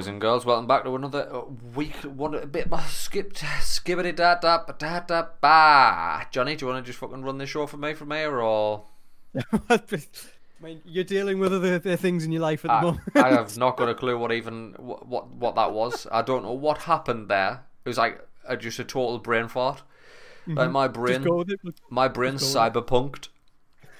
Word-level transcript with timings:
boys 0.00 0.06
and 0.06 0.18
girls. 0.18 0.46
Welcome 0.46 0.66
back 0.66 0.84
to 0.84 0.96
another 0.96 1.28
uh, 1.30 1.42
week. 1.74 1.94
One 2.04 2.34
a 2.34 2.46
bit 2.46 2.70
more 2.70 2.80
skipped, 2.80 3.42
skibbity 3.60 4.16
da 4.16 4.36
da 4.36 4.64
da 4.64 5.00
da 5.00 5.26
ba. 5.42 6.26
Johnny, 6.30 6.56
do 6.56 6.64
you 6.64 6.72
want 6.72 6.82
to 6.82 6.88
just 6.88 6.98
fucking 6.98 7.22
run 7.22 7.36
this 7.36 7.50
show 7.50 7.66
for 7.66 7.76
me 7.76 7.92
from 7.92 8.10
here, 8.10 8.40
or 8.40 8.84
I 9.68 9.78
mean, 10.62 10.80
you're 10.86 11.04
dealing 11.04 11.38
with 11.38 11.52
other, 11.52 11.74
other 11.74 11.96
things 11.96 12.24
in 12.24 12.32
your 12.32 12.40
life 12.40 12.64
at 12.64 12.68
the 12.68 12.74
I, 12.74 12.80
moment. 12.80 13.02
I 13.14 13.28
have 13.28 13.58
not 13.58 13.76
got 13.76 13.90
a 13.90 13.94
clue 13.94 14.16
what 14.16 14.32
even 14.32 14.74
what 14.78 15.06
what, 15.06 15.28
what 15.32 15.54
that 15.56 15.74
was. 15.74 16.06
I 16.10 16.22
don't 16.22 16.44
know 16.44 16.52
what 16.52 16.78
happened 16.78 17.28
there. 17.28 17.66
It 17.84 17.88
was 17.90 17.98
like 17.98 18.26
a, 18.48 18.56
just 18.56 18.78
a 18.78 18.84
total 18.84 19.18
brain 19.18 19.48
fart. 19.48 19.82
Like 20.46 20.70
my 20.70 20.88
brain, 20.88 21.16
Just 21.16 21.26
go 21.26 21.36
with 21.36 21.50
it. 21.50 21.60
my 21.90 22.08
brain 22.08 22.34
cyberpunked. 22.36 23.28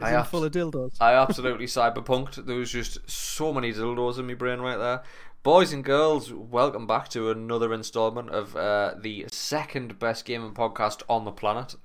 I 0.00 0.10
have- 0.10 0.28
full 0.28 0.44
of 0.44 0.52
dildos? 0.52 0.96
I 1.00 1.14
absolutely 1.14 1.66
cyberpunked. 1.66 2.46
There 2.46 2.56
was 2.56 2.70
just 2.70 3.08
so 3.08 3.52
many 3.52 3.72
dildos 3.72 4.18
in 4.18 4.26
my 4.26 4.34
brain 4.34 4.60
right 4.60 4.76
there. 4.78 5.02
Boys 5.42 5.72
and 5.72 5.84
girls, 5.84 6.32
welcome 6.32 6.86
back 6.86 7.08
to 7.10 7.30
another 7.30 7.72
installment 7.72 8.30
of 8.30 8.56
uh, 8.56 8.94
the 9.00 9.26
second 9.30 9.98
best 9.98 10.24
gaming 10.24 10.52
podcast 10.54 11.02
on 11.08 11.24
the 11.24 11.30
planet, 11.30 11.76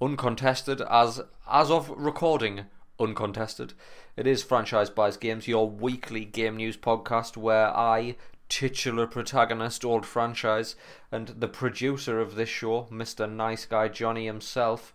uncontested 0.00 0.80
as 0.82 1.20
as 1.50 1.70
of 1.70 1.90
recording, 1.90 2.66
uncontested. 3.00 3.74
It 4.16 4.26
is 4.26 4.44
Franchise 4.44 4.88
Buys 4.90 5.16
Games, 5.16 5.48
your 5.48 5.68
weekly 5.68 6.24
game 6.24 6.56
news 6.56 6.76
podcast 6.76 7.36
where 7.36 7.76
I, 7.76 8.14
titular 8.48 9.08
protagonist, 9.08 9.84
old 9.84 10.06
franchise, 10.06 10.76
and 11.10 11.28
the 11.28 11.48
producer 11.48 12.20
of 12.20 12.36
this 12.36 12.50
show, 12.50 12.86
Mister 12.88 13.26
Nice 13.26 13.66
Guy 13.66 13.88
Johnny 13.88 14.26
himself. 14.26 14.94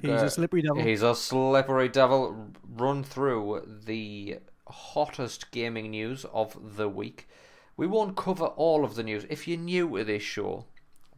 He's 0.00 0.22
uh, 0.22 0.26
a 0.26 0.30
slippery 0.30 0.62
devil. 0.62 0.82
He's 0.82 1.02
a 1.02 1.14
slippery 1.14 1.88
devil. 1.88 2.52
Run 2.68 3.04
through 3.04 3.82
the 3.86 4.38
hottest 4.68 5.50
gaming 5.50 5.90
news 5.90 6.24
of 6.32 6.76
the 6.76 6.88
week. 6.88 7.28
We 7.76 7.86
won't 7.86 8.16
cover 8.16 8.46
all 8.46 8.84
of 8.84 8.94
the 8.94 9.02
news. 9.02 9.26
If 9.28 9.46
you're 9.46 9.58
new 9.58 9.98
to 9.98 10.04
this 10.04 10.22
show, 10.22 10.66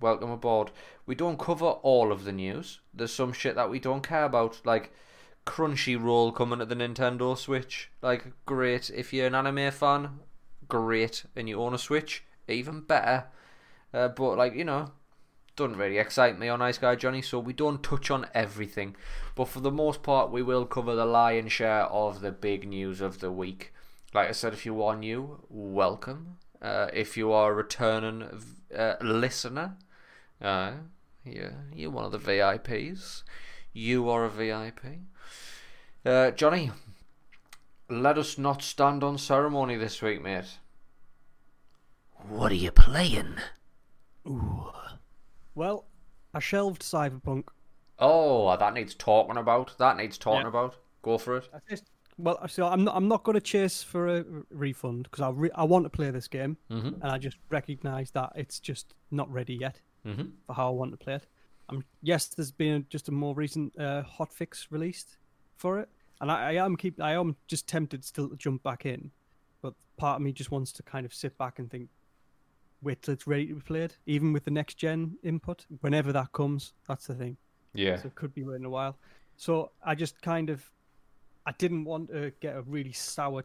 welcome 0.01 0.31
aboard. 0.31 0.71
We 1.07 1.15
don't 1.15 1.39
cover 1.39 1.67
all 1.67 2.13
of 2.13 2.25
the 2.25 2.33
news. 2.33 2.81
There's 2.93 3.13
some 3.13 3.33
shit 3.33 3.55
that 3.55 3.71
we 3.71 3.79
don't 3.79 4.07
care 4.07 4.25
about, 4.25 4.61
like 4.65 4.93
Crunchyroll 5.47 6.35
coming 6.35 6.59
to 6.59 6.67
the 6.67 6.75
Nintendo 6.75 7.37
Switch. 7.37 7.91
Like, 8.03 8.33
great. 8.45 8.91
If 8.91 9.13
you're 9.13 9.29
an 9.29 9.35
anime 9.35 9.71
fan, 9.71 10.21
great. 10.69 11.25
And 11.35 11.49
you 11.49 11.61
own 11.61 11.75
a 11.75 11.79
Switch, 11.79 12.25
even 12.49 12.83
better. 12.83 13.27
Uh, 13.95 14.09
but, 14.09 14.37
like, 14.37 14.55
you 14.55 14.65
know, 14.65 14.93
doesn't 15.59 15.77
really 15.77 15.99
excite 15.99 16.39
me 16.39 16.49
on 16.49 16.61
Nice 16.61 16.79
Guy 16.79 16.95
Johnny, 16.95 17.21
so 17.21 17.39
we 17.41 17.53
don't 17.53 17.83
touch 17.83 18.11
on 18.11 18.29
everything. 18.33 18.95
But 19.35 19.49
for 19.49 19.61
the 19.61 19.73
most 19.73 20.03
part, 20.05 20.31
we 20.31 20.41
will 20.41 20.65
cover 20.65 20.95
the 20.95 21.05
lion's 21.05 21.53
share 21.53 21.83
of 21.83 22.21
the 22.21 22.31
big 22.31 22.67
news 22.67 23.01
of 23.01 23.19
the 23.19 23.33
week. 23.33 23.75
Like 24.15 24.29
I 24.29 24.33
said, 24.33 24.53
if 24.53 24.65
you 24.65 24.83
are 24.85 24.97
new, 24.97 25.41
welcome. 25.51 26.39
Uh, 26.63 26.87
if 26.93 27.17
you 27.17 27.33
are 27.33 27.51
a 27.51 27.55
returning 27.55 28.29
uh, 28.75 28.95
listener, 29.01 29.77
uh, 30.41 30.73
yeah, 31.25 31.51
you're 31.75 31.91
one 31.91 32.05
of 32.05 32.13
the 32.13 32.19
VIPs. 32.19 33.25
You 33.73 34.09
are 34.09 34.25
a 34.25 34.31
VIP. 34.31 34.81
Uh, 36.07 36.31
Johnny, 36.31 36.71
let 37.91 38.17
us 38.17 38.39
not 38.39 38.63
stand 38.63 39.03
on 39.03 39.19
ceremony 39.19 39.75
this 39.75 40.01
week, 40.01 40.23
mate. 40.23 40.59
What 42.29 42.53
are 42.53 42.57
you 42.57 42.71
playing? 42.71 43.35
Well, 45.59 45.87
I 46.33 46.39
shelved 46.39 46.83
Cyberpunk. 46.83 47.49
Oh, 47.99 48.57
that 48.57 48.75
needs 48.75 48.95
talking 48.95 49.37
about. 49.37 49.77
That 49.79 49.97
needs 49.97 50.17
talking 50.17 50.43
Yeah. 50.43 50.47
about. 50.49 50.77
Go 51.03 51.19
for 51.19 51.37
it. 51.39 51.49
I 51.53 51.59
just, 51.69 51.91
well, 52.17 52.47
so 52.47 52.67
I'm 52.69 52.85
not. 52.85 52.95
I'm 52.95 53.09
not 53.09 53.25
going 53.25 53.35
to 53.35 53.41
chase 53.41 53.83
for 53.83 54.07
a 54.19 54.25
refund 54.51 55.05
because 55.11 55.21
I 55.21 55.31
re- 55.31 55.51
I 55.57 55.65
want 55.65 55.85
to 55.85 55.91
play 55.91 56.13
this 56.13 56.29
game, 56.29 56.59
Mhm. 56.71 56.95
and 57.03 57.05
I 57.07 57.19
just 57.19 57.39
recognise 57.51 58.13
that 58.13 58.33
it's 58.37 58.61
just 58.61 58.95
not 59.11 59.29
ready 59.33 59.55
yet 59.57 59.81
Mhm. 60.05 60.31
for 60.47 60.53
how 60.53 60.69
I 60.69 60.71
want 60.71 60.93
to 60.93 60.97
play 60.97 61.15
it. 61.15 61.27
Um, 61.69 61.85
yes, 62.03 62.29
there's 62.29 62.53
been 62.53 62.87
just 62.89 63.09
a 63.09 63.13
more 63.13 63.35
recent 63.35 63.77
uh, 63.77 64.05
hotfix 64.05 64.71
released 64.71 65.19
for 65.57 65.81
it, 65.81 65.89
and 66.21 66.31
I, 66.31 66.51
I 66.51 66.65
am 66.65 66.77
keep. 66.77 67.01
I 67.01 67.15
am 67.15 67.35
just 67.49 67.67
tempted 67.67 68.05
still 68.05 68.29
to 68.29 68.37
jump 68.37 68.63
back 68.63 68.87
in, 68.87 69.11
but 69.61 69.75
part 69.97 70.17
of 70.21 70.23
me 70.23 70.33
just 70.33 70.53
wants 70.53 70.71
to 70.75 70.85
kind 70.85 71.05
of 71.05 71.13
sit 71.13 71.37
back 71.37 71.59
and 71.59 71.69
think, 71.69 71.91
wait 72.83 73.03
till 73.03 73.15
it's 73.15 73.27
ready 73.27 73.47
to 73.49 73.55
be 73.55 73.61
played, 73.61 73.95
even 74.07 74.33
with 74.33 74.45
the 74.45 74.51
next 74.51 74.75
gen 74.75 75.17
input, 75.23 75.67
whenever 75.81 76.13
that 76.13 76.33
comes. 76.33 76.73
That's 76.87 77.07
the 77.07 77.15
thing. 77.15 77.37
Yeah. 77.75 77.97
so 77.97 78.07
it 78.09 78.15
could 78.15 78.35
be 78.35 78.45
waiting 78.45 78.65
a 78.65 78.71
while. 78.71 78.97
So 79.37 79.71
I 79.85 79.95
just 79.95 80.21
kind 80.23 80.51
of, 80.51 80.69
I 81.47 81.53
didn't 81.59 81.85
want 81.85 82.11
to 82.11 82.33
get 82.41 82.57
a 82.57 82.63
really 82.63 82.93
sour, 82.93 83.45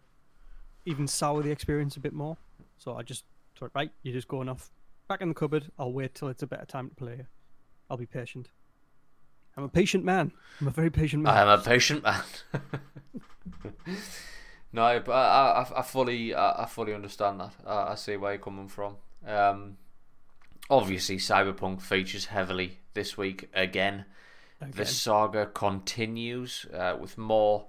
even 0.85 1.07
sour 1.07 1.41
the 1.43 1.51
experience 1.51 1.97
a 1.97 1.99
bit 1.99 2.13
more. 2.13 2.37
So 2.77 2.95
I 2.95 3.03
just 3.03 3.25
thought, 3.57 3.71
right, 3.75 3.91
you're 4.01 4.13
just 4.13 4.27
going 4.27 4.49
off 4.49 4.71
back 5.07 5.21
in 5.21 5.29
the 5.29 5.35
cupboard. 5.35 5.71
I'll 5.77 5.93
wait 5.93 6.15
till 6.15 6.29
it's 6.29 6.43
a 6.43 6.47
better 6.47 6.65
time 6.65 6.89
to 6.89 6.95
play. 6.95 7.25
I'll 7.89 7.97
be 7.97 8.05
patient. 8.05 8.49
I'm 9.55 9.63
a 9.63 9.69
patient 9.69 10.03
man. 10.03 10.31
I'm 10.59 10.67
a 10.67 10.71
very 10.71 10.89
patient 10.89 11.23
man. 11.23 11.37
I 11.37 11.41
am 11.41 11.47
a 11.47 11.57
patient 11.59 12.03
man. 12.03 12.23
no, 14.73 15.01
but 15.05 15.11
I, 15.11 15.63
I, 15.63 15.79
I 15.79 15.81
fully, 15.83 16.33
I, 16.33 16.63
I 16.63 16.65
fully 16.65 16.93
understand 16.93 17.39
that. 17.39 17.53
I, 17.65 17.91
I 17.91 17.95
see 17.95 18.17
where 18.17 18.31
you're 18.33 18.41
coming 18.41 18.67
from. 18.67 18.95
Um, 19.25 19.77
obviously, 20.69 21.17
Cyberpunk 21.17 21.81
features 21.81 22.25
heavily 22.25 22.79
this 22.93 23.17
week 23.17 23.49
again. 23.53 24.05
The 24.61 24.85
saga 24.85 25.45
continues 25.47 26.65
uh, 26.73 26.95
with 26.97 27.17
more, 27.17 27.65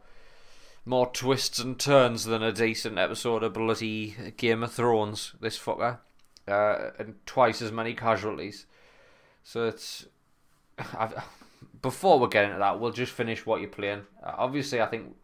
more 0.84 1.10
twists 1.10 1.58
and 1.58 1.78
turns 1.78 2.24
than 2.24 2.42
a 2.42 2.52
decent 2.52 2.98
episode 2.98 3.42
of 3.42 3.54
bloody 3.54 4.14
Game 4.36 4.62
of 4.62 4.72
Thrones. 4.72 5.32
This 5.40 5.58
fucker, 5.58 5.98
uh, 6.46 6.90
and 6.98 7.16
twice 7.26 7.60
as 7.60 7.72
many 7.72 7.94
casualties. 7.94 8.66
So 9.42 9.66
it's. 9.66 10.06
I've, 10.96 11.14
before 11.82 12.18
we 12.18 12.28
get 12.28 12.44
into 12.44 12.58
that, 12.58 12.80
we'll 12.80 12.92
just 12.92 13.12
finish 13.12 13.44
what 13.44 13.60
you're 13.60 13.68
playing. 13.68 14.02
Uh, 14.22 14.34
obviously, 14.38 14.80
I 14.80 14.86
think 14.86 15.16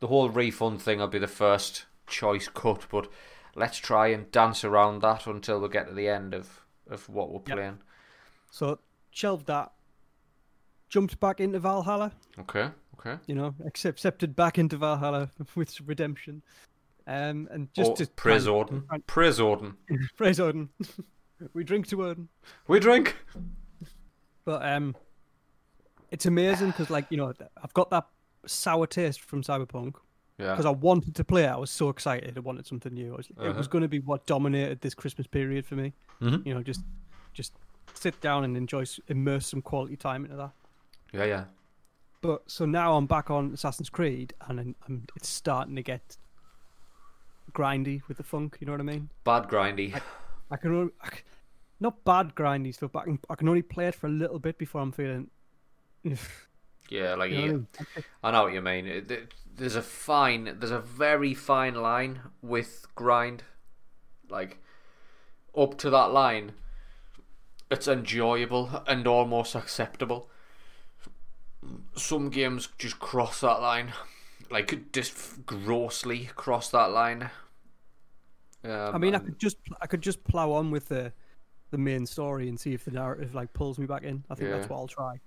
the 0.00 0.08
whole 0.08 0.28
refund 0.28 0.82
thing 0.82 0.98
will 0.98 1.06
be 1.06 1.18
the 1.18 1.26
first 1.26 1.86
choice 2.06 2.48
cut, 2.48 2.86
but 2.90 3.08
let's 3.56 3.78
try 3.78 4.08
and 4.08 4.30
dance 4.30 4.64
around 4.64 5.00
that 5.02 5.26
until 5.26 5.60
we 5.60 5.68
get 5.68 5.88
to 5.88 5.94
the 5.94 6.08
end 6.08 6.34
of, 6.34 6.64
of 6.88 7.08
what 7.08 7.30
we're 7.30 7.40
Yep. 7.46 7.56
playing. 7.56 7.78
So 8.50 8.78
shelved 9.10 9.46
that. 9.46 9.72
Jumped 10.88 11.18
back 11.20 11.40
into 11.40 11.58
Valhalla. 11.58 12.12
Okay, 12.38 12.68
okay. 12.98 13.18
You 13.26 13.34
know, 13.34 13.54
accept, 13.66 13.98
accepted 13.98 14.36
back 14.36 14.58
into 14.58 14.76
Valhalla 14.76 15.30
with 15.56 15.80
redemption. 15.80 16.42
Um, 17.06 17.48
and 17.50 17.72
just 17.74 17.92
oh, 17.92 17.94
to 17.96 18.06
praise 18.06 18.44
kind 18.46 18.56
Odin. 18.56 18.82
of- 18.90 19.06
Praise 19.06 19.40
Odin. 19.40 19.74
praise 20.16 20.40
Odin. 20.40 20.68
we 21.52 21.64
drink 21.64 21.86
to 21.88 22.04
Odin. 22.04 22.28
We 22.68 22.80
drink. 22.80 23.16
But 24.44 24.64
um, 24.64 24.94
it's 26.10 26.26
amazing 26.26 26.68
because, 26.68 26.90
like, 26.90 27.06
you 27.10 27.16
know, 27.16 27.32
I've 27.62 27.74
got 27.74 27.90
that 27.90 28.06
sour 28.46 28.86
taste 28.86 29.20
from 29.20 29.42
Cyberpunk 29.42 29.94
Yeah. 30.38 30.50
because 30.50 30.66
I 30.66 30.70
wanted 30.70 31.14
to 31.14 31.24
play 31.24 31.44
it. 31.44 31.48
I 31.48 31.56
was 31.56 31.70
so 31.70 31.88
excited. 31.90 32.36
I 32.36 32.40
wanted 32.40 32.66
something 32.66 32.92
new. 32.92 33.14
I 33.14 33.16
was, 33.18 33.26
It 33.30 33.38
Uh-huh. 33.38 33.52
was 33.56 33.68
going 33.68 33.82
to 33.82 33.88
be 33.88 34.00
what 34.00 34.26
dominated 34.26 34.80
this 34.80 34.94
Christmas 34.94 35.26
period 35.28 35.64
for 35.64 35.76
me. 35.76 35.92
Mhm. 36.20 36.44
You 36.44 36.54
know, 36.54 36.62
just 36.62 36.82
just 37.32 37.52
sit 37.94 38.20
down 38.20 38.42
and 38.44 38.56
enjoy, 38.56 38.84
immerse 39.08 39.46
some 39.46 39.62
quality 39.62 39.96
time 39.96 40.24
into 40.24 40.36
that. 40.36 40.50
Yeah, 41.12 41.24
yeah. 41.24 41.44
But 42.20 42.50
so 42.50 42.64
now 42.64 42.96
I'm 42.96 43.06
back 43.06 43.30
on 43.30 43.52
Assassin's 43.52 43.90
Creed, 43.90 44.32
and 44.48 44.58
I'm, 44.60 44.74
I'm, 44.88 45.06
it's 45.16 45.28
starting 45.28 45.76
to 45.76 45.82
get 45.82 46.16
grindy 47.52 48.02
with 48.08 48.16
the 48.16 48.22
funk. 48.24 48.56
You 48.60 48.66
know 48.66 48.72
what 48.72 48.80
I 48.80 48.84
mean? 48.84 49.10
Bad 49.24 49.44
grindy. 49.48 50.00
I 50.50 50.56
can, 50.56 50.74
only, 50.74 50.92
I 51.02 51.10
not 51.80 52.02
bad 52.04 52.34
grindy 52.34 52.72
stuff, 52.74 52.90
but 52.92 53.00
I 53.00 53.04
can, 53.04 53.18
I 53.30 53.34
can 53.36 53.48
only 53.48 53.62
play 53.62 53.86
it 53.88 53.94
for 53.94 54.06
a 54.06 54.10
little 54.10 54.38
bit 54.38 54.58
before 54.58 54.80
I'm 54.80 54.92
feeling. 54.92 55.30
you 56.90 56.98
Yeah, 57.00 57.14
like 57.14 57.32
know 57.32 57.42
what 57.42 57.56
I 58.22 58.30
yeah. 58.30 58.32
know 58.32 58.44
what 58.44 58.52
you 58.52 58.62
mean. 58.62 59.06
There's 59.56 59.76
a 59.76 59.82
fine, 59.82 60.56
there's 60.58 60.70
a 60.70 60.80
very 60.80 61.34
fine 61.34 61.74
line 61.74 62.20
with 62.42 62.86
grind. 62.94 63.44
Like 64.28 64.58
up 65.56 65.78
to 65.78 65.90
that 65.90 66.12
line, 66.12 66.52
it's 67.70 67.86
enjoyable 67.88 68.82
and 68.86 69.06
almost 69.06 69.54
acceptable. 69.54 70.30
Some 71.96 72.30
games 72.30 72.68
just 72.78 72.98
cross 73.00 73.40
that 73.40 73.60
line, 73.60 73.92
like 74.50 74.92
just 74.92 75.44
grossly 75.46 76.26
cross 76.36 76.70
that 76.70 76.90
line. 76.92 77.30
Um, 78.64 78.98
I 78.98 78.98
mean, 78.98 79.14
I 79.14 79.18
could 79.18 79.38
just 79.38 79.58
I 79.80 79.86
could 79.86 80.00
just 80.02 80.24
plow 80.24 80.52
on 80.52 80.70
with 80.70 80.88
the 80.88 81.12
the 81.70 81.78
main 81.78 82.06
story 82.06 82.48
and 82.48 82.58
see 82.60 82.74
if 82.74 82.84
the 82.84 82.92
narrative 82.92 83.34
like 83.34 83.52
pulls 83.52 83.78
me 83.78 83.86
back 83.86 84.04
in. 84.04 84.24
I 84.30 84.34
think 84.36 84.50
that's 84.50 84.68
what 84.68 84.78
I'll 84.78 84.88
try. 84.88 85.20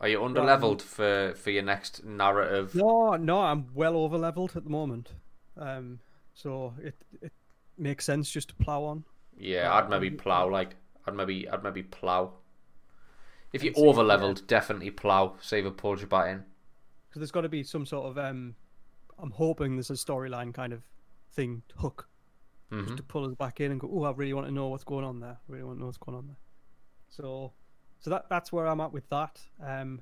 Are 0.00 0.08
you 0.08 0.24
under 0.24 0.42
leveled 0.42 0.82
for 0.82 1.34
for 1.34 1.50
your 1.50 1.62
next 1.62 2.04
narrative? 2.04 2.74
No, 2.74 3.16
no, 3.16 3.40
I'm 3.40 3.72
well 3.74 3.96
over 3.96 4.16
leveled 4.18 4.56
at 4.56 4.64
the 4.64 4.70
moment, 4.70 5.12
um, 5.56 6.00
so 6.34 6.74
it 6.82 6.94
it 7.20 7.32
makes 7.76 8.04
sense 8.04 8.30
just 8.30 8.48
to 8.50 8.54
plow 8.56 8.84
on. 8.84 9.04
Yeah, 9.38 9.72
I'd 9.72 9.88
maybe 9.88 10.10
um, 10.10 10.16
plow. 10.16 10.48
Like, 10.50 10.76
I'd 11.06 11.14
maybe, 11.14 11.48
I'd 11.48 11.62
maybe 11.62 11.82
plow. 11.82 12.32
If 13.52 13.62
you're 13.62 13.74
And 13.74 13.76
see 13.76 13.90
if, 13.90 13.96
over 13.96 14.02
leveled, 14.02 14.46
definitely 14.46 14.90
plow. 14.90 15.36
Save 15.40 15.66
a 15.66 15.70
pull 15.70 15.98
your 15.98 16.06
back 16.08 16.28
in. 16.28 16.46
because 17.08 17.20
there's 17.20 17.30
got 17.30 17.42
to 17.42 17.48
be 17.48 17.62
some 17.62 17.86
sort 17.86 18.06
of 18.06 18.18
um, 18.18 18.54
I'm 19.18 19.30
hoping 19.30 19.76
there's 19.76 19.90
a 19.90 19.94
storyline 19.94 20.52
kind 20.54 20.72
of 20.72 20.82
thing 21.32 21.62
hook 21.76 22.08
Mhm. 22.72 22.84
just 22.84 22.96
to 22.98 23.02
pull 23.02 23.26
us 23.26 23.34
back 23.34 23.60
in 23.60 23.72
and 23.72 23.80
go, 23.80 23.90
oh, 23.92 24.04
I 24.04 24.12
really 24.12 24.34
want 24.34 24.46
to 24.46 24.52
know 24.52 24.68
what's 24.68 24.84
going 24.84 25.04
on 25.04 25.20
there. 25.20 25.38
I 25.48 25.52
really 25.52 25.64
want 25.64 25.78
to 25.78 25.80
know 25.80 25.86
what's 25.86 25.98
going 25.98 26.16
on 26.18 26.26
there. 26.28 26.38
So, 27.08 27.54
so 28.00 28.10
that 28.10 28.26
that's 28.28 28.52
where 28.52 28.66
I'm 28.66 28.80
at 28.80 28.92
with 28.92 29.08
that. 29.10 29.40
Um, 29.64 30.00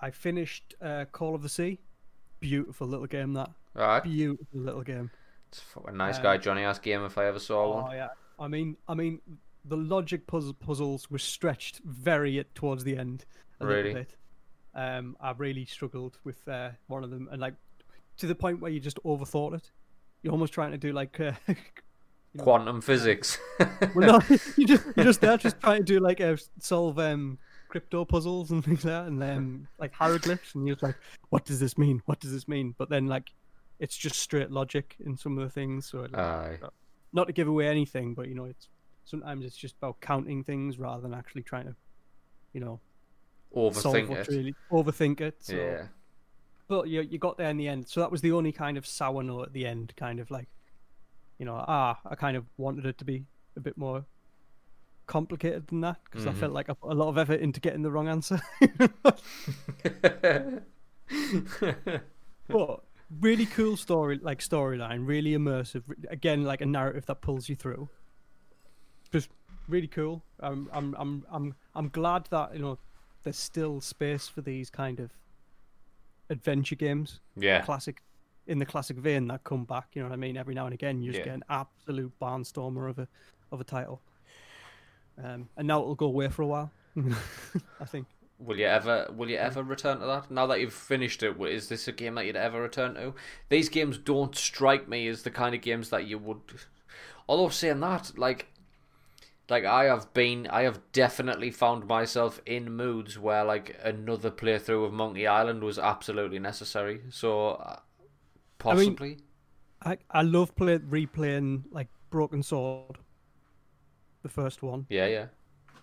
I 0.00 0.10
finished 0.10 0.74
uh, 0.82 1.04
Call 1.12 1.34
of 1.34 1.42
the 1.42 1.48
Sea. 1.48 1.78
Beautiful 2.40 2.86
little 2.88 3.06
game. 3.06 3.32
That 3.34 3.50
Alright. 3.78 4.02
beautiful 4.04 4.60
little 4.60 4.82
game. 4.82 5.10
It's 5.48 5.62
a 5.86 5.92
nice 5.92 6.16
Um, 6.16 6.22
guy, 6.22 6.36
Johnny 6.38 6.62
ass 6.62 6.78
game 6.78 7.04
if 7.04 7.16
I 7.18 7.26
ever 7.26 7.38
saw 7.38 7.64
Oh 7.64 7.82
one. 7.82 7.92
yeah. 7.96 8.08
I 8.38 8.48
mean, 8.48 8.76
I 8.88 8.94
mean, 8.94 9.20
the 9.64 9.76
logic 9.76 10.26
puzzle 10.26 10.54
puzzles 10.54 11.10
were 11.10 11.18
stretched 11.18 11.80
very 11.84 12.44
towards 12.54 12.82
the 12.84 12.96
end 12.96 13.24
a 13.60 13.66
Really? 13.66 13.82
little 13.94 13.94
bit. 14.00 14.16
Um, 14.74 15.16
I 15.20 15.32
really 15.32 15.66
struggled 15.66 16.18
with 16.24 16.46
uh, 16.48 16.70
one 16.88 17.04
of 17.04 17.10
them, 17.10 17.28
and 17.30 17.40
like 17.40 17.54
to 18.16 18.26
the 18.26 18.34
point 18.34 18.60
where 18.60 18.70
you 18.72 18.80
just 18.80 18.98
overthought 19.04 19.54
it. 19.54 19.70
You're 20.22 20.32
almost 20.32 20.52
trying 20.52 20.70
to 20.72 20.78
do 20.78 20.92
like. 20.92 21.20
Uh, 21.20 21.32
you 22.32 22.38
know, 22.38 22.44
Quantum 22.44 22.80
physics. 22.80 23.38
well, 23.94 24.20
no, 24.28 24.36
you 24.56 24.66
just 24.66 24.84
you're 24.96 25.04
just 25.04 25.20
there, 25.20 25.36
just 25.36 25.60
trying 25.60 25.80
to 25.80 25.84
do 25.84 26.00
like 26.00 26.20
uh, 26.20 26.36
solve 26.58 26.98
um 26.98 27.38
crypto 27.68 28.04
puzzles 28.04 28.50
and 28.50 28.64
things 28.64 28.84
like 28.84 28.92
that, 28.92 29.06
and 29.06 29.22
um 29.22 29.68
like 29.78 29.92
hieroglyphs, 29.92 30.54
and 30.54 30.66
you're 30.66 30.76
just 30.76 30.82
like, 30.82 30.96
what 31.30 31.44
does 31.44 31.60
this 31.60 31.76
mean? 31.78 32.02
What 32.06 32.20
does 32.20 32.32
this 32.32 32.48
mean? 32.48 32.74
But 32.78 32.88
then 32.88 33.06
like, 33.06 33.32
it's 33.78 33.96
just 33.96 34.16
straight 34.16 34.50
logic 34.50 34.96
in 35.04 35.16
some 35.16 35.38
of 35.38 35.44
the 35.44 35.50
things. 35.50 35.86
So 35.86 36.06
like, 36.10 36.60
not 37.12 37.26
to 37.26 37.32
give 37.32 37.48
away 37.48 37.68
anything, 37.68 38.14
but 38.14 38.28
you 38.28 38.34
know, 38.34 38.44
it's 38.44 38.68
sometimes 39.04 39.44
it's 39.44 39.56
just 39.56 39.76
about 39.76 40.00
counting 40.00 40.44
things 40.44 40.78
rather 40.78 41.02
than 41.02 41.14
actually 41.14 41.42
trying 41.42 41.66
to, 41.66 41.74
you 42.52 42.60
know, 42.60 42.80
Overthink 43.54 44.10
it. 44.10 44.28
really 44.28 44.54
overthink 44.70 45.20
it. 45.20 45.36
So. 45.40 45.54
Yeah. 45.54 45.86
But 46.68 46.88
you 46.88 47.02
you 47.02 47.18
got 47.18 47.36
there 47.36 47.50
in 47.50 47.56
the 47.58 47.68
end, 47.68 47.88
so 47.88 48.00
that 48.00 48.10
was 48.10 48.22
the 48.22 48.32
only 48.32 48.52
kind 48.52 48.78
of 48.78 48.86
sour 48.86 49.22
note 49.22 49.42
at 49.48 49.52
the 49.52 49.66
end, 49.66 49.92
kind 49.96 50.20
of 50.20 50.30
like, 50.30 50.48
you 51.42 51.46
know, 51.46 51.64
ah, 51.66 51.98
I 52.08 52.14
kind 52.14 52.36
of 52.36 52.44
wanted 52.56 52.86
it 52.86 52.98
to 52.98 53.04
be 53.04 53.24
a 53.56 53.60
bit 53.60 53.76
more 53.76 54.04
complicated 55.08 55.66
than 55.66 55.80
that 55.80 55.96
because 56.04 56.24
I 56.24 56.30
Mhm. 56.30 56.36
felt 56.36 56.52
like 56.52 56.70
I 56.70 56.74
put 56.74 56.92
a 56.92 56.94
lot 56.94 57.08
of 57.08 57.18
effort 57.18 57.40
into 57.40 57.58
getting 57.58 57.82
the 57.82 57.90
wrong 57.90 58.06
answer. 58.06 58.40
but 62.48 62.84
really 63.20 63.46
cool 63.46 63.76
story, 63.76 64.20
like 64.22 64.38
storyline, 64.38 65.04
really 65.04 65.32
immersive. 65.32 65.82
Again, 66.08 66.44
like 66.44 66.60
a 66.60 66.66
narrative 66.66 67.06
that 67.06 67.20
pulls 67.22 67.48
you 67.48 67.56
through. 67.56 67.88
Just 69.10 69.28
really 69.68 69.88
cool. 69.88 70.22
I'm 70.38 70.68
I'm 70.72 70.94
I'm 70.96 71.26
I'm 71.28 71.54
I'm 71.74 71.88
glad 71.88 72.26
that 72.30 72.54
you 72.54 72.60
know 72.60 72.78
there's 73.24 73.36
still 73.36 73.80
space 73.80 74.28
for 74.28 74.42
these 74.42 74.70
kind 74.70 75.00
of 75.00 75.10
adventure 76.30 76.76
games 76.76 77.18
yeah. 77.36 77.62
classic 77.62 78.00
in 78.46 78.58
the 78.58 78.66
classic 78.66 78.96
vein 78.96 79.28
that 79.28 79.44
come 79.44 79.64
back. 79.64 79.88
You 79.94 80.02
know 80.02 80.08
what 80.08 80.14
I 80.14 80.18
mean? 80.18 80.36
Every 80.36 80.54
now 80.54 80.64
and 80.66 80.74
again, 80.74 81.00
you 81.02 81.10
just 81.12 81.20
Yeah. 81.20 81.26
get 81.26 81.34
an 81.34 81.44
absolute 81.48 82.12
barnstormer 82.20 82.88
of 82.90 82.98
a 82.98 83.08
of 83.50 83.60
a 83.60 83.64
title. 83.64 84.00
Um, 85.22 85.48
and 85.56 85.68
now 85.68 85.80
it'll 85.80 85.94
go 85.94 86.06
away 86.06 86.28
for 86.28 86.42
a 86.42 86.46
while. 86.46 86.70
I 87.80 87.84
think. 87.84 88.06
Will 88.38 88.58
you 88.58 88.66
ever 88.66 89.08
will 89.14 89.30
you 89.30 89.36
ever 89.36 89.62
return 89.62 90.00
to 90.00 90.06
that? 90.06 90.30
Now 90.30 90.46
that 90.46 90.60
you've 90.60 90.72
finished 90.72 91.22
it, 91.22 91.40
is 91.40 91.68
this 91.68 91.86
a 91.86 91.92
game 91.92 92.16
that 92.16 92.26
you'd 92.26 92.36
ever 92.36 92.60
return 92.60 92.94
to? 92.94 93.14
These 93.48 93.68
games 93.68 93.98
don't 93.98 94.34
strike 94.34 94.88
me 94.88 95.06
as 95.06 95.22
the 95.22 95.30
kind 95.30 95.54
of 95.54 95.60
games 95.60 95.90
that 95.90 96.06
you 96.06 96.18
would 96.18 96.40
although 97.28 97.48
saying 97.50 97.80
that, 97.80 98.18
like 98.18 98.48
like 99.48 99.64
I 99.64 99.84
have 99.84 100.12
been 100.12 100.46
I 100.48 100.62
have 100.62 100.80
definitely 100.92 101.50
found 101.50 101.86
myself 101.86 102.40
in 102.46 102.72
moods 102.74 103.18
where 103.18 103.44
like 103.44 103.78
another 103.82 104.30
playthrough 104.30 104.86
of 104.86 104.92
Monkey 104.92 105.26
Island 105.26 105.62
was 105.62 105.78
absolutely 105.78 106.38
necessary. 106.38 107.02
So 107.10 107.78
uh, 108.64 108.70
I 108.70 108.74
mean- 108.74 108.96
possibly. 108.96 109.18
I 109.84 109.98
I 110.10 110.22
love 110.22 110.54
play, 110.54 110.78
replaying 110.78 111.64
like 111.72 111.88
Broken 112.10 112.42
Sword, 112.42 112.98
the 114.22 114.28
first 114.28 114.62
one 114.62 114.86
yeah, 114.88 115.06
yeah. 115.06 115.26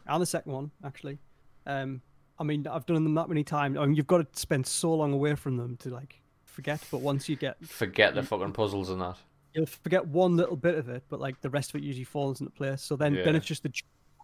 and 0.07 0.21
the 0.21 0.25
second 0.25 0.53
one 0.53 0.71
actually. 0.85 1.17
Um, 1.65 2.01
I 2.39 2.43
mean 2.45 2.65
I've 2.65 2.85
done 2.85 3.03
them 3.03 3.15
that 3.15 3.27
many 3.27 3.43
times. 3.43 3.77
I 3.77 3.85
mean 3.85 3.95
you've 3.95 4.07
got 4.07 4.19
to 4.33 4.39
spend 4.39 4.65
so 4.65 4.93
long 4.93 5.11
away 5.11 5.35
from 5.35 5.57
them 5.57 5.75
to 5.77 5.89
like 5.89 6.21
forget. 6.45 6.81
But 6.91 7.01
once 7.01 7.27
you 7.27 7.35
get, 7.35 7.63
Forget 7.65 8.15
the 8.15 8.23
fucking 8.23 8.53
puzzles 8.53 8.89
and 8.89 9.01
that. 9.01 9.17
you'll 9.53 9.65
forget 9.65 10.07
one 10.07 10.37
little 10.37 10.55
bit 10.55 10.75
of 10.75 10.87
it, 10.87 11.03
but 11.09 11.19
like 11.19 11.41
the 11.41 11.49
rest 11.49 11.71
of 11.71 11.75
it 11.75 11.83
usually 11.83 12.05
falls 12.05 12.39
into 12.39 12.51
place. 12.51 12.81
So 12.81 12.95
then, 12.95 13.15
then 13.15 13.35
it's 13.35 13.45
just 13.45 13.63
the 13.63 13.73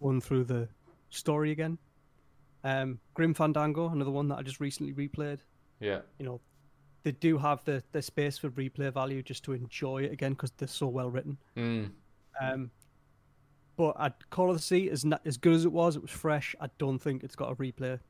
going 0.00 0.20
through 0.22 0.44
the 0.44 0.68
story 1.10 1.50
again. 1.50 1.76
Um, 2.64 2.98
Grim 3.14 3.34
Fandango, 3.34 3.90
another 3.90 4.10
one 4.10 4.28
that 4.28 4.36
I 4.38 4.42
just 4.42 4.60
recently 4.60 4.92
replayed. 4.94 5.40
Yeah. 5.80 6.00
You 6.18 6.24
know, 6.26 6.40
they 7.06 7.12
do 7.12 7.38
have 7.38 7.62
the 7.64 7.84
the 7.92 8.02
space 8.02 8.36
for 8.36 8.50
replay 8.50 8.92
value 8.92 9.22
just 9.22 9.44
to 9.44 9.52
enjoy 9.52 10.02
it 10.02 10.10
again 10.12 10.32
because 10.32 10.50
they're 10.58 10.66
so 10.66 10.88
well 10.88 11.08
written. 11.08 11.38
Mm. 11.56 11.90
Um, 12.40 12.70
but 13.76 13.94
at 14.00 14.28
Call 14.30 14.50
of 14.50 14.56
the 14.56 14.62
Sea, 14.62 14.90
as 14.90 15.04
not, 15.04 15.20
as 15.24 15.36
good 15.36 15.52
as 15.52 15.64
it 15.64 15.70
was, 15.70 15.94
it 15.94 16.02
was 16.02 16.10
fresh. 16.10 16.56
I 16.60 16.68
don't 16.78 16.98
think 16.98 17.22
it's 17.22 17.36
got 17.36 17.52
a 17.52 17.54
replay 17.54 18.00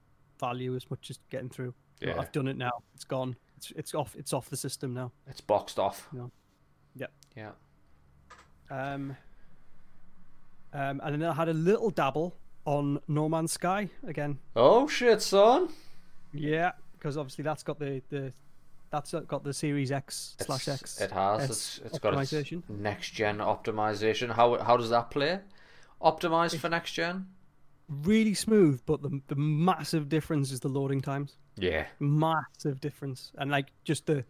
value 0.40 0.74
as 0.74 0.88
much 0.90 1.10
as 1.10 1.18
getting 1.28 1.50
through. 1.50 1.74
You 2.00 2.06
know, 2.06 2.14
Yeah. 2.14 2.20
I've 2.22 2.32
done 2.32 2.48
it 2.48 2.56
now. 2.56 2.70
It's 2.94 3.04
gone. 3.04 3.36
It's 3.58 3.70
it's 3.76 3.94
off. 3.94 4.16
It's 4.18 4.32
off 4.32 4.48
the 4.48 4.56
system 4.56 4.94
now. 4.94 5.12
It's 5.26 5.42
boxed 5.42 5.78
off. 5.78 6.08
No. 6.10 6.30
Yep. 6.94 7.12
Yeah. 7.36 7.50
Um, 8.70 9.14
um, 10.72 11.02
and 11.04 11.20
then 11.20 11.28
I 11.28 11.34
had 11.34 11.50
a 11.50 11.54
little 11.54 11.90
dabble 11.90 12.34
on 12.64 12.98
No 13.08 13.28
Man's 13.28 13.52
Sky 13.52 13.90
again. 14.06 14.38
Oh 14.56 14.88
shit, 14.88 15.20
son. 15.20 15.68
Yeah, 16.32 16.72
because 16.92 17.18
obviously 17.18 17.44
that's 17.44 17.62
got 17.62 17.78
the 17.78 18.00
the 18.08 18.32
that's 18.90 19.14
got 19.26 19.44
the 19.44 19.52
Series 19.52 19.92
X 19.92 20.36
slash 20.40 20.68
X. 20.68 21.00
It 21.00 21.10
has. 21.12 21.50
It's, 21.50 21.80
it's 21.84 21.98
got 21.98 22.14
its 22.14 22.52
next 22.68 23.10
gen 23.10 23.38
optimization. 23.38 24.34
How 24.34 24.58
how 24.58 24.76
does 24.76 24.90
that 24.90 25.10
play? 25.10 25.40
Optimized 26.02 26.58
for 26.58 26.68
next 26.68 26.92
gen? 26.92 27.26
Really 27.88 28.34
smooth, 28.34 28.82
but 28.86 29.02
the 29.02 29.20
the 29.28 29.36
massive 29.36 30.08
difference 30.08 30.52
is 30.52 30.60
the 30.60 30.68
loading 30.68 31.00
times. 31.00 31.36
Yeah. 31.56 31.86
Massive 32.00 32.80
difference, 32.80 33.32
and 33.38 33.50
like 33.50 33.72
just 33.84 34.06
the 34.06 34.24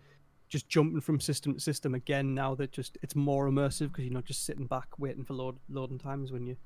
just 0.48 0.68
jumping 0.68 1.00
from 1.00 1.20
system 1.20 1.54
to 1.54 1.60
system 1.60 1.94
again. 1.94 2.34
Now 2.34 2.54
that 2.54 2.72
just 2.72 2.98
it's 3.02 3.16
more 3.16 3.48
immersive 3.48 3.88
because 3.88 4.04
you're 4.04 4.14
not 4.14 4.24
just 4.24 4.44
sitting 4.44 4.66
back 4.66 4.98
waiting 4.98 5.24
for 5.24 5.34
load 5.34 5.56
loading 5.68 5.98
times 5.98 6.32
when 6.32 6.46
you 6.46 6.56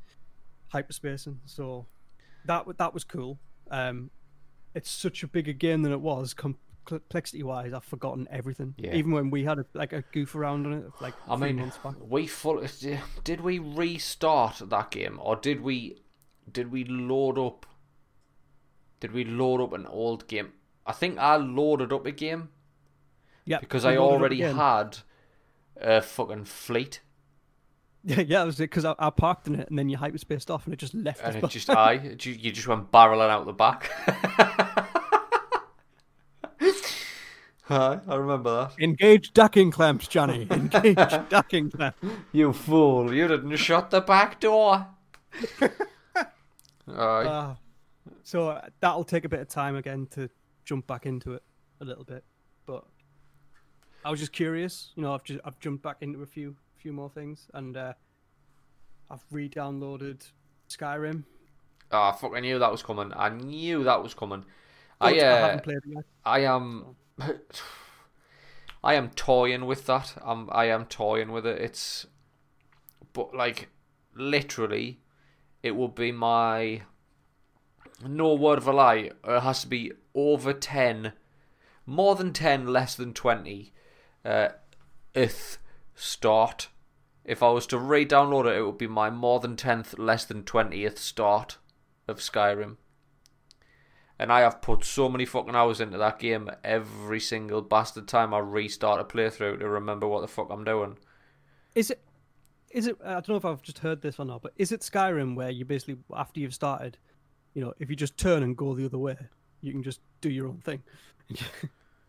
hyperspacing. 0.72 1.36
So 1.46 1.86
that 2.44 2.66
that 2.78 2.94
was 2.94 3.04
cool. 3.04 3.38
Um, 3.70 4.10
it's 4.74 4.90
such 4.90 5.22
a 5.22 5.26
bigger 5.28 5.52
game 5.52 5.82
than 5.82 5.92
it 5.92 6.00
was 6.00 6.34
complexity 6.98 7.42
wise. 7.42 7.72
I've 7.72 7.84
forgotten 7.84 8.28
everything. 8.30 8.74
Yeah. 8.76 8.94
Even 8.94 9.12
when 9.12 9.30
we 9.30 9.44
had 9.44 9.58
a, 9.58 9.66
like 9.74 9.92
a 9.92 10.02
goof 10.12 10.34
around 10.34 10.66
on 10.66 10.72
it, 10.74 10.84
like 11.00 11.14
I 11.28 11.36
mean, 11.36 11.56
months 11.56 11.78
back. 11.78 11.94
we 12.00 12.26
full 12.26 12.64
did 13.24 13.40
we 13.40 13.58
restart 13.58 14.62
that 14.70 14.90
game 14.90 15.18
or 15.22 15.36
did 15.36 15.60
we 15.60 16.02
did 16.50 16.70
we 16.70 16.84
load 16.84 17.38
up 17.38 17.66
did 19.00 19.12
we 19.12 19.24
load 19.24 19.60
up 19.62 19.72
an 19.72 19.86
old 19.86 20.28
game? 20.28 20.52
I 20.86 20.92
think 20.92 21.18
I 21.18 21.36
loaded 21.36 21.92
up 21.92 22.06
a 22.06 22.12
game 22.12 22.50
Yeah, 23.44 23.60
because 23.60 23.84
I 23.84 23.96
already 23.96 24.40
had 24.40 24.98
a 25.76 26.02
fucking 26.02 26.44
fleet 26.44 27.00
Yeah, 28.02 28.20
yeah, 28.20 28.38
that 28.38 28.46
was 28.46 28.60
it. 28.60 28.64
Because 28.64 28.84
I, 28.86 28.94
I 28.98 29.10
parked 29.10 29.46
in 29.46 29.56
it, 29.60 29.68
and 29.68 29.78
then 29.78 29.90
you 29.90 29.98
hyperspaced 29.98 30.48
off, 30.48 30.64
and 30.64 30.72
it 30.72 30.78
just 30.78 30.94
left 30.94 31.20
and 31.22 31.36
it 31.36 31.50
just 31.50 31.68
I 31.68 31.92
you 32.22 32.50
just 32.50 32.66
went 32.66 32.90
barreling 32.90 33.28
out 33.28 33.44
the 33.44 33.52
back. 33.52 33.90
Hi, 37.70 38.00
I 38.08 38.16
remember 38.16 38.50
that. 38.50 38.82
Engage 38.82 39.32
ducking 39.32 39.70
clamps, 39.70 40.08
Johnny. 40.08 40.44
Engage 40.50 40.96
ducking 41.28 41.70
clamps. 41.70 41.98
You 42.32 42.52
fool! 42.52 43.14
You 43.14 43.28
didn't 43.28 43.54
shut 43.58 43.90
the 43.90 44.00
back 44.00 44.40
door. 44.40 44.88
Aye. 46.88 46.94
Uh, 46.96 47.54
so 48.24 48.60
that'll 48.80 49.04
take 49.04 49.24
a 49.24 49.28
bit 49.28 49.38
of 49.38 49.48
time 49.48 49.76
again 49.76 50.08
to 50.10 50.28
jump 50.64 50.88
back 50.88 51.06
into 51.06 51.34
it 51.34 51.44
a 51.80 51.84
little 51.84 52.02
bit, 52.02 52.24
but 52.66 52.84
I 54.04 54.10
was 54.10 54.18
just 54.18 54.32
curious. 54.32 54.90
You 54.96 55.04
know, 55.04 55.14
I've 55.14 55.22
just 55.22 55.38
I've 55.44 55.60
jumped 55.60 55.84
back 55.84 55.98
into 56.00 56.22
a 56.22 56.26
few 56.26 56.56
few 56.76 56.92
more 56.92 57.08
things, 57.08 57.46
and 57.54 57.76
uh, 57.76 57.92
I've 59.12 59.24
re-downloaded 59.30 60.28
Skyrim. 60.68 61.22
Oh, 61.92 62.02
I 62.02 62.12
fucking 62.12 62.42
knew 62.42 62.58
that 62.58 62.72
was 62.72 62.82
coming. 62.82 63.12
I 63.14 63.28
knew 63.28 63.84
that 63.84 64.02
was 64.02 64.12
coming. 64.12 64.44
but 64.98 65.14
I, 65.14 65.18
I 65.18 65.20
uh, 65.20 65.36
haven't 65.36 65.62
played 65.62 65.76
it 65.76 65.82
yet. 65.86 66.04
I 66.24 66.40
am, 66.40 66.96
I 68.84 68.94
am 68.94 69.10
toying 69.10 69.66
with 69.66 69.86
that. 69.86 70.14
I'm, 70.24 70.48
I 70.52 70.66
am 70.66 70.86
toying 70.86 71.32
with 71.32 71.46
it. 71.46 71.60
It's, 71.60 72.06
but 73.12 73.34
like, 73.34 73.68
literally, 74.14 75.00
it 75.62 75.72
will 75.72 75.88
be 75.88 76.12
my. 76.12 76.82
No 78.06 78.34
word 78.34 78.58
of 78.58 78.66
a 78.66 78.72
lie. 78.72 79.10
It 79.24 79.40
has 79.40 79.60
to 79.60 79.66
be 79.66 79.92
over 80.14 80.54
ten, 80.54 81.12
more 81.84 82.14
than 82.14 82.32
ten, 82.32 82.66
less 82.66 82.94
than 82.94 83.12
twenty. 83.12 83.72
Uh, 84.24 84.48
ith 85.14 85.58
start. 85.94 86.68
If 87.22 87.42
I 87.42 87.50
was 87.50 87.66
to 87.68 87.78
re-download 87.78 88.46
it, 88.46 88.56
it 88.56 88.64
would 88.64 88.78
be 88.78 88.86
my 88.86 89.10
more 89.10 89.38
than 89.40 89.54
tenth, 89.56 89.98
less 89.98 90.24
than 90.24 90.44
twentieth 90.44 90.98
start 90.98 91.58
of 92.08 92.18
Skyrim. 92.18 92.78
And 94.20 94.30
I 94.30 94.40
have 94.40 94.60
put 94.60 94.84
so 94.84 95.08
many 95.08 95.24
fucking 95.24 95.56
hours 95.56 95.80
into 95.80 95.96
that 95.96 96.18
game 96.18 96.50
every 96.62 97.20
single 97.20 97.62
bastard 97.62 98.06
time 98.06 98.34
I 98.34 98.40
restart 98.40 99.00
a 99.00 99.04
playthrough 99.04 99.60
to 99.60 99.66
remember 99.66 100.06
what 100.06 100.20
the 100.20 100.28
fuck 100.28 100.48
I'm 100.50 100.62
doing. 100.62 100.98
Is 101.74 101.90
it? 101.90 102.02
Is 102.70 102.86
it? 102.86 102.98
I 103.02 103.14
don't 103.14 103.30
know 103.30 103.36
if 103.36 103.46
I've 103.46 103.62
just 103.62 103.78
heard 103.78 104.02
this 104.02 104.18
or 104.18 104.26
not, 104.26 104.42
but 104.42 104.52
is 104.56 104.72
it 104.72 104.82
Skyrim 104.82 105.36
where 105.36 105.48
you 105.48 105.64
basically 105.64 105.96
after 106.14 106.38
you've 106.38 106.52
started, 106.52 106.98
you 107.54 107.62
know, 107.62 107.72
if 107.78 107.88
you 107.88 107.96
just 107.96 108.18
turn 108.18 108.42
and 108.42 108.54
go 108.54 108.74
the 108.74 108.84
other 108.84 108.98
way, 108.98 109.16
you 109.62 109.72
can 109.72 109.82
just 109.82 110.00
do 110.20 110.28
your 110.28 110.48
own 110.48 110.58
thing. 110.58 110.82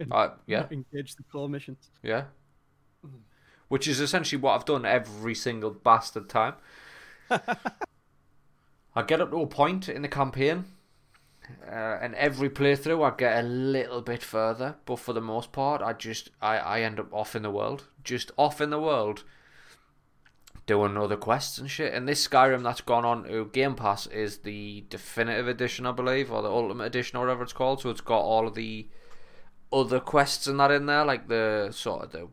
Uh, 0.10 0.30
yeah, 0.48 0.66
engage 0.72 1.16
the 1.16 1.22
core 1.32 1.48
missions. 1.48 1.92
yeah. 2.02 2.24
Which 3.68 3.88
is 3.88 4.00
essentially 4.00 4.42
what 4.42 4.56
I've 4.56 4.66
done 4.66 4.84
every 4.84 5.36
single 5.36 5.70
bastard 5.70 6.28
time. 6.28 6.56
I 7.30 9.04
get 9.06 9.22
up 9.22 9.30
to 9.30 9.42
a 9.42 9.46
point 9.46 9.88
in 9.88 10.02
the 10.02 10.08
campaign, 10.08 10.66
uh, 11.68 12.00
and 12.02 12.16
every 12.16 12.50
playthrough 12.50 13.06
I 13.06 13.16
get 13.16 13.44
a 13.44 13.48
little 13.48 14.02
bit 14.02 14.24
further, 14.24 14.76
but 14.86 15.00
for 15.00 15.14
the 15.14 15.22
most 15.22 15.52
part, 15.52 15.82
I 15.82 15.94
just 15.94 16.30
I, 16.42 16.58
I 16.58 16.82
end 16.82 17.00
up 17.00 17.14
off 17.14 17.36
in 17.36 17.44
the 17.44 17.52
world, 17.52 17.88
just 18.04 18.32
off 18.38 18.62
in 18.62 18.70
the 18.70 18.80
world, 18.80 19.24
doing 20.66 20.98
other 20.98 21.18
quests 21.18 21.58
and 21.58 21.70
shit. 21.70 21.94
And 21.94 22.08
this 22.08 22.28
Skyrim 22.28 22.64
that's 22.64 22.82
gone 22.82 23.06
on 23.06 23.24
to 23.26 23.46
Game 23.54 23.76
Pass 23.76 24.08
is 24.08 24.40
the 24.40 24.86
definitive 24.90 25.48
edition, 25.48 25.86
I 25.86 25.92
believe, 25.92 26.32
or 26.32 26.42
the 26.42 26.52
Ultimate 26.52 26.86
Edition, 26.86 27.18
or 27.18 27.22
whatever 27.22 27.44
it's 27.44 27.54
called. 27.54 27.82
So 27.82 27.90
it's 27.90 28.02
got 28.02 28.20
all 28.20 28.48
of 28.48 28.56
the 28.56 28.88
other 29.74 30.00
quests 30.00 30.48
and 30.48 30.60
that 30.60 30.72
in 30.72 30.86
there, 30.86 31.06
like 31.06 31.28
the 31.28 31.70
sort 31.72 32.04
of 32.04 32.12
the 32.12 32.28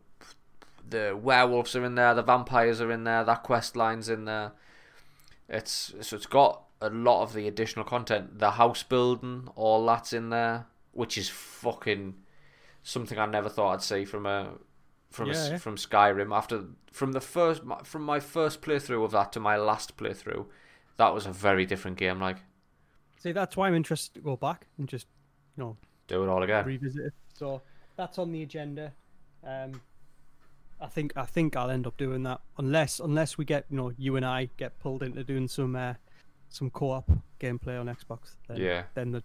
the 0.89 1.19
werewolves 1.21 1.77
are 1.77 1.85
in 1.85 1.95
there, 1.95 2.15
the 2.15 2.23
vampires 2.23 2.81
are 2.81 2.91
in 2.91 3.05
there, 3.05 3.23
that 3.23 3.43
quest 3.43 3.77
line's 3.77 4.09
in 4.09 4.25
there. 4.25 4.53
It's 5.49 5.93
so 6.01 6.17
it's 6.17 6.27
got 6.27 6.63
a 6.81 6.91
lot 6.91 7.23
of 7.23 7.33
the 7.33 7.49
additional 7.49 7.85
content, 7.85 8.39
the 8.39 8.53
house 8.53 8.83
building, 8.83 9.49
all 9.57 9.85
that's 9.87 10.13
in 10.13 10.31
there, 10.31 10.67
which 10.93 11.19
is 11.19 11.29
fucking 11.29 12.15
something 12.83 13.19
I 13.19 13.27
never 13.27 13.49
thought 13.49 13.75
I'd 13.75 13.83
see 13.83 14.05
from 14.05 14.27
a 14.27 14.53
from 15.11 15.31
a, 15.31 15.33
Yeah, 15.33 15.51
yeah. 15.51 15.59
from 15.59 15.77
Skyrim. 15.77 16.35
After 16.37 16.65
from 16.93 17.13
the 17.13 17.21
first 17.21 17.63
from 17.85 18.03
my 18.03 18.21
first 18.21 18.63
playthrough 18.63 19.05
of 19.05 19.11
that 19.13 19.33
to 19.33 19.41
my 19.41 19.57
last 19.57 19.97
playthrough, 19.97 20.47
that 20.97 21.15
was 21.15 21.27
a 21.27 21.33
very 21.33 21.67
different 21.67 21.97
game. 21.97 22.21
Like 22.21 22.39
See, 23.19 23.33
that's 23.33 23.57
why 23.57 23.67
I'm 23.67 23.75
interested 23.75 24.15
to 24.15 24.21
go 24.21 24.37
back 24.37 24.69
and 24.79 24.89
just, 24.89 25.09
you 25.57 25.65
know, 25.65 25.77
do 26.07 26.23
it 26.23 26.29
all 26.29 26.43
again. 26.45 26.65
revisit 26.65 27.07
it. 27.07 27.13
So 27.35 27.63
that's 27.97 28.17
on 28.17 28.31
the 28.31 28.43
agenda. 28.45 28.93
Um, 29.45 29.81
I 30.81 30.87
think 30.87 31.13
I 31.17 31.25
think 31.25 31.57
I'll 31.57 31.71
end 31.71 31.87
up 31.89 31.97
doing 31.97 32.23
that 32.23 32.41
unless 32.59 33.01
unless 33.01 33.37
we 33.37 33.45
get 33.45 33.65
you 33.71 33.77
know 33.77 33.93
you 33.99 34.15
and 34.15 34.25
I 34.25 34.49
get 34.57 34.79
pulled 34.79 35.03
into 35.03 35.25
doing 35.25 35.49
some 35.49 35.75
uh, 35.75 35.95
some 36.49 36.71
co-op 36.71 37.11
gameplay 37.41 37.79
on 37.79 37.87
Xbox. 37.87 38.37
Then, 38.49 38.57
Yeah. 38.59 38.83
Then 38.95 39.13
the, 39.13 39.23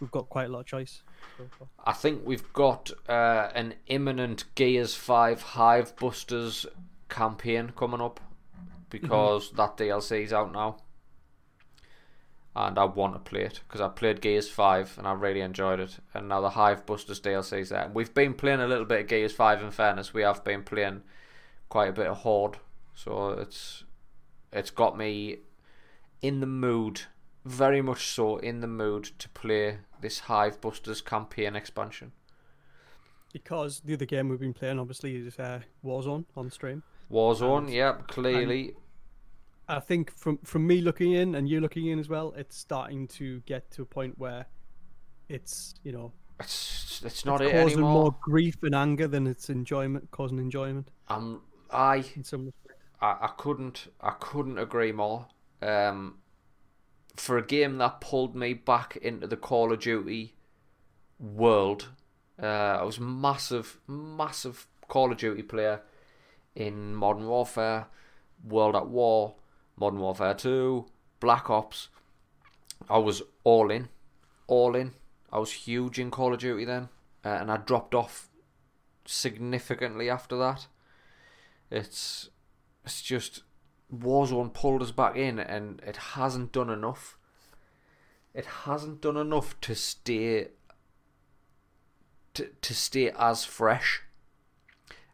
we've 0.00 0.10
got 0.10 0.28
quite 0.28 0.46
a 0.46 0.48
lot 0.48 0.60
of 0.60 0.66
choice. 0.66 1.02
So. 1.36 1.68
I 1.84 1.92
think 1.92 2.22
we've 2.24 2.52
got 2.52 2.90
uh, 3.08 3.48
an 3.54 3.74
imminent 3.86 4.44
Gears 4.54 4.94
5 4.94 5.42
Hive 5.42 5.96
Busters 5.96 6.66
campaign 7.08 7.72
coming 7.76 8.00
up 8.00 8.20
because 8.88 9.52
that 9.52 9.76
DLC 9.76 10.24
is 10.24 10.32
out 10.32 10.52
now. 10.52 10.76
And 12.54 12.78
I 12.78 12.84
want 12.84 13.14
to 13.14 13.20
play 13.20 13.42
it 13.42 13.60
because 13.66 13.80
I 13.80 13.88
played 13.88 14.20
Gears 14.20 14.48
5 14.48 14.98
and 14.98 15.06
I 15.06 15.12
really 15.12 15.40
enjoyed 15.40 15.78
it. 15.78 15.98
And 16.12 16.28
now 16.28 16.40
the 16.40 16.50
Hive 16.50 16.84
Busters 16.84 17.20
DLC 17.20 17.60
is 17.60 17.68
there. 17.68 17.84
And 17.84 17.94
we've 17.94 18.12
been 18.12 18.34
playing 18.34 18.60
a 18.60 18.66
little 18.66 18.84
bit 18.84 19.02
of 19.02 19.06
Gears 19.06 19.32
5 19.32 19.62
in 19.62 19.70
fairness. 19.70 20.12
We 20.12 20.22
have 20.22 20.42
been 20.42 20.64
playing 20.64 21.02
quite 21.68 21.90
a 21.90 21.92
bit 21.92 22.08
of 22.08 22.18
Horde. 22.18 22.58
So 22.94 23.30
it's 23.30 23.84
it's 24.52 24.70
got 24.70 24.98
me 24.98 25.38
in 26.22 26.40
the 26.40 26.46
mood, 26.46 27.02
very 27.44 27.82
much 27.82 28.06
so 28.08 28.36
in 28.38 28.60
the 28.60 28.66
mood 28.66 29.04
to 29.18 29.28
play 29.30 29.78
this 30.00 30.20
Hive 30.20 30.60
Busters 30.60 31.00
campaign 31.00 31.56
expansion. 31.56 32.12
Because 33.32 33.80
the 33.80 33.94
other 33.94 34.04
game 34.06 34.28
we've 34.28 34.40
been 34.40 34.54
playing 34.54 34.78
obviously 34.78 35.16
is 35.16 35.38
uh, 35.38 35.60
Warzone 35.84 36.24
on 36.36 36.50
stream. 36.50 36.82
Warzone, 37.10 37.58
And- 37.58 37.70
yep, 37.70 38.08
clearly. 38.08 38.74
I 39.68 39.78
think 39.78 40.12
from 40.16 40.38
from 40.38 40.66
me 40.66 40.80
looking 40.80 41.12
in 41.12 41.36
and 41.36 41.48
you 41.48 41.60
looking 41.60 41.86
in 41.86 42.00
as 42.00 42.08
well, 42.08 42.34
it's 42.36 42.56
starting 42.56 43.06
to 43.08 43.38
get 43.46 43.70
to 43.72 43.82
a 43.82 43.86
point 43.86 44.18
where 44.18 44.46
it's 45.28 45.74
you 45.84 45.92
know 45.92 46.12
It's 46.40 47.00
it's 47.04 47.24
not 47.24 47.40
it's 47.40 47.50
it 47.52 47.52
causing 47.54 47.78
anymore. 47.78 47.92
more 48.02 48.16
grief 48.20 48.56
and 48.64 48.74
anger 48.74 49.06
than 49.06 49.28
it's 49.28 49.48
enjoyment, 49.48 50.10
causing 50.10 50.38
enjoyment 50.40 50.90
I'm 51.06 51.42
I, 51.70 52.04
in 52.16 52.24
some 52.24 52.46
respects. 52.46 52.82
I 53.00 53.10
I 53.22 53.30
couldn't 53.36 53.86
I 54.00 54.10
couldn't 54.18 54.58
agree 54.58 54.90
more. 54.90 55.28
Um, 55.62 56.18
for 57.16 57.36
a 57.36 57.46
game 57.46 57.78
that 57.78 58.00
pulled 58.00 58.34
me 58.34 58.54
back 58.54 58.96
into 58.96 59.26
the 59.26 59.36
Call 59.36 59.72
of 59.72 59.80
Duty 59.80 60.34
world, 61.18 61.88
uh, 62.42 62.46
I 62.46 62.82
was 62.82 62.98
massive 62.98 63.78
massive 63.86 64.66
Call 64.88 65.12
of 65.12 65.18
Duty 65.18 65.42
player 65.42 65.82
in 66.54 66.94
Modern 66.94 67.26
Warfare, 67.26 67.86
World 68.42 68.74
at 68.74 68.88
War, 68.88 69.34
Modern 69.76 70.00
Warfare 70.00 70.34
Two, 70.34 70.86
Black 71.20 71.50
Ops. 71.50 71.88
I 72.88 72.98
was 72.98 73.22
all 73.44 73.70
in, 73.70 73.88
all 74.46 74.74
in. 74.74 74.92
I 75.32 75.38
was 75.38 75.52
huge 75.52 75.98
in 75.98 76.10
Call 76.10 76.32
of 76.32 76.40
Duty 76.40 76.64
then, 76.64 76.88
uh, 77.24 77.28
and 77.28 77.50
I 77.50 77.58
dropped 77.58 77.94
off 77.94 78.30
significantly 79.04 80.08
after 80.08 80.36
that. 80.38 80.66
It's 81.70 82.30
it's 82.84 83.02
just 83.02 83.42
Warzone 83.94 84.52
pulled 84.52 84.82
us 84.82 84.92
back 84.92 85.16
in, 85.16 85.38
and 85.38 85.80
it 85.86 85.96
hasn't 85.96 86.52
done 86.52 86.70
enough. 86.70 87.16
It 88.34 88.46
hasn't 88.46 89.00
done 89.00 89.16
enough 89.16 89.60
to 89.62 89.74
stay 89.74 90.48
to 92.34 92.48
to 92.62 92.74
stay 92.74 93.10
as 93.18 93.44
fresh, 93.44 94.02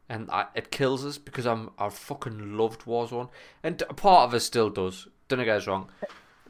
and 0.09 0.30
I, 0.30 0.47
it 0.54 0.71
kills 0.71 1.04
us 1.04 1.18
because 1.18 1.47
I'm 1.47 1.71
I 1.78 1.88
fucking 1.88 2.56
loved 2.56 2.83
Warzone, 2.85 3.30
and 3.62 3.83
a 3.88 3.95
part 3.95 4.28
of 4.28 4.35
us 4.35 4.45
still 4.45 4.71
does. 4.71 5.09
Don't 5.28 5.38
get 5.45 5.56
us 5.56 5.66
wrong, 5.66 5.90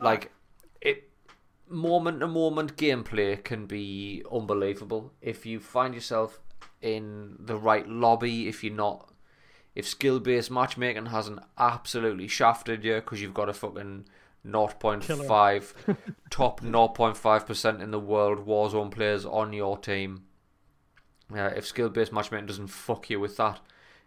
like 0.01 0.33
it 0.81 1.11
moment 1.69 2.21
to 2.21 2.27
moment 2.27 2.77
gameplay 2.77 3.43
can 3.43 3.67
be 3.67 4.23
unbelievable 4.31 5.13
if 5.21 5.47
you 5.47 5.61
find 5.61 5.95
yourself 5.95 6.41
in 6.83 7.37
the 7.39 7.57
right 7.57 7.89
lobby. 7.89 8.49
If 8.49 8.65
you're 8.65 8.75
not 8.75 9.13
if 9.77 9.87
skill 9.87 10.19
based 10.19 10.51
matchmaking 10.51 11.07
hasn't 11.07 11.39
absolutely 11.59 12.27
shafted 12.27 12.83
you 12.83 12.95
because 12.95 13.21
you've 13.21 13.35
got 13.35 13.51
a 13.51 13.53
fucking 13.53 14.07
0.5 14.45 15.97
top 16.31 16.61
0.5% 16.63 17.83
in 17.83 17.91
the 17.91 18.01
world 18.01 18.47
Warzone 18.47 18.91
players 18.91 19.27
on 19.27 19.53
your 19.53 19.77
team, 19.77 20.25
uh, 21.31 21.51
if 21.55 21.67
skill 21.67 21.91
based 21.91 22.13
matchmaking 22.13 22.47
doesn't 22.47 22.69
fuck 22.69 23.11
you 23.11 23.21
with 23.21 23.37
that, 23.37 23.61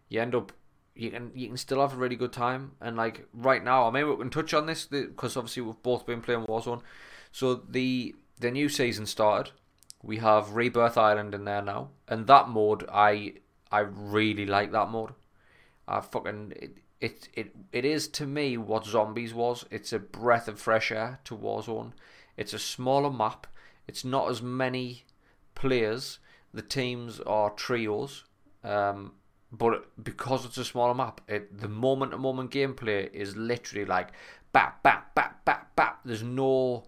you 0.10 0.20
end 0.20 0.34
up 0.34 0.52
you 0.96 1.12
can 1.12 1.32
you 1.36 1.48
can 1.48 1.58
still 1.58 1.82
have 1.82 1.94
a 1.94 1.98
really 1.98 2.16
good 2.16 2.34
time. 2.34 2.72
And 2.82 2.98
like 2.98 3.28
right 3.32 3.64
now, 3.64 3.88
I 3.88 3.92
mean 3.92 4.10
we 4.10 4.18
can 4.18 4.32
touch 4.32 4.56
on 4.56 4.66
this 4.66 4.86
because 4.86 5.38
obviously 5.38 5.62
we've 5.62 5.84
both 5.84 6.06
been 6.06 6.22
playing 6.22 6.46
Warzone. 6.46 6.82
So 7.32 7.62
the 7.70 8.16
the 8.40 8.50
new 8.50 8.70
season 8.70 9.06
started. 9.06 9.54
We 10.02 10.18
have 10.18 10.56
Rebirth 10.56 10.98
Island 10.98 11.36
in 11.36 11.46
there 11.46 11.62
now, 11.62 11.90
and 12.08 12.26
that 12.26 12.50
mode 12.50 12.90
I 12.92 13.36
I 13.72 13.82
really 13.82 14.48
like 14.48 14.72
that 14.72 14.90
mode. 14.90 15.12
I 15.90 16.02
fucking 16.02 16.54
it, 16.56 16.78
it 17.02 17.30
it 17.34 17.56
it 17.72 17.86
is 17.86 18.08
to 18.10 18.26
me 18.26 18.58
what 18.58 18.86
zombies 18.86 19.34
was. 19.34 19.66
It's 19.72 19.92
a 19.92 20.00
breath 20.00 20.48
of 20.48 20.60
fresh 20.60 20.92
air 20.92 21.20
to 21.26 21.36
Warzone. 21.36 21.94
It's 22.38 22.54
a 22.54 22.60
smaller 22.60 23.12
map. 23.12 23.48
It's 23.88 24.06
not 24.06 24.30
as 24.30 24.42
many 24.42 25.06
players. 25.56 26.20
The 26.54 26.62
teams 26.62 27.20
are 27.22 27.50
trios. 27.50 28.26
Um, 28.64 29.14
but 29.52 29.92
because 30.04 30.46
it's 30.46 30.58
a 30.58 30.66
smaller 30.66 30.94
map, 30.94 31.22
it 31.28 31.60
the 31.60 31.68
moment 31.68 32.12
to 32.12 32.18
moment 32.18 32.52
gameplay 32.52 33.12
is 33.12 33.36
literally 33.36 33.86
like 33.86 34.10
bap 34.52 34.84
bap 34.84 35.16
bap 35.16 35.44
bap 35.46 35.76
bap. 35.76 36.02
There's 36.06 36.24
no 36.24 36.86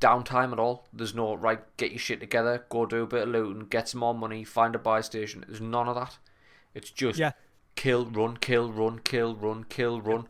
downtime 0.00 0.52
at 0.52 0.58
all. 0.58 0.86
There's 0.92 1.14
no 1.14 1.34
right 1.34 1.60
get 1.76 1.90
your 1.92 1.98
shit 1.98 2.20
together, 2.20 2.66
go 2.68 2.86
do 2.86 3.02
a 3.02 3.06
bit 3.06 3.22
of 3.22 3.28
looting, 3.30 3.66
get 3.68 3.88
some 3.88 4.00
more 4.00 4.14
money, 4.14 4.44
find 4.44 4.74
a 4.74 4.78
buy 4.78 5.00
station. 5.00 5.44
There's 5.46 5.60
none 5.60 5.88
of 5.88 5.94
that. 5.94 6.18
It's 6.74 6.90
just 6.90 7.18
Yeah. 7.18 7.32
Kill, 7.78 8.06
run, 8.06 8.36
kill, 8.36 8.72
run, 8.72 8.98
kill, 8.98 9.36
run, 9.36 9.64
kill, 9.68 10.00
run. 10.00 10.26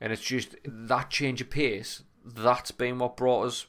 And 0.00 0.12
it's 0.12 0.22
just 0.22 0.56
that 0.64 1.08
change 1.08 1.40
of 1.40 1.48
pace, 1.48 2.02
that's 2.24 2.72
been 2.72 2.98
what 2.98 3.16
brought 3.16 3.46
us 3.46 3.66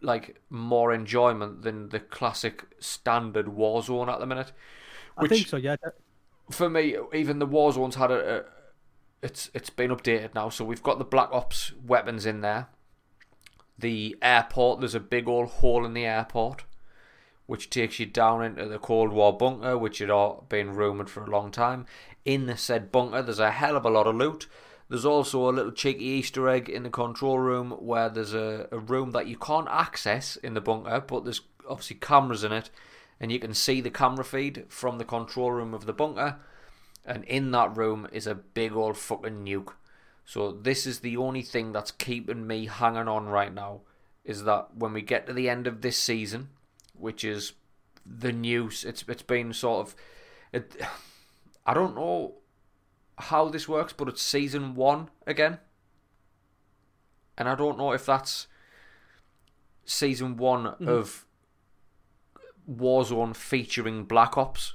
like 0.00 0.40
more 0.48 0.94
enjoyment 0.94 1.60
than 1.60 1.90
the 1.90 2.00
classic 2.00 2.64
standard 2.80 3.44
Warzone 3.44 4.08
at 4.08 4.20
the 4.20 4.26
minute. 4.26 4.52
I 5.18 5.26
think 5.26 5.46
so. 5.46 5.58
Yeah. 5.58 5.76
For 6.50 6.70
me, 6.70 6.96
even 7.12 7.40
the 7.40 7.46
Warzone's 7.46 7.96
had 7.96 8.10
a, 8.10 8.38
a 8.38 8.44
it's 9.20 9.50
it's 9.52 9.70
been 9.70 9.90
updated 9.90 10.34
now, 10.34 10.48
so 10.48 10.64
we've 10.64 10.82
got 10.82 10.98
the 10.98 11.04
Black 11.04 11.28
Ops 11.30 11.72
weapons 11.86 12.24
in 12.24 12.40
there. 12.40 12.68
The 13.78 14.16
airport, 14.22 14.80
there's 14.80 14.94
a 14.94 15.00
big 15.00 15.28
old 15.28 15.48
hole 15.48 15.84
in 15.84 15.92
the 15.92 16.06
airport, 16.06 16.64
which 17.46 17.70
takes 17.70 17.98
you 17.98 18.06
down 18.06 18.42
into 18.44 18.66
the 18.66 18.78
Cold 18.78 19.12
War 19.12 19.36
bunker, 19.36 19.76
which 19.76 19.98
had 19.98 20.10
all 20.10 20.46
been 20.48 20.74
rumoured 20.74 21.10
for 21.10 21.24
a 21.24 21.30
long 21.30 21.50
time. 21.50 21.86
In 22.24 22.46
the 22.46 22.56
said 22.56 22.92
bunker, 22.92 23.22
there's 23.22 23.38
a 23.38 23.50
hell 23.50 23.76
of 23.76 23.84
a 23.84 23.90
lot 23.90 24.06
of 24.06 24.14
loot. 24.14 24.46
There's 24.88 25.04
also 25.04 25.48
a 25.48 25.52
little 25.52 25.72
cheeky 25.72 26.04
Easter 26.04 26.48
egg 26.48 26.68
in 26.68 26.82
the 26.82 26.90
control 26.90 27.38
room 27.38 27.70
where 27.72 28.08
there's 28.08 28.34
a, 28.34 28.68
a 28.70 28.78
room 28.78 29.12
that 29.12 29.26
you 29.26 29.36
can't 29.36 29.68
access 29.70 30.36
in 30.36 30.54
the 30.54 30.60
bunker, 30.60 31.00
but 31.00 31.24
there's 31.24 31.40
obviously 31.68 31.96
cameras 31.96 32.44
in 32.44 32.52
it, 32.52 32.70
and 33.18 33.32
you 33.32 33.38
can 33.38 33.54
see 33.54 33.80
the 33.80 33.90
camera 33.90 34.24
feed 34.24 34.64
from 34.68 34.98
the 34.98 35.04
control 35.04 35.50
room 35.50 35.74
of 35.74 35.86
the 35.86 35.92
bunker. 35.92 36.38
and 37.04 37.24
in 37.24 37.50
that 37.50 37.76
room 37.76 38.06
is 38.12 38.26
a 38.26 38.34
big 38.34 38.72
old 38.72 38.96
fucking 38.96 39.44
nuke. 39.44 39.72
So 40.24 40.52
this 40.52 40.86
is 40.86 41.00
the 41.00 41.16
only 41.16 41.42
thing 41.42 41.72
that's 41.72 41.90
keeping 41.90 42.46
me 42.46 42.66
hanging 42.66 43.08
on 43.08 43.26
right 43.26 43.52
now 43.52 43.80
is 44.24 44.44
that 44.44 44.76
when 44.76 44.92
we 44.92 45.02
get 45.02 45.26
to 45.26 45.32
the 45.32 45.48
end 45.48 45.66
of 45.66 45.80
this 45.80 45.98
season, 45.98 46.48
which 46.94 47.24
is 47.24 47.52
the 48.04 48.32
news, 48.32 48.84
it's 48.84 49.04
it's 49.08 49.22
been 49.22 49.52
sort 49.52 49.86
of 49.86 49.96
it. 50.52 50.80
I 51.66 51.74
don't 51.74 51.94
know 51.94 52.34
how 53.18 53.48
this 53.48 53.68
works, 53.68 53.92
but 53.92 54.08
it's 54.08 54.20
season 54.22 54.74
one 54.74 55.10
again, 55.26 55.58
and 57.38 57.48
I 57.48 57.54
don't 57.54 57.78
know 57.78 57.92
if 57.92 58.04
that's 58.06 58.48
season 59.84 60.36
one 60.36 60.64
Mhm. 60.64 60.88
of 60.88 61.24
Warzone 62.70 63.34
featuring 63.36 64.04
Black 64.04 64.36
Ops. 64.36 64.74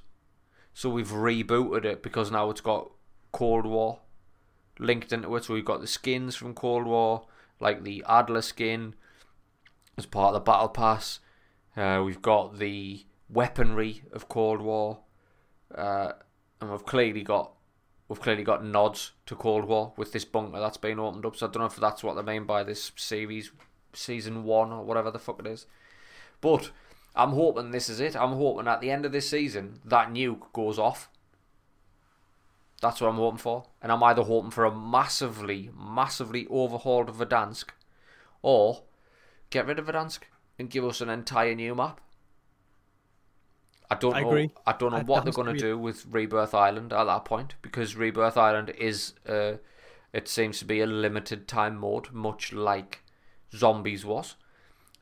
So 0.74 0.90
we've 0.90 1.10
rebooted 1.10 1.86
it 1.86 2.04
because 2.04 2.32
now 2.32 2.50
it's 2.50 2.62
got 2.62 2.92
Cold 3.32 3.66
War 3.66 4.00
linked 4.80 5.12
into 5.12 5.36
it. 5.36 5.44
So 5.46 5.54
we've 5.54 5.66
got 5.66 5.82
the 5.82 5.88
skins 5.88 6.36
from 6.36 6.54
Cold 6.54 6.86
War, 6.86 7.28
like 7.60 7.84
the 7.84 8.04
Adler 8.08 8.42
skin 8.42 8.94
as 9.98 10.06
part 10.06 10.30
of 10.30 10.34
the 10.36 10.52
Battle 10.52 10.70
Pass. 10.70 11.20
Uh, 11.78 12.02
we've 12.04 12.24
got 12.24 12.58
the 12.58 13.06
weaponry 13.30 14.02
of 14.12 14.28
Cold 14.28 14.62
War, 14.62 15.00
uh, 15.76 16.14
and 16.60 16.72
we've 16.72 16.86
clearly 16.86 17.22
got 17.22 17.52
we've 18.08 18.20
clearly 18.20 18.44
got 18.44 18.66
nods 18.66 19.12
to 19.28 19.36
Cold 19.36 19.66
War 19.66 19.94
with 19.96 20.12
this 20.12 20.26
bunker 20.26 20.60
that's 20.60 20.78
been 20.78 21.00
opened 21.00 21.26
up. 21.26 21.36
So 21.36 21.48
I 21.48 21.52
don't 21.52 21.62
know 21.62 21.68
if 21.68 21.76
that's 21.76 22.04
what 22.04 22.16
they 22.16 22.24
mean 22.24 22.46
by 22.46 22.64
this 22.64 22.92
series, 22.96 23.52
season 23.94 24.44
one 24.44 24.72
or 24.72 24.84
whatever 24.84 25.12
the 25.12 25.20
fuck 25.20 25.40
it 25.40 25.48
is. 25.48 25.68
But 26.42 26.72
I'm 27.16 27.32
hoping 27.32 27.72
this 27.72 27.90
is 27.90 28.00
it. 28.00 28.16
I'm 28.16 28.34
hoping 28.34 28.68
at 28.68 28.82
the 28.82 28.90
end 28.90 29.06
of 29.06 29.12
this 29.12 29.30
season 29.30 29.80
that 29.86 30.10
nuke 30.10 30.52
goes 30.54 30.80
off. 30.80 31.10
That's 32.82 33.02
what 33.02 33.10
I'm 33.10 33.16
hoping 33.16 33.40
for. 33.40 33.66
And 33.82 33.92
I'm 33.92 34.04
either 34.04 34.24
hoping 34.24 34.52
for 34.52 34.66
a 34.66 34.76
massively, 34.76 35.72
massively 35.78 36.48
overhauled 36.50 37.10
Verdansk 37.10 37.70
or 38.42 38.84
get 39.50 39.66
rid 39.66 39.80
of 39.80 39.88
Verdansk 39.88 40.20
and 40.60 40.70
give 40.70 40.84
us 40.86 41.02
an 41.02 41.10
entire 41.10 41.56
new 41.56 41.76
map. 41.76 42.02
I 43.90 43.96
don't 43.96 44.16
I 44.16 44.22
know. 44.22 44.28
agree. 44.28 44.52
I 44.66 44.74
don't 44.74 44.92
know 44.92 44.98
I- 44.98 45.04
what 45.04 45.24
they're 45.24 45.34
going 45.34 45.54
to 45.54 45.60
do 45.60 45.78
with 45.78 46.06
Rebirth 46.10 46.54
Island 46.54 46.92
at 46.92 47.06
that 47.06 47.26
point 47.26 47.56
because 47.62 47.96
Rebirth 47.96 48.38
Island 48.38 48.72
is, 48.78 49.14
uh, 49.28 49.54
it 50.12 50.28
seems 50.28 50.60
to 50.60 50.66
be 50.66 50.82
a 50.82 50.86
limited 50.86 51.48
time 51.48 51.78
mode, 51.78 52.12
much 52.12 52.52
like 52.52 53.04
Zombies 53.56 54.06
was. 54.06 54.36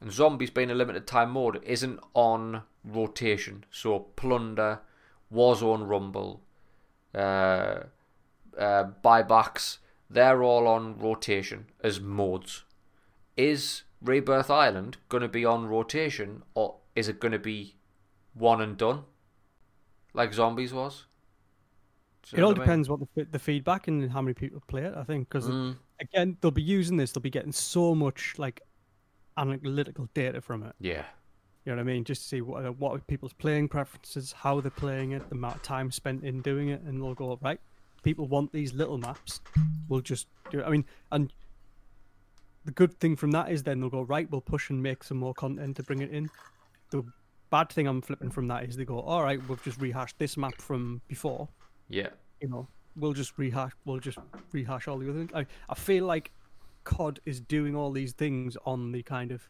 And 0.02 0.12
Zombies 0.12 0.52
being 0.52 0.70
a 0.70 0.76
limited 0.76 1.08
time 1.08 1.32
mode 1.32 1.64
isn't 1.64 2.00
on 2.14 2.62
rotation. 2.84 3.64
So 3.72 4.00
Plunder, 4.16 4.82
Warzone 5.34 5.88
Rumble, 5.88 6.42
uh, 7.16 7.86
uh, 8.58 8.84
buybacks, 9.04 9.78
they're 10.10 10.44
all 10.44 10.68
on 10.68 11.00
rotation 11.00 11.66
as 11.84 12.00
modes. 12.00 12.64
Is 13.36 13.84
Rebirth 14.06 14.50
Island 14.52 14.98
going 15.10 15.22
to 15.24 15.28
be 15.30 15.46
on 15.46 15.68
rotation 15.68 16.44
or 16.54 16.76
is 16.96 17.08
it 17.08 17.20
going 17.20 17.32
to 17.32 17.40
be 17.40 17.76
one 18.34 18.62
and 18.62 18.78
done 18.78 19.04
like 20.14 20.34
Zombies 20.34 20.74
was? 20.74 21.06
It 22.34 22.42
all 22.42 22.50
what 22.50 22.58
I 22.58 22.60
mean? 22.60 22.66
depends 22.66 22.90
what 22.90 23.00
the 23.16 23.26
the 23.26 23.40
feedback 23.40 23.88
and 23.88 24.12
how 24.12 24.22
many 24.22 24.34
people 24.34 24.62
play 24.68 24.84
it. 24.84 24.94
I 24.96 25.04
think 25.04 25.30
because 25.30 25.48
Mm, 25.48 25.76
again 26.00 26.38
they'll 26.42 26.52
be 26.52 26.62
using 26.64 26.98
this, 26.98 27.12
they'll 27.12 27.22
be 27.22 27.30
getting 27.30 27.52
so 27.52 27.94
much 27.94 28.34
like 28.38 28.62
analytical 29.38 30.10
data 30.14 30.42
from 30.42 30.64
it. 30.64 30.76
yeah. 30.80 31.06
You 31.66 31.72
know 31.72 31.78
what 31.78 31.90
I 31.90 31.94
mean? 31.94 32.04
Just 32.04 32.22
to 32.24 32.28
see 32.28 32.42
what 32.42 32.78
what 32.78 32.92
are 32.96 33.00
people's 33.00 33.34
playing 33.34 33.70
preferences, 33.70 34.32
how 34.32 34.62
they're 34.62 34.70
playing 34.70 35.12
it, 35.14 35.28
the 35.30 35.36
amount 35.36 35.56
of 35.56 35.64
time 35.64 35.92
spent 35.92 36.24
in 36.24 36.42
doing 36.42 36.70
it, 36.70 36.82
and 36.82 37.02
they'll 37.02 37.16
go 37.16 37.40
right. 37.42 37.60
People 38.04 38.28
want 38.28 38.52
these 38.52 38.72
little 38.74 39.00
maps. 39.00 39.42
We'll 39.90 40.02
just 40.02 40.28
do 40.52 40.60
it. 40.60 40.64
I 40.64 40.70
mean, 40.70 40.86
and 41.12 41.34
the 42.66 42.72
good 42.72 43.00
thing 43.00 43.16
from 43.16 43.32
that 43.32 43.52
is 43.52 43.64
then 43.64 43.80
they'll 43.80 43.90
go 43.90 44.02
right. 44.02 44.30
We'll 44.30 44.42
push 44.42 44.70
and 44.70 44.82
make 44.84 45.04
some 45.04 45.18
more 45.18 45.34
content 45.34 45.78
to 45.78 45.84
bring 45.84 46.02
it 46.02 46.12
in. 46.12 46.30
The 46.92 47.04
bad 47.52 47.70
thing 47.70 47.88
I'm 47.88 48.02
flipping 48.02 48.32
from 48.32 48.48
that 48.50 48.64
is 48.66 48.76
they 48.76 48.86
go, 48.86 49.00
all 49.00 49.24
right, 49.24 49.40
we've 49.48 49.64
just 49.64 49.80
rehashed 49.80 50.18
this 50.20 50.36
map 50.36 50.60
from 50.62 51.02
before. 51.08 51.48
Yeah. 51.90 52.10
You 52.42 52.50
know, 52.50 52.68
we'll 52.96 53.14
just 53.14 53.38
rehash. 53.38 53.72
We'll 53.86 54.00
just 54.00 54.18
rehash 54.52 54.88
all 54.88 54.98
the 54.98 55.10
other 55.10 55.20
things. 55.20 55.32
I 55.34 55.46
I 55.70 55.76
feel 55.76 56.06
like 56.06 56.32
COD 56.84 57.20
is 57.26 57.40
doing 57.40 57.76
all 57.76 57.92
these 57.92 58.14
things 58.14 58.58
on 58.66 58.92
the 58.92 59.02
kind 59.04 59.32
of 59.32 59.48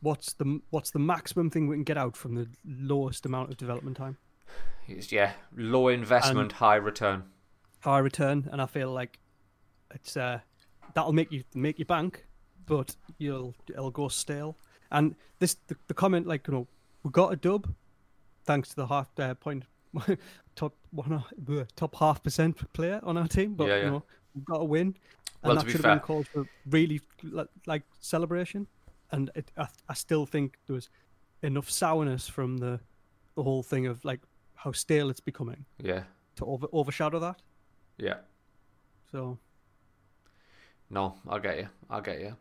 what's 0.00 0.32
the 0.34 0.60
what's 0.70 0.90
the 0.90 0.98
maximum 0.98 1.50
thing 1.50 1.66
we 1.68 1.76
can 1.76 1.84
get 1.84 1.96
out 1.98 2.16
from 2.16 2.34
the 2.34 2.48
lowest 2.64 3.24
amount 3.26 3.50
of 3.50 3.56
development 3.56 3.96
time 3.96 4.16
It's, 4.88 5.12
yeah. 5.12 5.32
Low 5.56 5.88
investment, 5.88 6.52
high 6.52 6.74
return. 6.76 7.24
high 7.80 7.98
return 8.00 8.48
and 8.50 8.60
i 8.60 8.66
feel 8.66 8.90
like 8.90 9.18
it's 9.94 10.16
uh 10.16 10.40
that'll 10.94 11.12
make 11.12 11.30
you 11.32 11.42
make 11.54 11.78
you 11.78 11.84
bank 11.84 12.26
but 12.66 12.94
you'll 13.18 13.54
it'll 13.68 13.90
go 13.90 14.08
stale 14.08 14.56
and 14.90 15.14
this 15.38 15.56
the, 15.66 15.76
the 15.88 15.94
comment 15.94 16.26
like 16.26 16.46
you 16.46 16.54
know 16.54 16.66
we 17.02 17.10
got 17.10 17.32
a 17.32 17.36
dub 17.36 17.72
thanks 18.44 18.68
to 18.70 18.76
the 18.76 18.86
half 18.86 19.08
uh, 19.18 19.34
point 19.34 19.64
top 20.56 20.74
one 20.90 21.12
uh, 21.12 21.64
top 21.76 21.94
half 21.96 22.22
percent 22.22 22.72
player 22.72 23.00
on 23.02 23.16
our 23.16 23.28
team 23.28 23.54
but 23.54 23.68
Yeah, 23.68 23.76
yeah. 23.76 23.84
you 23.84 23.90
know 23.90 24.02
we've 24.34 24.44
got 24.44 24.60
a 24.60 24.64
win 24.64 24.86
and 24.86 24.96
Well, 25.42 25.56
that 25.56 25.70
should 25.70 25.84
have 25.84 25.94
been 25.96 26.06
called 26.06 26.28
for 26.28 26.46
really 26.70 27.00
like 27.66 27.82
celebration 28.00 28.66
and 29.10 29.30
it, 29.34 29.50
I, 29.56 29.66
I 29.88 29.94
still 29.94 30.24
think 30.26 30.58
there 30.66 30.74
was 30.74 30.88
enough 31.42 31.70
sourness 31.70 32.28
from 32.28 32.58
the 32.58 32.80
the 33.34 33.42
whole 33.42 33.62
thing 33.62 33.86
of 33.86 34.04
like 34.04 34.20
how 34.54 34.72
stale 34.72 35.10
it's 35.10 35.20
becoming 35.20 35.64
Yeah. 35.78 36.04
to 36.36 36.44
over, 36.46 36.66
overshadow 36.72 37.18
that 37.18 37.40
Yeah. 37.98 38.18
so 39.10 39.38
No, 40.92 41.16
I 41.28 41.38
get 41.38 41.58
you. 41.58 41.68
I 41.90 42.00
get 42.00 42.20
you. 42.20 42.36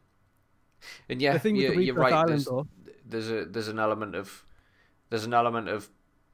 And 1.10 1.22
yeah, 1.22 1.40
you, 1.44 1.72
you're 1.80 1.96
right. 1.96 2.14
Island, 2.14 2.30
There's, 2.30 2.46
though, 2.46 2.68
there's 3.06 3.32
a 3.32 3.46
there's 3.46 3.68
an 3.70 3.80
element 3.80 4.14
of 4.14 4.44
there's 5.10 5.24
an 5.24 5.34
element 5.34 5.70
of 5.70 5.90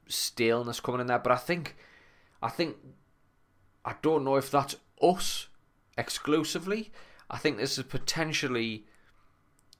staleness 0.08 0.80
coming 0.80 1.00
in 1.00 1.06
there, 1.06 1.20
but 1.20 1.32
I 1.32 1.36
think 1.36 1.76
I 2.42 2.48
think 2.48 2.76
I 3.84 3.94
don't 4.02 4.24
know 4.24 4.36
if 4.36 4.50
that's 4.50 4.74
us 5.00 5.48
exclusively. 5.96 6.90
I 7.30 7.38
think 7.38 7.56
this 7.56 7.78
is 7.78 7.84
potentially 7.84 8.84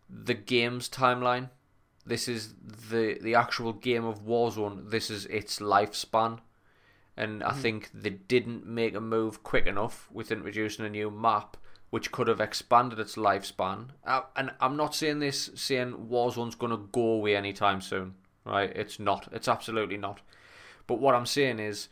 the 0.09 0.35
game's 0.35 0.89
timeline. 0.89 1.51
This 2.07 2.29
is 2.29 2.55
the 2.91 3.19
the 3.21 3.35
actual 3.35 3.73
game 3.73 4.05
of 4.05 4.25
Warzone. 4.25 4.91
This 4.91 5.11
is 5.11 5.27
its 5.27 5.59
lifespan. 5.59 6.39
And 7.17 7.43
I 7.43 7.51
think 7.51 7.91
they 7.93 8.11
didn't 8.11 8.65
make 8.65 8.95
a 8.95 9.01
move 9.01 9.43
quick 9.43 9.67
enough 9.67 10.09
with 10.13 10.31
introducing 10.31 10.85
a 10.85 10.89
new 10.89 11.11
map, 11.11 11.57
which 11.91 12.13
could 12.13 12.29
have 12.29 12.41
expanded 12.41 12.99
its 12.99 13.17
lifespan. 13.17 13.89
Uh, 14.07 14.23
and 14.37 14.53
I'm 14.61 14.77
not 14.77 14.95
saying 14.95 15.21
this 15.21 15.51
saying 15.55 16.09
Warzone's 16.11 16.55
going 16.55 16.71
to 16.71 16.89
go 16.93 17.13
away 17.13 17.35
anytime 17.35 17.81
soon, 17.81 18.15
right? 18.45 18.71
It's 18.75 18.99
not. 18.99 19.29
It's 19.33 19.49
absolutely 19.49 19.97
not. 19.97 20.21
But 20.87 21.01
what 21.01 21.15
I'm 21.15 21.27
saying 21.27 21.61
is, 21.61 21.89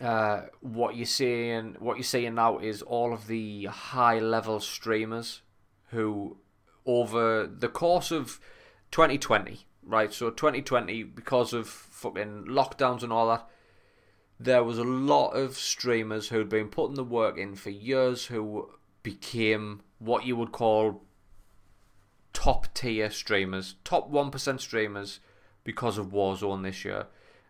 uh, 0.00 0.42
what 0.60 0.96
you're 0.96 1.06
saying, 1.06 1.76
what 1.78 1.96
you're 1.96 2.04
saying 2.04 2.34
now 2.34 2.58
is 2.58 2.82
all 2.82 3.12
of 3.12 3.26
the 3.26 3.66
high 3.66 4.18
level 4.18 4.60
streamers 4.60 5.42
who, 5.88 6.38
over 6.86 7.46
the 7.46 7.68
course 7.68 8.10
of 8.10 8.40
2020, 8.90 9.66
right? 9.82 10.12
So 10.12 10.30
2020, 10.30 11.02
because 11.04 11.52
of 11.52 11.68
fucking 11.68 12.46
lockdowns 12.48 13.02
and 13.02 13.12
all 13.12 13.28
that, 13.28 13.48
there 14.44 14.62
was 14.62 14.78
a 14.78 14.84
lot 14.84 15.30
of 15.30 15.56
streamers 15.56 16.28
who'd 16.28 16.48
been 16.48 16.68
putting 16.68 16.96
the 16.96 17.04
work 17.04 17.38
in 17.38 17.54
for 17.54 17.70
years 17.70 18.26
who 18.26 18.70
became 19.02 19.80
what 19.98 20.26
you 20.26 20.36
would 20.36 20.52
call 20.52 21.02
top 22.32 22.72
tier 22.74 23.10
streamers, 23.10 23.76
top 23.84 24.10
1% 24.12 24.60
streamers 24.60 25.20
because 25.64 25.96
of 25.96 26.08
Warzone 26.08 26.62
this 26.62 26.84
year. 26.84 27.06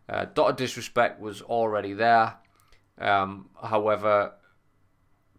Uh, 0.08 0.26
Doctor 0.26 0.64
Disrespect 0.64 1.20
was 1.20 1.42
already 1.42 1.94
there. 1.94 2.34
Um, 3.00 3.48
however, 3.60 4.34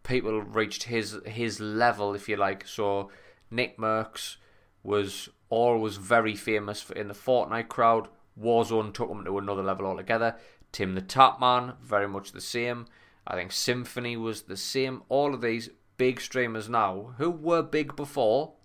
people 0.04 0.42
reached 0.42 0.84
his 0.84 1.18
his 1.26 1.60
level, 1.60 2.16
if 2.16 2.28
you 2.28 2.36
like. 2.36 2.68
So 2.68 3.12
Nickmercs 3.52 4.38
was 4.84 5.30
always 5.50 5.96
very 5.98 6.36
famous 6.36 6.90
in 6.90 7.08
the 7.08 7.14
Fortnite 7.14 7.70
crowd. 7.70 8.10
Warzone 8.40 8.94
took 8.94 9.10
him 9.10 9.24
to 9.24 9.38
another 9.38 9.64
level 9.64 9.86
altogether. 9.86 10.36
Tim 10.76 10.94
the 10.94 11.02
Tatman, 11.02 11.78
very 11.82 12.06
much 12.06 12.34
the 12.34 12.42
same. 12.42 12.88
I 13.26 13.36
think 13.36 13.52
Symfuhny 13.52 14.20
was 14.20 14.42
the 14.42 14.58
same. 14.58 15.04
All 15.08 15.34
of 15.34 15.40
these 15.40 15.70
big 15.96 16.20
streamers 16.20 16.68
now, 16.68 17.14
who 17.18 17.32
were 17.32 17.62
big 17.62 17.96
before, 17.96 18.56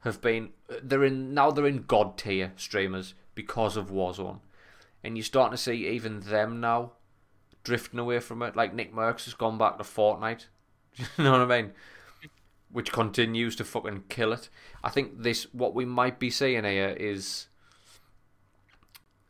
have 0.00 0.20
been 0.20 0.48
they're 0.82 1.04
in 1.04 1.32
now 1.32 1.52
they're 1.52 1.68
in 1.68 1.84
god 1.84 2.18
tier 2.18 2.52
streamers 2.56 3.14
because 3.36 3.76
of 3.76 3.92
Warzone, 3.92 4.40
and 5.04 5.16
you're 5.16 5.22
starting 5.22 5.56
to 5.56 5.62
see 5.62 5.86
even 5.86 6.18
them 6.18 6.58
now 6.58 6.94
drifting 7.62 8.00
away 8.00 8.18
from 8.18 8.42
it. 8.42 8.56
Like 8.56 8.74
Nickmercs 8.74 9.26
has 9.26 9.34
gone 9.34 9.56
back 9.56 9.78
to 9.78 9.84
Fortnite. 9.84 10.46
you 10.98 11.22
know 11.22 11.38
what 11.38 11.52
I 11.52 11.62
mean? 11.62 11.72
Which 12.72 12.90
continues 12.90 13.54
to 13.54 13.64
fucking 13.64 14.06
kill 14.08 14.32
it. 14.32 14.48
I 14.82 14.90
think 14.90 15.22
this 15.22 15.44
what 15.52 15.72
we 15.72 15.84
might 15.84 16.18
be 16.18 16.30
seeing 16.30 16.64
here 16.64 16.96
is 16.98 17.46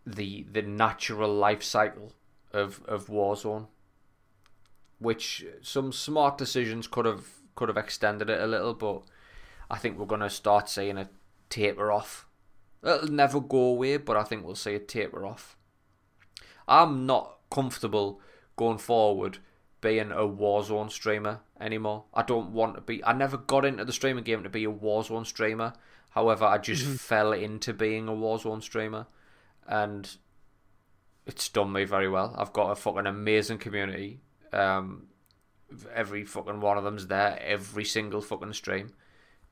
the 0.06 0.44
the 0.50 0.62
natural 0.62 1.32
life 1.32 1.62
cycle 1.62 2.12
of 2.52 2.82
of 2.86 3.06
Warzone, 3.08 3.66
which 4.98 5.44
some 5.62 5.92
smart 5.92 6.38
decisions 6.38 6.86
could 6.86 7.04
have 7.06 7.26
could 7.54 7.68
have 7.68 7.76
extended 7.78 8.28
it 8.30 8.40
a 8.40 8.46
little, 8.46 8.74
but 8.74 9.02
I 9.70 9.78
think 9.78 9.98
we're 9.98 10.06
gonna 10.06 10.30
start 10.30 10.68
seeing 10.68 10.98
it 10.98 11.08
taper 11.50 11.92
off. 11.92 12.26
It'll 12.82 13.08
never 13.08 13.40
go 13.40 13.58
away, 13.58 13.96
but 13.96 14.16
I 14.16 14.24
think 14.24 14.44
we'll 14.44 14.54
see 14.54 14.74
it 14.74 14.88
taper 14.88 15.24
off. 15.24 15.56
I'm 16.68 17.06
not 17.06 17.38
comfortable 17.50 18.20
going 18.56 18.78
forward 18.78 19.38
being 19.80 20.10
a 20.12 20.20
Warzone 20.26 20.90
streamer 20.90 21.40
anymore. 21.60 22.04
I 22.14 22.22
don't 22.22 22.50
want 22.52 22.74
to 22.76 22.80
be. 22.80 23.04
I 23.04 23.12
never 23.12 23.36
got 23.36 23.64
into 23.64 23.84
the 23.84 23.92
streaming 23.92 24.24
game 24.24 24.42
to 24.42 24.48
be 24.48 24.64
a 24.64 24.70
Warzone 24.72 25.26
streamer. 25.26 25.74
However, 26.10 26.44
I 26.44 26.58
just 26.58 26.84
Mm-hmm. 26.84 26.94
fell 26.94 27.32
into 27.32 27.72
being 27.74 28.08
a 28.08 28.12
Warzone 28.12 28.62
streamer, 28.62 29.06
and 29.66 30.16
it's 31.26 31.48
done 31.48 31.72
me 31.72 31.84
very 31.84 32.08
well. 32.08 32.34
I've 32.36 32.52
got 32.52 32.70
a 32.70 32.74
fucking 32.76 33.06
amazing 33.06 33.58
community. 33.58 34.20
Um, 34.52 35.08
every 35.92 36.24
fucking 36.24 36.60
one 36.60 36.78
of 36.78 36.84
them's 36.84 37.06
there 37.08 37.38
every 37.42 37.84
single 37.84 38.20
fucking 38.20 38.52
stream, 38.52 38.92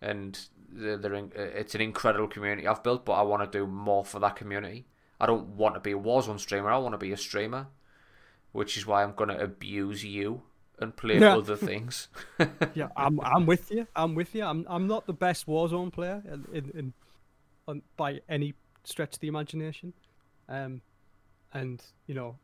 and 0.00 0.38
they're, 0.70 0.96
they're 0.96 1.14
in, 1.14 1.32
it's 1.34 1.74
an 1.74 1.80
incredible 1.80 2.28
community 2.28 2.66
I've 2.66 2.82
built. 2.82 3.04
But 3.04 3.14
I 3.14 3.22
want 3.22 3.50
to 3.50 3.58
do 3.58 3.66
more 3.66 4.04
for 4.04 4.18
that 4.20 4.36
community. 4.36 4.86
I 5.20 5.26
don't 5.26 5.48
want 5.56 5.74
to 5.74 5.80
be 5.80 5.92
a 5.92 5.98
Warzone 5.98 6.40
streamer. 6.40 6.70
I 6.70 6.78
want 6.78 6.94
to 6.94 6.98
be 6.98 7.12
a 7.12 7.16
streamer, 7.16 7.68
which 8.52 8.76
is 8.76 8.86
why 8.86 9.02
I'm 9.02 9.14
gonna 9.14 9.38
abuse 9.38 10.04
you 10.04 10.42
and 10.78 10.96
play 10.96 11.18
Yeah. 11.20 11.36
other 11.36 11.56
things. 11.56 12.08
yeah, 12.74 12.88
I'm 12.96 13.20
I'm 13.20 13.46
with 13.46 13.70
you. 13.70 13.86
I'm 13.94 14.14
with 14.14 14.34
you. 14.34 14.44
I'm 14.44 14.66
I'm 14.68 14.86
not 14.86 15.06
the 15.06 15.12
best 15.12 15.46
Warzone 15.46 15.92
player 15.92 16.22
in, 16.26 16.46
in, 16.52 16.70
in 16.78 16.92
on, 17.68 17.82
by 17.96 18.20
any 18.28 18.54
stretch 18.84 19.14
of 19.14 19.20
the 19.20 19.28
imagination, 19.28 19.92
um, 20.48 20.82
and 21.52 21.82
you 22.06 22.14
know, 22.14 22.38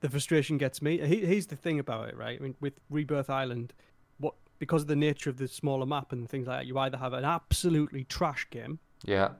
the 0.00 0.08
frustration 0.08 0.58
gets 0.58 0.82
me. 0.82 0.98
He, 1.06 1.24
here's 1.24 1.46
the 1.46 1.56
thing 1.56 1.78
about 1.78 2.08
it, 2.08 2.16
right? 2.16 2.38
I 2.38 2.42
mean, 2.42 2.54
with 2.60 2.74
Rebirth 2.90 3.30
Island, 3.30 3.72
what 4.18 4.34
because 4.58 4.82
of 4.82 4.88
the 4.88 4.96
nature 4.96 5.30
of 5.30 5.38
the 5.38 5.48
smaller 5.48 5.86
map 5.86 6.12
and 6.12 6.28
things 6.28 6.46
like 6.46 6.60
that, 6.60 6.66
you 6.66 6.76
either 6.78 6.98
have 6.98 7.12
an 7.14 7.24
absolutely 7.24 8.04
trash 8.04 8.46
game 8.50 8.78
yeah, 9.04 9.30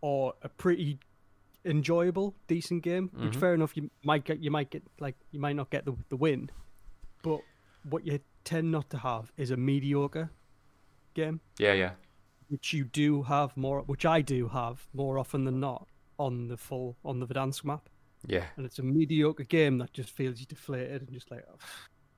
or 0.00 0.34
a 0.42 0.48
pretty 0.48 0.98
enjoyable, 1.64 2.34
decent 2.46 2.82
game. 2.82 3.10
Which 3.12 3.32
Mhm. 3.34 3.40
fair 3.40 3.54
enough, 3.54 3.76
you 3.76 3.90
might 4.04 4.24
get, 4.24 4.40
you 4.40 4.50
might 4.50 4.70
get 4.70 4.82
like 5.00 5.16
you 5.30 5.40
might 5.40 5.56
not 5.56 5.70
get 5.70 5.84
the 5.84 5.96
the 6.08 6.16
win, 6.16 6.50
but 7.22 7.40
what 7.82 8.06
you 8.06 8.20
tend 8.44 8.70
not 8.70 8.90
to 8.90 8.98
have 8.98 9.32
is 9.36 9.50
a 9.50 9.56
mediocre 9.56 10.30
game, 11.14 11.40
yeah, 11.58 11.72
yeah, 11.72 11.92
which 12.48 12.72
you 12.72 12.84
do 12.84 13.24
have 13.24 13.56
more, 13.56 13.82
which 13.82 14.04
I 14.06 14.20
do 14.20 14.48
have 14.48 14.86
more 14.92 15.18
often 15.18 15.44
than 15.44 15.60
not 15.60 15.88
on 16.18 16.48
the 16.48 16.56
full 16.56 16.96
on 17.04 17.20
the 17.20 17.26
Verdansk 17.26 17.64
map, 17.64 17.88
yeah, 18.26 18.46
and 18.56 18.66
it's 18.66 18.78
a 18.78 18.82
mediocre 18.82 19.44
game 19.44 19.78
that 19.78 19.92
just 19.92 20.10
feels 20.10 20.40
you 20.40 20.46
deflated 20.46 21.02
and 21.02 21.12
just 21.12 21.30
like, 21.30 21.44
"Oh, 21.50 21.58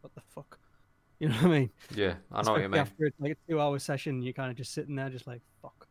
what 0.01 0.15
the 0.15 0.23
fuck, 0.23 0.59
you 1.21 1.29
know 1.29 1.37
what 1.37 1.45
I 1.45 1.49
mean? 1.49 1.71
yeah. 1.91 2.17
I 2.33 2.43
know 2.43 2.53
what 2.53 2.63
you 2.63 2.69
mean. 2.69 2.81
After 2.81 3.11
like 3.19 3.33
a 3.33 3.51
two-hour 3.51 3.79
session, 3.79 4.23
you're 4.23 4.33
kind 4.35 4.51
of 4.51 4.57
just 4.57 4.73
sitting 4.73 4.97
there, 4.97 5.11
just 5.11 5.27
like 5.27 5.43
fuck. 5.63 5.89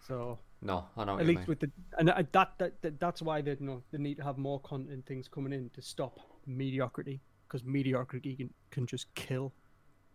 So 0.00 0.38
No, 0.60 0.88
I 0.96 1.04
know 1.04 1.14
what 1.14 1.20
at 1.20 1.26
you 1.26 1.28
least 1.28 1.46
mean. 1.46 1.48
with 1.48 1.60
the 1.60 1.70
and 1.98 2.08
that, 2.08 2.32
that, 2.58 2.82
that 2.82 3.00
that's 3.00 3.22
why 3.22 3.40
they 3.42 3.52
you 3.52 3.58
know 3.66 3.82
they 3.92 3.98
need 3.98 4.16
to 4.18 4.24
have 4.24 4.38
more 4.38 4.60
content 4.60 5.06
things 5.06 5.28
coming 5.28 5.52
in 5.52 5.70
to 5.70 5.82
stop 5.82 6.18
mediocrity 6.46 7.22
because 7.46 7.64
mediocrity 7.64 8.36
can, 8.36 8.50
can 8.70 8.86
just 8.86 9.14
kill 9.14 9.54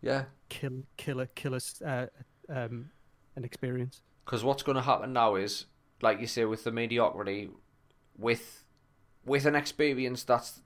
Yeah, 0.02 0.26
kill 0.50 0.84
kill 0.98 1.26
kill 1.36 1.56
us 1.56 1.82
uh, 1.82 2.08
um 2.50 2.92
an 3.36 3.44
experience 3.46 4.02
because 4.26 4.44
what's 4.44 4.64
going 4.64 4.76
to 4.76 4.82
happen 4.82 5.14
now 5.14 5.36
is, 5.36 5.66
like 6.02 6.20
you 6.20 6.28
say, 6.28 6.46
with 6.46 6.64
the 6.64 6.72
mediocrity, 6.72 7.50
with 8.18 8.66
with 9.26 9.46
an 9.46 9.56
experience 9.56 10.24
that's 10.24 10.62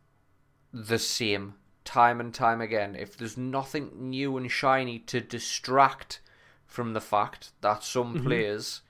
the 0.72 1.00
same 1.00 1.56
time 1.84 2.20
and 2.20 2.34
time 2.34 2.62
again. 2.62 2.96
If 2.96 3.18
there's 3.18 3.38
nothing 3.38 4.10
new 4.10 4.38
and 4.38 4.50
shiny 4.50 5.00
to 5.00 5.20
distract 5.20 6.22
from 6.66 6.94
the 6.94 7.02
fact 7.02 7.52
that 7.62 7.84
some 7.84 8.16
Mhm. 8.16 8.24
players 8.24 8.82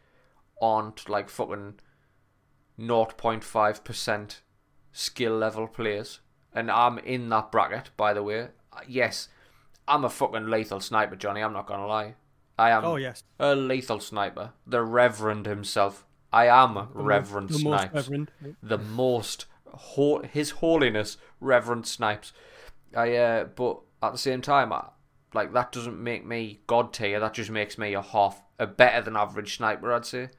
aren't 0.62 1.10
like 1.10 1.30
fucking 1.30 1.80
0.5% 2.80 4.42
skill 4.92 5.34
level 5.38 5.68
players, 5.68 6.20
and 6.54 6.70
I'm 6.70 6.98
in 7.00 7.30
that 7.30 7.52
bracket, 7.52 7.90
by 7.98 8.14
the 8.14 8.24
way. 8.24 8.50
Yes, 8.88 9.30
I'm 9.88 10.06
a 10.06 10.10
fucking 10.10 10.48
lethal 10.50 10.80
sniper, 10.80 11.16
Johnny. 11.16 11.42
I'm 11.42 11.54
not 11.54 11.68
gonna 11.68 11.88
lie. 11.88 12.16
I 12.58 12.70
am 12.70 12.86
oh 12.86 12.98
yes 12.98 13.24
a 13.40 13.56
lethal 13.56 14.00
sniper, 14.00 14.54
the 14.68 14.84
Reverend 14.84 15.48
himself. 15.48 16.06
I 16.34 16.48
am 16.48 16.74
the 16.74 16.88
Reverend 16.94 17.50
the 17.50 17.60
most 17.60 17.82
Snipes, 17.82 17.94
reverend 17.94 18.32
the 18.62 18.78
most 18.80 19.46
ho- 19.68 20.24
His 20.24 20.52
Holiness 20.52 21.18
Reverend 21.40 21.86
Snipes. 21.86 22.34
I 22.96 23.16
uh, 23.16 23.44
but 23.46 23.82
at 24.02 24.12
the 24.12 24.18
same 24.18 24.42
time, 24.42 24.74
I, 24.74 24.90
like 25.34 25.54
that 25.54 25.72
doesn't 25.72 26.02
make 26.02 26.26
me 26.26 26.62
god 26.68 26.92
tier. 26.92 27.20
That 27.20 27.36
just 27.36 27.52
makes 27.52 27.78
me 27.78 27.94
a 27.94 28.02
half 28.02 28.42
a 28.60 28.68
better 28.68 29.02
than 29.02 29.16
average 29.16 29.58
sniper, 29.58 29.94
I'd 29.94 30.06
say. 30.06 30.30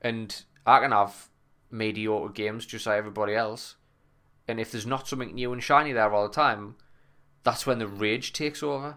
And 0.00 0.44
I 0.64 0.80
can 0.80 0.92
have 0.92 1.28
mediocre 1.70 2.32
games 2.32 2.64
just 2.64 2.86
like 2.86 2.98
everybody 2.98 3.34
else. 3.34 3.76
And 4.46 4.60
if 4.60 4.70
there's 4.70 4.86
not 4.86 5.08
something 5.08 5.34
new 5.34 5.52
and 5.52 5.62
shiny 5.62 5.92
there 5.92 6.12
all 6.12 6.28
the 6.28 6.34
time, 6.34 6.76
that's 7.42 7.66
when 7.66 7.78
the 7.78 7.88
rage 7.88 8.32
takes 8.32 8.62
over. 8.62 8.96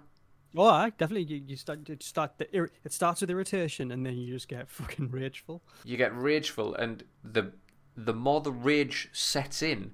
Oh 0.56 0.68
I 0.68 0.90
definitely 0.92 1.24
you, 1.24 1.44
you 1.46 1.56
start 1.56 1.88
you 1.88 1.98
start 2.00 2.38
the 2.38 2.70
it 2.84 2.94
starts 2.94 3.22
with 3.22 3.30
irritation 3.30 3.92
and 3.92 4.06
then 4.06 4.18
you 4.18 4.34
just 4.34 4.48
get 4.48 4.70
fucking 4.80 5.12
rageful. 5.12 5.62
You 5.84 5.98
get 5.98 6.16
rageful 6.16 6.76
and 6.76 7.04
the 7.24 7.52
the 7.96 8.14
more 8.14 8.42
the 8.42 8.52
rage 8.52 9.10
sets 9.12 9.62
in 9.62 9.92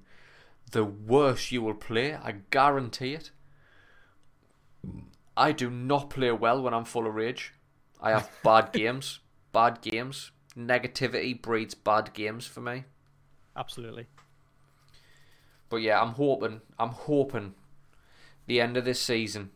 the 0.70 0.84
worse 0.84 1.52
you 1.52 1.62
will 1.62 1.74
play 1.74 2.14
i 2.14 2.36
guarantee 2.50 3.14
it. 3.14 3.30
I 5.36 5.52
do 5.52 5.70
not 5.70 6.10
play 6.10 6.30
well 6.32 6.62
when 6.62 6.74
i'm 6.74 6.84
full 6.84 7.06
of 7.06 7.14
rage. 7.14 7.54
I 8.00 8.10
have 8.10 8.30
bad 8.42 8.72
games 8.72 9.20
bad 9.52 9.80
games. 9.80 10.32
Negativity 10.56 11.40
breeds 11.40 11.74
bad 11.74 12.12
games 12.12 12.46
for 12.46 12.60
me. 12.60 12.84
Absolutely. 13.56 14.06
But 15.68 15.78
yeah 15.78 16.00
i'm 16.00 16.12
hoping 16.12 16.60
i'm 16.78 16.90
hoping 16.90 17.54
the 18.46 18.60
end 18.60 18.76
of 18.76 18.84
this 18.84 19.00
season 19.00 19.50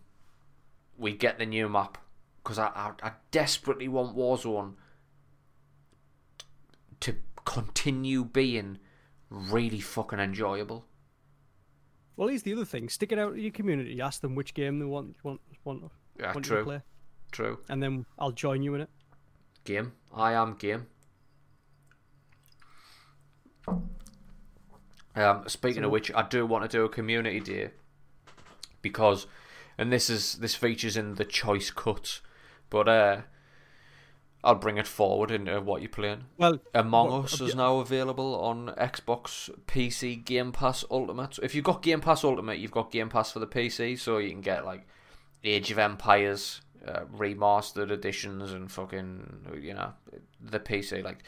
we 0.99 1.13
get 1.15 1.39
the 1.39 1.47
new 1.47 1.69
map 1.69 1.97
because 2.43 2.59
I, 2.59 2.67
I 2.75 2.93
i 3.09 3.13
desperately 3.31 3.89
want 3.89 4.17
warzone 4.17 4.75
to 7.01 7.15
continue 7.45 8.25
being 8.25 8.79
really 9.31 9.81
fucking 9.81 10.19
enjoyable. 10.19 10.85
well 12.17 12.29
here's 12.29 12.43
the 12.43 12.53
other 12.53 12.65
thing 12.65 12.89
stick 12.89 13.13
it 13.13 13.19
out 13.19 13.35
to 13.35 13.41
your 13.41 13.53
community 13.53 14.01
ask 14.01 14.21
them 14.21 14.35
which 14.35 14.55
game 14.55 14.79
they 14.79 14.85
want 14.87 15.17
want 15.23 15.41
want, 15.65 15.85
Yeah, 16.19 16.33
want 16.35 16.49
you 16.49 16.57
to 16.57 16.65
play 16.65 16.83
true. 17.31 17.59
and 17.69 17.83
then 17.83 18.05
I'll 18.19 18.33
join 18.33 18.63
you 18.63 18.75
in 18.75 18.81
it 18.83 18.91
Game. 19.65 19.93
I 20.15 20.33
am 20.33 20.55
game. 20.55 20.87
Um, 25.15 25.45
speaking 25.47 25.85
of 25.85 25.91
which, 25.91 26.11
I 26.15 26.23
do 26.23 26.47
want 26.47 26.69
to 26.71 26.75
do 26.75 26.85
a 26.85 26.89
community 26.89 27.41
day 27.41 27.71
because, 28.83 29.27
and 29.79 29.93
this 29.93 30.11
is 30.11 30.35
this 30.35 30.55
features 30.55 30.97
in 30.97 31.15
the 31.15 31.25
choice 31.25 31.71
cuts, 31.71 32.21
but 32.69 32.89
uh, 32.89 33.21
I'll 34.45 34.55
bring 34.55 34.77
it 34.79 34.87
forward 34.87 35.31
into 35.31 35.61
what 35.61 35.83
you're 35.83 35.89
playing. 35.89 36.25
well 36.37 36.59
Among 36.75 37.11
What- 37.11 37.25
Us 37.25 37.41
uh, 37.41 37.45
is 37.47 37.55
now 37.55 37.79
available 37.79 38.35
on 38.41 38.69
Xbox, 38.79 39.51
PC, 39.67 40.25
Game 40.25 40.53
Pass 40.53 40.85
Ultimate. 40.91 41.39
If 41.43 41.55
you've 41.55 41.65
got 41.65 41.83
Game 41.83 42.01
Pass 42.01 42.23
Ultimate, 42.25 42.59
you've 42.59 42.71
got 42.71 42.91
Game 42.93 43.09
Pass 43.09 43.33
for 43.33 43.39
the 43.41 43.47
PC, 43.47 43.99
so 43.99 44.19
you 44.19 44.31
can 44.31 44.41
get 44.41 44.65
like 44.65 44.87
Age 45.45 45.71
of 45.71 45.79
Empires 45.79 46.61
uh, 46.87 47.01
remastered 47.17 47.91
editions 47.91 48.53
and 48.53 48.71
fucking 48.71 49.59
you 49.61 49.75
know 49.75 49.93
the 50.41 50.61
PC 50.61 51.03
like 51.03 51.19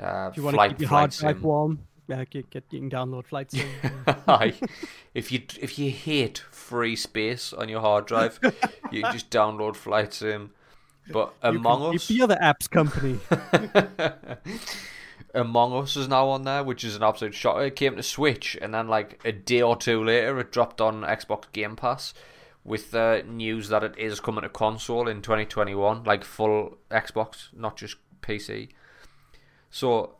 uh, 0.00 0.28
If 0.30 0.36
you 0.36 0.42
want 0.42 0.56
to 0.56 0.68
keep 0.68 0.80
your 0.80 0.88
Flight 0.88 1.00
hard 1.00 1.10
drive 1.12 1.36
Sim. 1.36 1.42
warm, 1.42 1.78
yeah, 2.08 2.24
get, 2.24 2.50
get, 2.50 2.64
you 2.70 2.80
can 2.80 2.90
download 2.90 3.26
Flight 3.26 3.50
Sim. 3.52 3.68
Aye. 4.26 4.54
if 5.14 5.30
you 5.30 5.42
if 5.60 5.78
you 5.78 5.90
hate 5.90 6.38
free 6.50 6.96
space 6.96 7.52
on 7.52 7.68
your 7.68 7.80
hard 7.80 8.06
drive, 8.06 8.40
you 8.90 9.02
can 9.02 9.12
just 9.12 9.30
download 9.30 9.76
Flight 9.76 10.12
Sim. 10.14 10.50
But 11.10 11.32
You 11.42 11.50
Among 11.50 11.80
can- 11.80 11.90
you 11.92 11.96
Us, 11.96 12.08
be 12.08 12.18
the 12.26 12.36
apps 12.36 12.68
company. 12.68 13.18
Among 15.34 15.72
Us 15.74 15.96
is 15.96 16.08
now 16.08 16.28
on 16.28 16.44
there, 16.44 16.64
which 16.64 16.84
is 16.84 16.96
an 16.96 17.02
absolute 17.02 17.34
shocker. 17.34 17.64
It 17.64 17.76
came 17.76 17.96
to 17.96 18.02
Switch, 18.02 18.56
and 18.60 18.72
then 18.74 18.88
like 18.88 19.20
a 19.24 19.32
day 19.32 19.60
or 19.62 19.76
two 19.76 20.02
later, 20.02 20.38
it 20.40 20.52
dropped 20.52 20.80
on 20.80 21.02
Xbox 21.02 21.44
Game 21.52 21.76
Pass 21.76 22.14
with 22.64 22.94
uh, 22.94 23.22
news 23.26 23.68
that 23.68 23.84
it 23.84 23.94
is 23.98 24.20
coming 24.20 24.42
to 24.42 24.48
console 24.48 25.06
in 25.08 25.22
2021, 25.22 26.04
like 26.04 26.24
full 26.24 26.78
Xbox, 26.90 27.48
not 27.54 27.76
just 27.76 27.96
PC. 28.22 28.70
So 29.70 30.16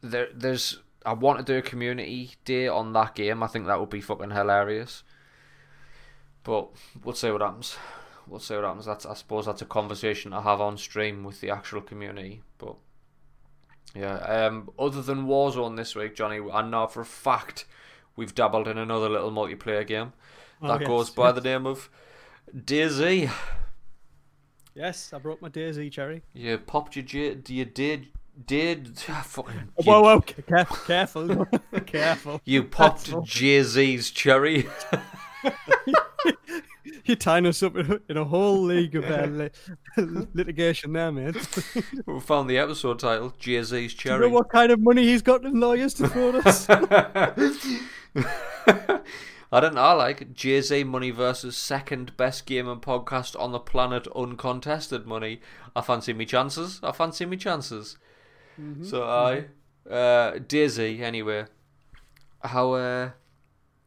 there, 0.00 0.28
there's. 0.34 0.78
I 1.06 1.12
want 1.12 1.38
to 1.38 1.44
do 1.44 1.58
a 1.58 1.62
community 1.62 2.32
day 2.44 2.68
on 2.68 2.92
that 2.94 3.14
game. 3.14 3.42
I 3.42 3.46
think 3.46 3.66
that 3.66 3.78
would 3.80 3.90
be 3.90 4.00
fucking 4.00 4.30
hilarious. 4.30 5.02
But 6.44 6.70
we'll 7.04 7.14
see 7.14 7.30
what 7.30 7.40
happens. 7.42 7.76
We'll 8.26 8.40
see 8.40 8.54
what 8.54 8.64
happens. 8.64 8.86
That's 8.86 9.06
I 9.06 9.14
suppose 9.14 9.46
that's 9.46 9.62
a 9.62 9.66
conversation 9.66 10.32
I 10.32 10.42
have 10.42 10.60
on 10.60 10.76
stream 10.76 11.24
with 11.24 11.40
the 11.40 11.50
actual 11.50 11.80
community. 11.80 12.42
But 12.58 12.76
Yeah. 13.94 14.16
Um. 14.16 14.70
Other 14.78 15.02
than 15.02 15.26
Warzone 15.26 15.76
this 15.76 15.94
week, 15.94 16.14
Johnny, 16.14 16.40
I 16.52 16.62
know 16.62 16.86
for 16.86 17.00
a 17.02 17.06
fact 17.06 17.64
we've 18.16 18.34
dabbled 18.34 18.68
in 18.68 18.78
another 18.78 19.08
little 19.08 19.30
multiplayer 19.30 19.86
game 19.86 20.12
Oh, 20.60 20.68
that 20.68 20.80
yes, 20.80 20.88
goes 20.88 21.10
by 21.10 21.26
yes. 21.28 21.34
the 21.36 21.40
name 21.42 21.66
of 21.66 21.88
DayZ. 22.54 23.30
Yes, 24.74 25.12
I 25.12 25.18
brought 25.18 25.40
my 25.42 25.48
DayZ 25.48 25.90
cherry. 25.92 26.22
You 26.34 26.58
popped 26.58 26.96
your 26.96 27.04
J. 27.04 27.36
You 27.48 27.64
did. 28.46 29.00
You, 29.08 29.14
Whoa, 29.84 30.02
whoa, 30.02 30.20
careful, 30.20 30.76
careful, 30.86 31.46
careful. 31.86 32.40
you 32.44 32.64
popped. 32.64 33.12
Jay 33.24 33.62
Z's 33.62 34.10
cherry. 34.10 34.68
You're 37.04 37.16
tying 37.16 37.46
us 37.46 37.62
up 37.62 37.74
in 37.76 37.90
a, 37.92 37.98
in 38.10 38.16
a 38.18 38.24
whole 38.24 38.60
league 38.62 38.94
of 38.94 39.04
uh, 39.10 39.24
li- 39.96 40.26
litigation 40.34 40.92
there, 40.92 41.10
man. 41.10 41.34
we 42.04 42.20
found 42.20 42.50
the 42.50 42.58
episode 42.58 42.98
title 42.98 43.32
Jay 43.38 43.62
Z's 43.62 43.70
Do 43.70 43.78
you 43.80 43.88
cherry. 43.88 44.20
know 44.20 44.28
what 44.34 44.50
kind 44.50 44.70
of 44.70 44.78
money 44.80 45.04
he's 45.04 45.22
got 45.22 45.42
in 45.44 45.58
lawyers 45.58 45.94
to 45.94 46.08
throw 46.08 46.30
us? 46.40 46.66
I 49.50 49.60
don't 49.60 49.74
know. 49.74 49.80
I 49.80 49.92
like 49.92 50.34
Jay 50.34 50.60
Z 50.60 50.84
Money 50.84 51.10
versus 51.10 51.56
second 51.56 52.14
best 52.18 52.44
gaming 52.44 52.80
podcast 52.80 53.38
on 53.40 53.52
the 53.52 53.58
planet, 53.58 54.06
uncontested 54.14 55.06
money. 55.06 55.40
I 55.74 55.80
fancy 55.80 56.12
me 56.12 56.26
chances. 56.26 56.78
I 56.82 56.92
fancy 56.92 57.24
me 57.24 57.38
chances. 57.38 57.96
So 58.82 59.04
I, 59.04 59.44
uh, 59.88 60.32
DayZ. 60.38 61.00
Anyway, 61.00 61.46
how 62.42 62.72
uh, 62.72 63.10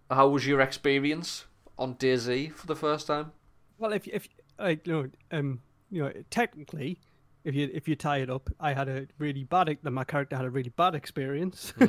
how 0.10 0.30
was 0.30 0.46
your 0.48 0.62
experience 0.62 1.46
on 1.78 1.96
DayZ 1.96 2.54
for 2.54 2.68
the 2.68 2.76
first 2.76 3.08
time? 3.08 3.32
well, 3.78 3.94
if 3.94 4.08
if 4.08 4.28
like 4.60 4.86
you 4.88 4.94
know, 4.94 5.38
um, 5.38 5.62
you 5.90 6.04
know, 6.04 6.12
technically, 6.30 7.00
if 7.44 7.54
you 7.56 7.70
if 7.74 7.88
you 7.88 7.96
tie 7.96 8.18
it 8.20 8.30
up, 8.30 8.50
I 8.60 8.74
had 8.74 8.88
a 8.88 9.08
really 9.18 9.44
bad. 9.44 9.70
ex- 9.70 9.84
My 9.84 10.04
character 10.04 10.36
had 10.38 10.46
a 10.46 10.50
really 10.50 10.70
bad 10.76 10.96
experience. 10.96 11.74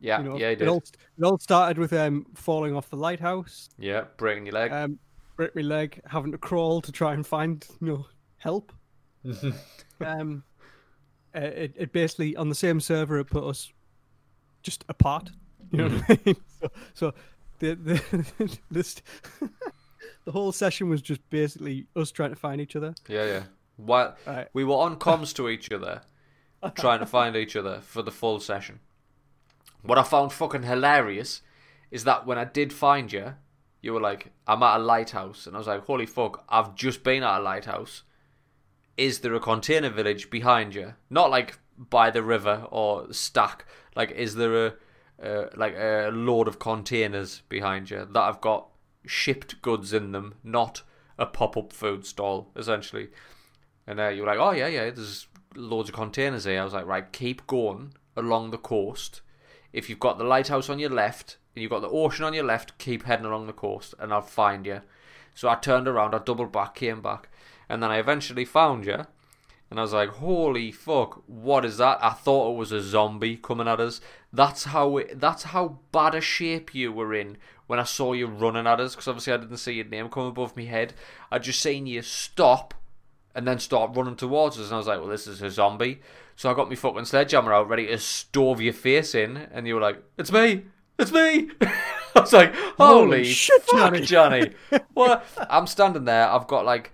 Yeah, 0.00 0.18
you 0.18 0.24
know, 0.28 0.36
yeah, 0.38 0.48
you 0.48 0.52
it 0.52 0.58
did. 0.58 0.68
all 0.68 0.82
it 1.18 1.24
all 1.24 1.38
started 1.38 1.78
with 1.78 1.92
um 1.94 2.26
falling 2.34 2.76
off 2.76 2.90
the 2.90 2.96
lighthouse, 2.96 3.70
Yeah, 3.78 4.04
breaking 4.18 4.44
your 4.44 4.52
leg. 4.52 4.70
um, 4.70 4.98
break 5.36 5.56
my 5.56 5.62
leg, 5.62 5.98
having 6.06 6.30
to 6.32 6.36
crawl 6.38 6.82
to 6.82 6.92
try 6.92 7.14
and 7.14 7.26
find 7.26 7.66
you 7.80 7.86
know 7.86 8.06
help. 8.36 8.70
um, 10.04 10.42
uh, 11.34 11.40
it 11.40 11.72
it 11.76 11.92
basically 11.92 12.36
on 12.36 12.48
the 12.48 12.54
same 12.54 12.80
server 12.80 13.18
it 13.18 13.26
put 13.26 13.44
us 13.44 13.72
just 14.62 14.84
apart. 14.88 15.30
You 15.72 15.78
know 15.78 15.88
what 15.88 16.10
I 16.10 16.18
mean? 16.26 16.36
So, 16.60 16.70
so 16.94 17.14
the 17.58 17.74
the 17.74 18.58
this 18.70 18.96
the 20.24 20.32
whole 20.32 20.52
session 20.52 20.88
was 20.88 21.02
just 21.02 21.28
basically 21.30 21.86
us 21.96 22.10
trying 22.10 22.30
to 22.30 22.36
find 22.36 22.60
each 22.60 22.76
other. 22.76 22.94
yeah, 23.08 23.24
yeah. 23.26 23.42
While 23.76 24.16
Right. 24.26 24.48
we 24.52 24.64
were 24.64 24.76
on 24.76 24.96
comms 24.96 25.34
to 25.34 25.48
each 25.48 25.70
other, 25.72 26.02
trying 26.76 27.00
to 27.00 27.06
find 27.06 27.34
each 27.36 27.56
other 27.56 27.80
for 27.80 28.02
the 28.02 28.12
full 28.12 28.38
session. 28.40 28.78
What 29.82 29.98
I 29.98 30.02
found 30.04 30.32
fucking 30.32 30.62
hilarious 30.62 31.42
is 31.90 32.04
that 32.04 32.24
when 32.26 32.38
I 32.38 32.44
did 32.44 32.72
find 32.72 33.12
you, 33.12 33.34
you 33.82 33.92
were 33.92 34.00
like, 34.00 34.30
"I'm 34.46 34.62
at 34.62 34.76
a 34.76 34.82
lighthouse," 34.82 35.46
and 35.46 35.54
I 35.56 35.58
was 35.58 35.66
like, 35.66 35.84
"Holy 35.86 36.06
fuck! 36.06 36.44
I've 36.48 36.74
just 36.76 37.02
been 37.02 37.22
at 37.22 37.40
a 37.40 37.42
lighthouse. 37.42 38.02
Is 38.96 39.20
there 39.20 39.34
a 39.34 39.40
container 39.40 39.90
village 39.90 40.30
behind 40.30 40.74
you? 40.74 40.94
Not 41.10 41.30
like 41.30 41.58
by 41.76 42.10
the 42.10 42.22
river 42.22 42.66
or 42.70 43.12
stack. 43.12 43.66
Like, 43.96 44.10
is 44.12 44.36
there 44.36 44.66
a 44.66 44.74
uh, 45.22 45.48
like 45.56 45.74
a 45.76 46.10
load 46.12 46.48
of 46.48 46.58
containers 46.58 47.42
behind 47.48 47.90
you 47.90 48.06
that 48.10 48.20
have 48.20 48.40
got 48.40 48.68
shipped 49.06 49.62
goods 49.62 49.92
in 49.92 50.12
them, 50.12 50.34
not 50.42 50.82
a 51.18 51.26
pop-up 51.26 51.72
food 51.72 52.06
stall, 52.06 52.50
essentially?" 52.56 53.08
And 53.86 54.00
uh, 54.00 54.08
you're 54.08 54.26
like, 54.26 54.38
"Oh 54.38 54.52
yeah, 54.52 54.68
yeah, 54.68 54.90
there's 54.90 55.26
loads 55.54 55.88
of 55.88 55.94
containers 55.94 56.44
here." 56.44 56.60
I 56.60 56.64
was 56.64 56.72
like, 56.72 56.86
"Right, 56.86 57.12
keep 57.12 57.46
going 57.46 57.94
along 58.16 58.50
the 58.50 58.58
coast. 58.58 59.20
If 59.72 59.88
you've 59.88 60.00
got 60.00 60.18
the 60.18 60.24
lighthouse 60.24 60.68
on 60.70 60.78
your 60.78 60.90
left 60.90 61.38
and 61.54 61.62
you've 61.62 61.70
got 61.70 61.80
the 61.80 61.88
ocean 61.88 62.24
on 62.24 62.34
your 62.34 62.44
left, 62.44 62.78
keep 62.78 63.04
heading 63.04 63.26
along 63.26 63.46
the 63.46 63.52
coast, 63.52 63.94
and 63.98 64.12
I'll 64.12 64.22
find 64.22 64.66
you." 64.66 64.82
So 65.34 65.48
I 65.48 65.56
turned 65.56 65.88
around, 65.88 66.14
I 66.14 66.18
doubled 66.18 66.52
back, 66.52 66.76
came 66.76 67.02
back, 67.02 67.28
and 67.68 67.82
then 67.82 67.90
I 67.90 67.98
eventually 67.98 68.44
found 68.44 68.86
you. 68.86 69.06
And 69.70 69.80
I 69.80 69.82
was 69.82 69.92
like, 69.92 70.10
"Holy 70.10 70.70
fuck! 70.70 71.22
What 71.26 71.64
is 71.64 71.78
that?" 71.78 71.98
I 72.02 72.10
thought 72.10 72.52
it 72.52 72.56
was 72.58 72.70
a 72.70 72.80
zombie 72.80 73.36
coming 73.36 73.66
at 73.66 73.80
us. 73.80 74.00
That's 74.32 74.64
how 74.64 74.98
it, 74.98 75.20
that's 75.20 75.44
how 75.44 75.78
bad 75.90 76.14
a 76.14 76.20
shape 76.20 76.74
you 76.74 76.92
were 76.92 77.14
in 77.14 77.38
when 77.66 77.80
I 77.80 77.84
saw 77.84 78.12
you 78.12 78.26
running 78.26 78.66
at 78.66 78.80
us. 78.80 78.94
Because 78.94 79.08
obviously 79.08 79.32
I 79.32 79.38
didn't 79.38 79.56
see 79.56 79.72
your 79.72 79.86
name 79.86 80.08
come 80.08 80.26
above 80.26 80.56
my 80.56 80.64
head. 80.64 80.94
I 81.32 81.38
just 81.38 81.60
seen 81.60 81.86
you 81.86 82.02
stop 82.02 82.74
and 83.34 83.48
then 83.48 83.58
start 83.58 83.96
running 83.96 84.16
towards 84.16 84.58
us. 84.58 84.66
And 84.66 84.74
I 84.74 84.78
was 84.78 84.86
like, 84.86 85.00
well, 85.00 85.08
this 85.08 85.26
is 85.26 85.42
a 85.42 85.50
zombie. 85.50 86.00
So 86.36 86.50
I 86.50 86.54
got 86.54 86.68
my 86.68 86.76
fucking 86.76 87.04
sledgehammer 87.04 87.52
out, 87.52 87.68
ready 87.68 87.86
to 87.86 87.98
stove 87.98 88.60
your 88.60 88.72
face 88.72 89.14
in. 89.14 89.36
And 89.36 89.66
you 89.66 89.74
were 89.74 89.80
like, 89.80 90.02
it's 90.18 90.32
me! 90.32 90.64
It's 90.98 91.10
me! 91.10 91.50
I 92.16 92.20
was 92.20 92.32
like, 92.32 92.54
holy, 92.54 92.76
Holy 92.78 93.24
shit, 93.24 93.62
fuck, 93.62 93.94
Johnny." 93.94 94.00
Johnny. 94.00 94.54
what? 94.94 95.26
I'm 95.50 95.66
standing 95.66 96.04
there. 96.04 96.28
I've 96.28 96.46
got 96.46 96.64
like 96.64 96.92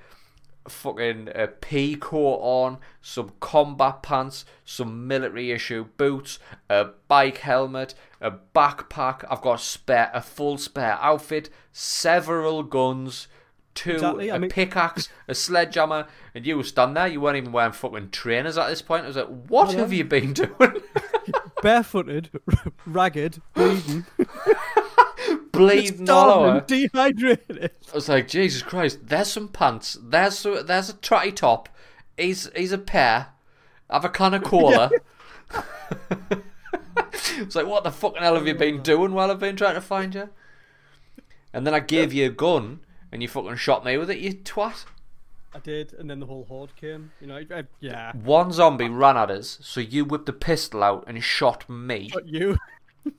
fucking 0.70 1.28
uh, 1.28 1.32
a 1.44 1.46
pea 1.48 1.96
coat 1.96 2.38
on, 2.42 2.78
some 3.02 3.32
combat 3.40 4.02
pants, 4.02 4.44
some 4.64 5.06
military 5.06 5.50
issue 5.50 5.86
boots, 5.96 6.38
a 6.68 6.86
bike 7.08 7.38
helmet, 7.38 7.94
a 8.20 8.30
backpack. 8.54 9.24
I've 9.30 9.42
got 9.42 9.60
a 9.60 9.62
spare, 9.62 10.10
a 10.14 10.20
full 10.22 10.56
spare 10.58 10.98
outfit, 11.00 11.50
several 11.72 12.62
guns, 12.62 13.28
two 13.74 13.92
Exactly, 13.92 14.30
I 14.30 14.36
a 14.36 14.38
mean- 14.38 14.50
pickaxe, 14.50 15.08
a 15.28 15.34
sledgehammer, 15.34 16.06
and 16.34 16.46
you 16.46 16.56
were 16.56 16.64
standing 16.64 16.94
there. 16.94 17.06
You 17.08 17.20
weren't 17.20 17.36
even 17.36 17.52
wearing 17.52 17.72
fucking 17.72 18.10
trainers 18.10 18.56
at 18.58 18.68
this 18.68 18.82
point. 18.82 19.04
I 19.04 19.08
was 19.08 19.16
like, 19.16 19.28
what 19.48 19.72
have 19.74 19.92
you 19.92 20.04
been 20.04 20.32
doing? 20.34 20.50
Barefooted, 21.62 22.30
ragged, 22.86 23.42
bleeding, 23.52 24.06
Bleeding 25.60 26.10
all 26.10 26.30
over. 26.30 26.60
dehydrated. 26.60 27.70
I 27.90 27.94
was 27.94 28.08
like, 28.08 28.28
Jesus 28.28 28.62
Christ, 28.62 29.00
there's 29.02 29.32
some 29.32 29.48
pants. 29.48 29.98
There's 30.02 30.44
a, 30.46 30.62
there's 30.62 30.88
a 30.90 30.94
trotty 30.94 31.32
top. 31.32 31.68
He's 32.16 32.50
he's 32.54 32.72
a 32.72 32.78
pair. 32.78 33.28
Have 33.88 34.04
a 34.04 34.08
can 34.08 34.34
of 34.34 34.44
cola. 34.44 34.90
it's 37.38 37.54
like, 37.54 37.66
what 37.66 37.84
the 37.84 37.90
fucking 37.90 38.22
hell 38.22 38.34
have 38.34 38.46
you 38.46 38.54
been 38.54 38.82
doing 38.82 39.12
while 39.12 39.30
I've 39.30 39.38
been 39.38 39.56
trying 39.56 39.74
to 39.74 39.80
find 39.80 40.14
you? 40.14 40.30
And 41.52 41.66
then 41.66 41.74
I 41.74 41.80
gave 41.80 42.12
you 42.12 42.26
a 42.26 42.30
gun, 42.30 42.80
and 43.10 43.22
you 43.22 43.28
fucking 43.28 43.56
shot 43.56 43.84
me 43.84 43.96
with 43.96 44.10
it, 44.10 44.18
you 44.18 44.32
twat. 44.32 44.84
I 45.52 45.58
did, 45.58 45.92
and 45.94 46.08
then 46.08 46.20
the 46.20 46.26
whole 46.26 46.44
horde 46.44 46.76
came. 46.76 47.10
You 47.20 47.26
know, 47.26 47.36
I, 47.36 47.46
I, 47.52 47.64
yeah. 47.80 48.12
One 48.14 48.52
zombie 48.52 48.88
ran 48.88 49.16
at 49.16 49.30
us, 49.30 49.58
so 49.62 49.80
you 49.80 50.04
whipped 50.04 50.26
the 50.26 50.32
pistol 50.32 50.84
out 50.84 51.04
and 51.08 51.22
shot 51.24 51.68
me, 51.68 52.10
Shot 52.10 52.28
you, 52.28 52.56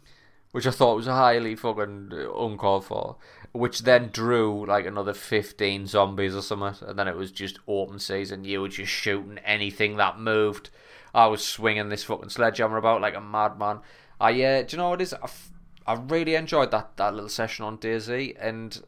which 0.52 0.68
I 0.68 0.72
thought 0.72 0.98
was 0.98 1.08
highly 1.08 1.56
fucking 1.56 2.12
uncalled 2.12 2.86
for. 2.86 3.18
Which 3.54 3.80
then 3.80 4.10
drew 4.12 4.66
like 4.66 4.86
another 4.86 5.14
15 5.14 5.88
zombies 5.88 6.36
or 6.36 6.42
something, 6.42 6.88
and 6.88 6.98
then 6.98 7.08
it 7.08 7.16
was 7.16 7.32
just 7.32 7.60
open 7.68 8.00
season. 8.00 8.46
You 8.46 8.62
were 8.62 8.70
just 8.70 8.92
shooting 8.92 9.40
anything 9.40 9.98
that 9.98 10.20
moved. 10.20 10.70
I 11.14 11.28
was 11.28 11.46
swinging 11.46 11.90
this 11.90 12.04
fucking 12.06 12.30
sledgehammer 12.30 12.78
about 12.78 13.02
like 13.02 13.16
a 13.16 13.22
madman. 13.22 13.80
I, 14.20 14.32
uh, 14.42 14.62
do 14.62 14.68
you 14.76 14.78
know 14.78 14.90
what 14.90 15.02
it 15.02 15.06
is? 15.06 15.14
I, 15.14 15.24
f- 15.24 15.52
I 15.86 15.94
really 15.96 16.36
enjoyed 16.36 16.72
that, 16.72 16.96
that 16.98 17.14
little 17.14 17.30
session 17.30 17.66
on 17.66 17.78
DayZ, 17.78 18.36
and 18.40 18.82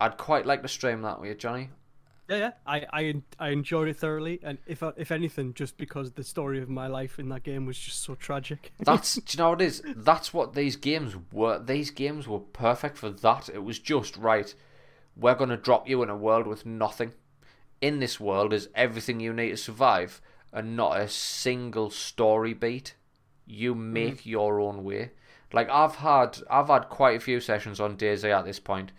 I'd 0.00 0.16
quite 0.16 0.46
like 0.46 0.62
to 0.62 0.68
stream 0.68 1.02
that 1.02 1.20
with 1.20 1.28
you, 1.28 1.34
Johnny. 1.36 1.70
Yeah, 2.32 2.38
yeah. 2.38 2.50
I, 2.66 2.86
I, 2.92 3.14
I 3.38 3.48
enjoyed 3.50 3.88
it 3.88 3.98
thoroughly, 3.98 4.40
and 4.42 4.58
if, 4.66 4.82
uh, 4.82 4.92
if 4.96 5.10
anything, 5.10 5.52
just 5.52 5.76
because 5.76 6.12
the 6.12 6.24
story 6.24 6.62
of 6.62 6.68
my 6.68 6.86
life 6.86 7.18
in 7.18 7.28
that 7.28 7.42
game 7.42 7.66
was 7.66 7.78
just 7.78 8.02
so 8.02 8.14
tragic. 8.14 8.72
That's 8.80 9.14
do 9.16 9.22
you 9.28 9.42
know 9.42 9.50
what 9.50 9.60
it 9.60 9.66
is? 9.66 9.82
That's 9.94 10.32
what 10.32 10.54
these 10.54 10.76
games 10.76 11.14
were. 11.30 11.58
These 11.58 11.90
games 11.90 12.26
were 12.26 12.40
perfect 12.40 12.96
for 12.96 13.10
that. 13.10 13.50
It 13.52 13.64
was 13.64 13.78
just 13.78 14.16
right. 14.16 14.54
We're 15.14 15.34
gonna 15.34 15.58
drop 15.58 15.88
you 15.88 16.02
in 16.02 16.08
a 16.08 16.16
world 16.16 16.46
with 16.46 16.64
nothing. 16.64 17.12
In 17.80 17.98
this 18.00 18.18
world 18.18 18.52
is 18.52 18.68
everything 18.74 19.20
you 19.20 19.32
need 19.34 19.50
to 19.50 19.56
survive, 19.56 20.22
and 20.52 20.76
not 20.76 20.98
a 20.98 21.08
single 21.08 21.90
story 21.90 22.54
beat. 22.54 22.94
You 23.44 23.74
make 23.74 24.20
mm-hmm. 24.20 24.28
your 24.30 24.60
own 24.60 24.84
way. 24.84 25.10
Like 25.52 25.68
I've 25.68 25.96
had, 25.96 26.38
I've 26.50 26.68
had 26.68 26.88
quite 26.88 27.16
a 27.16 27.20
few 27.20 27.40
sessions 27.40 27.78
on 27.78 27.98
DayZ 27.98 28.24
at 28.24 28.46
this 28.46 28.58
point, 28.60 28.92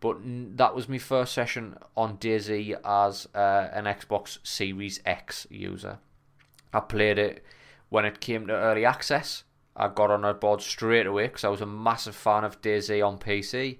but 0.00 0.18
that 0.56 0.74
was 0.74 0.88
my 0.88 0.98
first 0.98 1.32
session 1.32 1.76
on 1.96 2.16
Daisy 2.16 2.74
as 2.84 3.28
uh, 3.34 3.68
an 3.72 3.84
Xbox 3.84 4.38
Series 4.42 5.00
X 5.04 5.46
user. 5.50 5.98
I 6.72 6.80
played 6.80 7.18
it 7.18 7.44
when 7.90 8.04
it 8.04 8.20
came 8.20 8.46
to 8.46 8.54
early 8.54 8.84
access. 8.84 9.44
I 9.76 9.88
got 9.88 10.10
on 10.10 10.22
that 10.22 10.40
board 10.40 10.62
straight 10.62 11.06
away 11.06 11.26
because 11.26 11.44
I 11.44 11.48
was 11.48 11.60
a 11.60 11.66
massive 11.66 12.16
fan 12.16 12.44
of 12.44 12.60
DayZ 12.60 13.06
on 13.06 13.18
PC. 13.18 13.78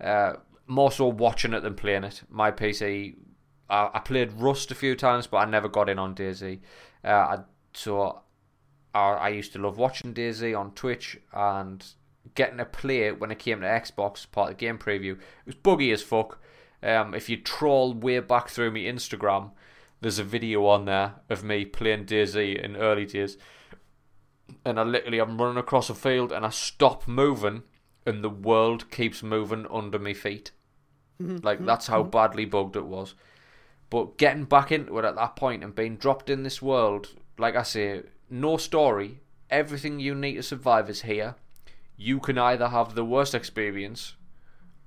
Uh, 0.00 0.34
more 0.66 0.90
so 0.90 1.06
watching 1.06 1.52
it 1.52 1.60
than 1.60 1.74
playing 1.74 2.04
it. 2.04 2.22
My 2.28 2.50
PC, 2.50 3.16
I, 3.68 3.90
I 3.94 3.98
played 4.00 4.32
Rust 4.32 4.70
a 4.70 4.74
few 4.74 4.94
times, 4.94 5.26
but 5.26 5.38
I 5.38 5.44
never 5.44 5.68
got 5.68 5.88
in 5.88 5.98
on 5.98 6.14
DayZ. 6.14 6.60
Uh, 7.04 7.08
I, 7.08 7.38
so 7.72 8.22
I, 8.94 9.00
I 9.00 9.28
used 9.30 9.52
to 9.54 9.58
love 9.58 9.78
watching 9.78 10.14
DayZ 10.14 10.58
on 10.58 10.72
Twitch 10.72 11.18
and 11.32 11.84
getting 12.34 12.58
to 12.58 12.64
play 12.64 13.02
it 13.02 13.20
when 13.20 13.30
it 13.30 13.38
came 13.38 13.60
to 13.60 13.66
Xbox, 13.66 14.30
part 14.30 14.50
of 14.50 14.56
the 14.56 14.60
game 14.60 14.78
preview. 14.78 15.12
It 15.12 15.46
was 15.46 15.54
buggy 15.54 15.92
as 15.92 16.02
fuck. 16.02 16.40
Um, 16.82 17.14
if 17.14 17.28
you 17.28 17.36
troll 17.36 17.94
way 17.94 18.18
back 18.20 18.48
through 18.48 18.72
my 18.72 18.80
Instagram, 18.80 19.52
there's 20.00 20.18
a 20.18 20.24
video 20.24 20.66
on 20.66 20.84
there 20.84 21.14
of 21.30 21.42
me 21.42 21.64
playing 21.64 22.04
DayZ 22.04 22.62
in 22.62 22.76
early 22.76 23.06
days. 23.06 23.38
and 24.64 24.78
I 24.78 24.82
literally 24.82 25.18
I'm 25.18 25.40
running 25.40 25.56
across 25.56 25.88
a 25.88 25.94
field 25.94 26.30
and 26.30 26.44
I 26.44 26.50
stop 26.50 27.08
moving 27.08 27.62
and 28.04 28.22
the 28.22 28.30
world 28.30 28.90
keeps 28.90 29.22
moving 29.22 29.66
under 29.70 29.98
my 29.98 30.12
feet. 30.12 30.50
Mm-hmm. 31.22 31.38
Like 31.42 31.58
mm-hmm. 31.58 31.66
that's 31.66 31.86
how 31.86 32.02
mm-hmm. 32.02 32.10
badly 32.10 32.44
bugged 32.44 32.76
it 32.76 32.84
was. 32.84 33.14
But 33.88 34.18
getting 34.18 34.44
back 34.44 34.72
into 34.72 34.98
it 34.98 35.04
at 35.04 35.14
that 35.16 35.36
point 35.36 35.62
and 35.62 35.74
being 35.74 35.96
dropped 35.96 36.28
in 36.28 36.42
this 36.42 36.60
world, 36.60 37.08
like 37.38 37.56
I 37.56 37.62
say, 37.62 38.02
no 38.28 38.56
story. 38.56 39.20
Everything 39.50 40.00
you 40.00 40.14
need 40.14 40.34
to 40.34 40.42
survive 40.42 40.90
is 40.90 41.02
here. 41.02 41.36
You 41.96 42.20
can 42.20 42.38
either 42.38 42.68
have 42.68 42.94
the 42.94 43.04
worst 43.04 43.34
experience 43.34 44.14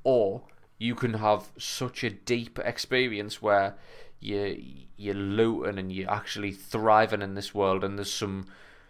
or 0.03 0.43
you 0.77 0.95
can 0.95 1.15
have 1.15 1.51
such 1.57 2.03
a 2.03 2.09
deep 2.09 2.59
experience 2.59 3.41
where 3.41 3.75
you 4.19 4.63
you're 4.97 5.13
looting 5.13 5.77
and 5.77 5.91
you're 5.91 6.09
actually 6.09 6.51
thriving 6.51 7.21
in 7.21 7.35
this 7.35 7.53
world 7.53 7.83
and 7.83 7.97
there's 7.97 8.11
some 8.11 8.45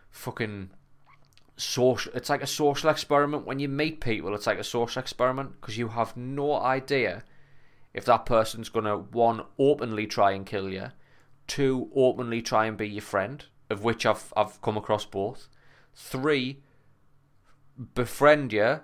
fucking 0.09 0.69
social 1.57 2.11
it's 2.15 2.29
like 2.29 2.41
a 2.41 2.47
social 2.47 2.89
experiment. 2.89 3.45
When 3.45 3.59
you 3.59 3.67
meet 3.67 3.99
people 3.99 4.33
it's 4.33 4.47
like 4.47 4.59
a 4.59 4.63
social 4.63 5.01
experiment 5.01 5.59
because 5.59 5.77
you 5.77 5.89
have 5.89 6.15
no 6.15 6.53
idea 6.53 7.23
if 7.93 8.05
that 8.05 8.25
person's 8.25 8.69
going 8.69 8.85
to 8.85 8.97
one 8.97 9.41
openly 9.57 10.07
try 10.07 10.31
and 10.31 10.45
kill 10.45 10.69
you 10.69 10.91
two 11.47 11.89
openly 11.95 12.41
try 12.41 12.65
and 12.65 12.77
be 12.77 12.87
your 12.87 13.01
friend 13.01 13.45
of 13.69 13.83
which 13.83 14.05
I've 14.05 14.31
I've 14.35 14.61
come 14.61 14.77
across 14.77 15.05
both 15.05 15.49
three 15.95 16.61
befriend 17.93 18.53
you 18.53 18.79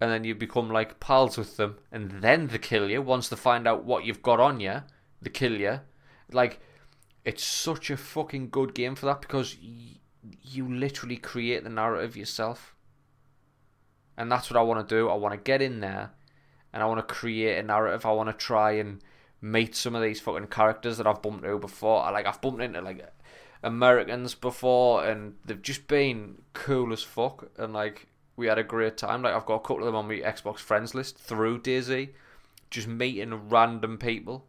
and 0.00 0.10
then 0.10 0.24
you 0.24 0.34
become 0.34 0.70
like 0.70 1.00
pals 1.00 1.38
with 1.38 1.56
them 1.56 1.78
and 1.90 2.22
then 2.22 2.48
they 2.48 2.58
kill 2.58 2.90
you. 2.90 3.00
Once 3.02 3.28
they 3.28 3.36
find 3.36 3.68
out 3.68 3.84
what 3.84 4.04
you've 4.04 4.22
got 4.22 4.40
on 4.40 4.60
you 4.60 4.82
they 5.22 5.30
kill 5.30 5.58
you. 5.58 5.80
Like 6.30 6.60
it's 7.24 7.44
such 7.44 7.90
a 7.90 7.96
fucking 7.96 8.50
good 8.50 8.74
game 8.74 8.94
for 8.94 9.06
that 9.06 9.20
because 9.20 9.56
y- 9.62 10.00
you 10.42 10.72
literally 10.72 11.16
create 11.16 11.62
the 11.62 11.70
narrative 11.70 12.16
yourself. 12.16 12.74
And 14.16 14.30
that's 14.30 14.50
what 14.50 14.58
I 14.58 14.62
want 14.62 14.86
to 14.86 14.94
do. 14.94 15.08
I 15.08 15.14
want 15.14 15.34
to 15.34 15.40
get 15.40 15.62
in 15.62 15.80
there 15.80 16.10
and 16.72 16.82
I 16.82 16.86
want 16.86 17.06
to 17.06 17.14
create 17.14 17.58
a 17.58 17.62
narrative. 17.62 18.04
I 18.04 18.12
want 18.12 18.28
to 18.28 18.32
try 18.32 18.72
and 18.72 19.00
meet 19.40 19.74
some 19.74 19.94
of 19.94 20.02
these 20.02 20.20
fucking 20.20 20.48
characters 20.48 20.98
that 20.98 21.06
I've 21.06 21.22
bumped 21.22 21.44
into 21.44 21.58
before. 21.58 22.02
I, 22.02 22.10
like 22.10 22.26
I've 22.26 22.40
bumped 22.40 22.62
into 22.62 22.80
like 22.80 23.08
Americans 23.62 24.34
before 24.34 25.04
and 25.04 25.34
they've 25.44 25.62
just 25.62 25.86
been 25.86 26.42
cool 26.52 26.92
as 26.92 27.02
fuck 27.02 27.50
and 27.56 27.72
like 27.72 28.08
we 28.36 28.46
had 28.46 28.58
a 28.58 28.64
great 28.64 28.96
time. 28.96 29.22
Like 29.22 29.34
I've 29.34 29.46
got 29.46 29.56
a 29.56 29.60
couple 29.60 29.80
of 29.80 29.86
them 29.86 29.94
on 29.94 30.08
my 30.08 30.16
Xbox 30.16 30.58
friends 30.58 30.94
list 30.94 31.18
through 31.18 31.60
DayZ 31.60 32.10
just 32.72 32.88
meeting 32.88 33.48
random 33.48 33.98
people 33.98 34.46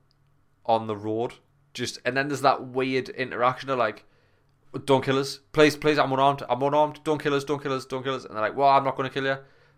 on 0.65 0.87
the 0.87 0.95
road. 0.95 1.33
Just 1.73 1.99
and 2.05 2.15
then 2.17 2.29
there's 2.29 2.41
that 2.41 2.65
weird 2.67 3.09
interaction 3.09 3.69
of 3.69 3.77
like 3.77 4.05
don't 4.85 5.03
kill 5.03 5.19
us. 5.19 5.39
Please 5.51 5.75
please 5.75 5.99
I'm 5.99 6.11
unarmed. 6.11 6.41
I'm 6.49 6.63
unarmed. 6.63 7.01
Don't 7.03 7.21
kill 7.21 7.33
us. 7.33 7.43
Don't 7.43 7.61
kill 7.61 7.73
us. 7.73 7.85
Don't 7.85 8.03
kill 8.03 8.15
us. 8.15 8.25
And 8.25 8.35
they're 8.35 8.41
like 8.41 8.55
well 8.55 8.69
I'm 8.69 8.83
not 8.83 8.97
to 8.97 9.09
kill 9.09 9.25
you 9.25 9.37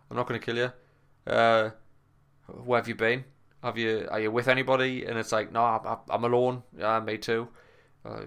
I'm 0.09 0.15
not 0.15 0.27
to 0.27 0.39
kill 0.39 0.55
you 0.55 0.71
uh 1.27 1.71
where 2.47 2.79
have 2.79 2.87
you 2.87 2.95
been? 2.95 3.25
Have 3.63 3.77
you 3.77 4.07
are 4.11 4.19
you 4.19 4.31
with 4.31 4.47
anybody? 4.47 5.05
And 5.05 5.17
it's 5.17 5.31
like 5.31 5.51
no 5.51 5.63
I'm, 5.63 5.97
I'm 6.09 6.23
alone. 6.23 6.63
Yeah 6.77 6.99
me 6.99 7.17
too. 7.17 7.49
Uh, 8.05 8.25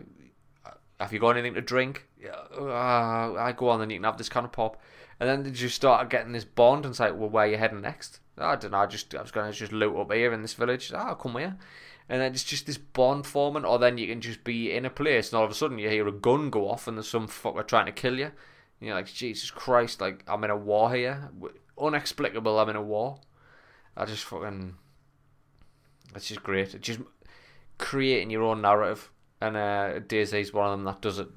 have 0.98 1.12
you 1.12 1.20
got 1.20 1.30
anything 1.30 1.54
to 1.54 1.60
drink? 1.60 2.08
Yeah 2.20 2.30
uh, 2.58 3.34
I 3.38 3.54
go 3.56 3.68
on 3.68 3.78
then 3.78 3.90
you 3.90 3.98
can 3.98 4.04
have 4.04 4.18
this 4.18 4.28
kind 4.28 4.44
of 4.44 4.50
pop 4.50 4.82
and 5.20 5.28
then 5.28 5.42
did 5.42 5.60
you 5.60 5.68
start 5.68 6.10
getting 6.10 6.32
this 6.32 6.44
bond 6.44 6.84
and 6.84 6.94
say, 6.94 7.10
well 7.10 7.28
where 7.28 7.44
are 7.44 7.48
you 7.48 7.56
heading 7.56 7.80
next 7.80 8.20
I 8.36 8.56
don't 8.56 8.72
know 8.72 8.78
I 8.78 8.86
just 8.86 9.14
I 9.14 9.22
was 9.22 9.30
going 9.30 9.50
to 9.50 9.56
just 9.56 9.72
loot 9.72 9.96
up 9.96 10.12
here 10.12 10.32
in 10.32 10.42
this 10.42 10.54
village 10.54 10.92
ah, 10.94 11.08
I'll 11.08 11.14
come 11.16 11.36
here 11.36 11.56
and 12.08 12.22
then 12.22 12.32
it's 12.32 12.44
just 12.44 12.66
this 12.66 12.78
bond 12.78 13.26
forming, 13.26 13.64
or 13.64 13.78
then 13.78 13.98
you 13.98 14.06
can 14.06 14.20
just 14.20 14.42
be 14.42 14.72
in 14.72 14.86
a 14.86 14.90
place 14.90 15.30
and 15.30 15.38
all 15.38 15.44
of 15.44 15.50
a 15.50 15.54
sudden 15.54 15.78
you 15.78 15.90
hear 15.90 16.08
a 16.08 16.12
gun 16.12 16.48
go 16.48 16.70
off 16.70 16.88
and 16.88 16.96
there's 16.96 17.08
some 17.08 17.28
fucker 17.28 17.66
trying 17.66 17.86
to 17.86 17.92
kill 17.92 18.18
you. 18.18 18.24
And 18.24 18.32
you're 18.80 18.94
like, 18.94 19.12
Jesus 19.12 19.50
Christ, 19.50 20.00
like 20.00 20.24
I'm 20.26 20.42
in 20.44 20.50
a 20.50 20.56
war 20.56 20.94
here. 20.94 21.30
Unexplicable, 21.78 22.58
I'm 22.58 22.70
in 22.70 22.76
a 22.76 22.82
war. 22.82 23.20
I 23.96 24.06
just 24.06 24.24
fucking. 24.24 24.76
It's 26.14 26.28
just 26.28 26.42
great. 26.42 26.80
Just 26.80 27.00
creating 27.76 28.30
your 28.30 28.44
own 28.44 28.62
narrative, 28.62 29.10
and 29.40 29.56
uh, 29.56 30.00
is 30.10 30.52
one 30.52 30.66
of 30.66 30.78
them 30.78 30.84
that 30.84 31.02
does 31.02 31.18
it 31.18 31.28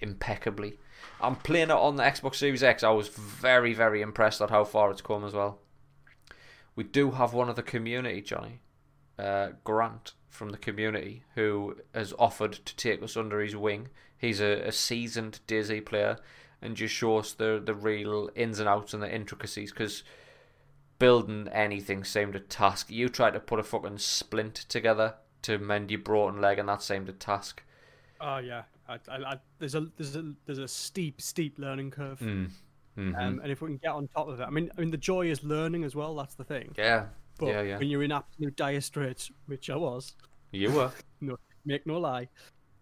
impeccably. 0.00 0.78
I'm 1.20 1.36
playing 1.36 1.70
it 1.70 1.72
on 1.72 1.96
the 1.96 2.02
Xbox 2.02 2.36
Series 2.36 2.62
X. 2.62 2.82
I 2.82 2.90
was 2.90 3.08
very, 3.08 3.72
very 3.72 4.02
impressed 4.02 4.40
at 4.40 4.50
how 4.50 4.64
far 4.64 4.90
it's 4.90 5.00
come 5.00 5.24
as 5.24 5.32
well. 5.32 5.58
We 6.74 6.84
do 6.84 7.12
have 7.12 7.32
one 7.32 7.48
of 7.48 7.56
the 7.56 7.62
community, 7.62 8.20
Johnny 8.20 8.60
uh, 9.18 9.50
Grant 9.64 10.12
from 10.28 10.50
the 10.50 10.58
community 10.58 11.24
who 11.34 11.76
has 11.94 12.12
offered 12.18 12.52
to 12.52 12.76
take 12.76 13.02
us 13.02 13.16
under 13.16 13.40
his 13.40 13.56
wing. 13.56 13.88
He's 14.18 14.40
a, 14.40 14.60
a 14.68 14.72
seasoned 14.72 15.40
DayZ 15.48 15.86
player 15.86 16.18
and 16.60 16.76
just 16.76 16.94
show 16.94 17.18
us 17.18 17.32
the 17.32 17.60
the 17.64 17.74
real 17.74 18.30
ins 18.34 18.58
and 18.58 18.68
outs 18.68 18.94
and 18.94 19.02
the 19.02 19.14
intricacies 19.14 19.72
because 19.72 20.02
building 20.98 21.48
anything 21.48 22.04
seemed 22.04 22.34
a 22.34 22.40
task. 22.40 22.90
You 22.90 23.08
tried 23.08 23.32
to 23.32 23.40
put 23.40 23.60
a 23.60 23.62
fucking 23.62 23.98
splint 23.98 24.54
together 24.54 25.14
to 25.42 25.58
mend 25.58 25.90
your 25.90 26.00
broken 26.00 26.40
leg 26.40 26.58
and 26.58 26.68
that 26.68 26.82
seemed 26.82 27.08
a 27.08 27.12
task. 27.12 27.62
Oh 28.20 28.38
yeah, 28.38 28.62
I, 28.88 28.94
I, 29.08 29.16
I, 29.32 29.36
there's 29.58 29.74
a 29.74 29.88
there's 29.96 30.16
a 30.16 30.32
there's 30.46 30.58
a 30.58 30.68
steep 30.68 31.20
steep 31.20 31.58
learning 31.58 31.90
curve, 31.90 32.18
Mm. 32.20 32.50
hmm 32.94 33.14
um, 33.14 33.40
and 33.42 33.52
if 33.52 33.60
we 33.60 33.68
can 33.68 33.76
get 33.76 33.90
on 33.90 34.08
top 34.08 34.28
of 34.28 34.40
it, 34.40 34.44
I 34.44 34.50
mean, 34.50 34.70
I 34.76 34.80
mean 34.80 34.90
the 34.90 34.96
joy 34.96 35.26
is 35.30 35.42
learning 35.44 35.84
as 35.84 35.94
well. 35.94 36.14
That's 36.14 36.34
the 36.34 36.44
thing. 36.44 36.74
yeah, 36.78 37.06
But 37.38 37.46
yeah, 37.48 37.62
yeah. 37.62 37.78
when 37.78 37.88
you're 37.88 38.02
in 38.02 38.12
absolute 38.12 38.56
dire 38.56 38.80
straits, 38.80 39.30
which 39.46 39.68
I 39.70 39.76
was, 39.76 40.14
You 40.52 40.70
were. 40.72 40.92
no, 41.20 41.36
make 41.66 41.86
no 41.86 41.98
lie, 41.98 42.28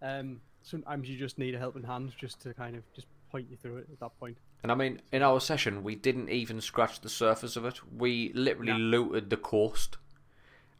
um, 0.01 0.39
sometimes 0.63 1.09
you 1.09 1.17
just 1.17 1.37
need 1.37 1.53
a 1.55 1.59
helping 1.59 1.83
hand 1.83 2.13
just 2.17 2.39
to 2.41 2.53
kind 2.53 2.75
of 2.75 2.83
just 2.93 3.07
point 3.29 3.47
you 3.49 3.57
through 3.57 3.77
it 3.77 3.87
at 3.91 3.99
that 3.99 4.17
point. 4.19 4.37
And 4.63 4.71
I 4.71 4.75
mean, 4.75 5.01
in 5.11 5.21
our 5.21 5.39
session, 5.39 5.83
we 5.83 5.95
didn't 5.95 6.29
even 6.29 6.61
scratch 6.61 7.01
the 7.01 7.09
surface 7.09 7.55
of 7.55 7.65
it. 7.65 7.81
We 7.95 8.31
literally 8.33 8.73
No. 8.73 8.77
looted 8.77 9.29
the 9.29 9.37
coast, 9.37 9.97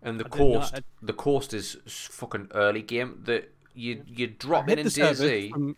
and 0.01 0.19
the 0.19 0.25
I 0.25 0.29
coast, 0.29 0.81
the 1.01 1.13
coast 1.13 1.53
is 1.53 1.77
fucking 1.87 2.49
early 2.53 2.81
game. 2.81 3.21
That 3.25 3.51
you 3.75 4.03
you 4.07 4.27
drop 4.27 4.69
in 4.69 4.79
in 4.79 4.87
DayZ, 5.19 5.51
from- 5.51 5.75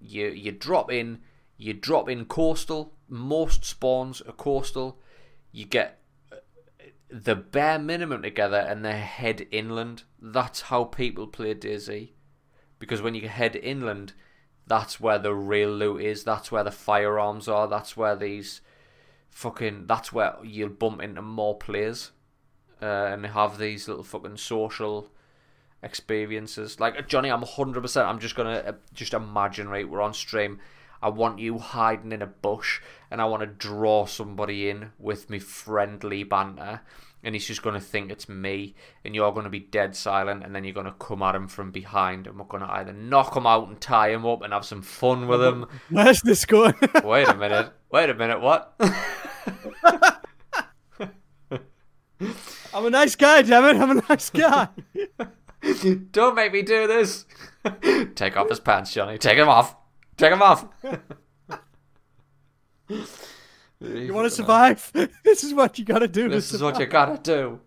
you 0.00 0.26
you 0.28 0.52
drop 0.52 0.90
in, 0.92 1.20
you 1.56 1.72
drop 1.72 2.08
in 2.08 2.24
coastal. 2.26 2.92
Most 3.08 3.64
spawns 3.64 4.20
are 4.22 4.32
coastal. 4.32 4.98
You 5.52 5.66
get 5.66 6.00
uh, 6.32 6.36
the 7.10 7.34
bare 7.36 7.78
minimum 7.78 8.22
together, 8.22 8.56
and 8.56 8.84
they 8.84 8.98
head 8.98 9.46
inland. 9.50 10.02
That's 10.20 10.62
how 10.62 10.84
people 10.84 11.26
play 11.26 11.54
DayZ, 11.54 12.10
because 12.78 13.00
when 13.02 13.14
you 13.14 13.28
head 13.28 13.54
inland, 13.54 14.14
that's 14.66 14.98
where 15.00 15.18
the 15.18 15.34
real 15.34 15.70
loot 15.70 16.00
is. 16.02 16.24
That's 16.24 16.50
where 16.50 16.64
the 16.64 16.70
firearms 16.70 17.48
are. 17.48 17.68
That's 17.68 17.96
where 17.96 18.16
these 18.16 18.60
fucking. 19.30 19.86
That's 19.86 20.12
where 20.12 20.36
you'll 20.42 20.70
bump 20.70 21.02
into 21.02 21.22
more 21.22 21.56
players, 21.58 22.12
uh, 22.80 22.86
and 22.86 23.26
have 23.26 23.58
these 23.58 23.86
little 23.88 24.04
fucking 24.04 24.38
social 24.38 25.10
experiences. 25.82 26.80
Like 26.80 27.08
Johnny, 27.08 27.30
I'm 27.30 27.42
hundred 27.42 27.82
percent. 27.82 28.08
I'm 28.08 28.18
just 28.18 28.34
gonna 28.34 28.62
uh, 28.66 28.72
just 28.94 29.14
imagine 29.14 29.68
right. 29.68 29.88
We're 29.88 30.02
on 30.02 30.14
stream. 30.14 30.60
I 31.02 31.08
want 31.08 31.40
you 31.40 31.58
hiding 31.58 32.12
in 32.12 32.22
a 32.22 32.26
bush, 32.26 32.80
and 33.10 33.20
I 33.20 33.24
want 33.24 33.40
to 33.40 33.46
draw 33.46 34.06
somebody 34.06 34.70
in 34.70 34.92
with 34.98 35.28
me 35.28 35.40
friendly 35.40 36.22
banter. 36.22 36.80
And 37.24 37.34
he's 37.36 37.46
just 37.46 37.62
going 37.62 37.74
to 37.74 37.80
think 37.80 38.10
it's 38.10 38.28
me, 38.28 38.74
and 39.04 39.14
you're 39.14 39.30
going 39.30 39.44
to 39.44 39.50
be 39.50 39.60
dead 39.60 39.94
silent, 39.94 40.42
and 40.42 40.54
then 40.54 40.64
you're 40.64 40.74
going 40.74 40.86
to 40.86 40.92
come 40.92 41.22
at 41.22 41.36
him 41.36 41.46
from 41.46 41.70
behind, 41.70 42.26
and 42.26 42.36
we're 42.36 42.46
going 42.46 42.64
to 42.64 42.70
either 42.72 42.92
knock 42.92 43.36
him 43.36 43.46
out 43.46 43.68
and 43.68 43.80
tie 43.80 44.10
him 44.10 44.26
up 44.26 44.42
and 44.42 44.52
have 44.52 44.64
some 44.64 44.82
fun 44.82 45.28
with 45.28 45.40
him. 45.40 45.66
Where's 45.90 46.20
this 46.22 46.44
going? 46.46 46.74
Wait 47.04 47.28
a 47.28 47.34
minute. 47.34 47.72
Wait 47.92 48.10
a 48.10 48.14
minute. 48.14 48.40
What? 48.40 48.74
I'm 52.74 52.86
a 52.86 52.90
nice 52.90 53.14
guy, 53.14 53.42
damn 53.42 53.64
it! 53.66 53.80
I'm 53.80 53.98
a 53.98 54.02
nice 54.08 54.30
guy. 54.30 54.68
Don't 56.12 56.34
make 56.34 56.52
me 56.52 56.62
do 56.62 56.86
this. 56.86 57.24
Take 58.14 58.36
off 58.36 58.48
his 58.48 58.60
pants, 58.60 58.92
Johnny. 58.92 59.18
Take 59.18 59.38
him 59.38 59.48
off. 59.48 59.76
Take 60.16 60.32
him 60.32 60.42
off. 60.42 60.66
You 63.80 64.14
want 64.14 64.26
to 64.26 64.30
survive? 64.30 64.92
This 65.24 65.42
is 65.42 65.54
what 65.54 65.76
you 65.76 65.84
got 65.84 66.00
to 66.00 66.08
do. 66.08 66.28
This 66.28 66.52
is 66.54 66.62
what 66.62 66.78
you 66.78 66.86
gotta 66.86 67.18
do. 67.20 67.58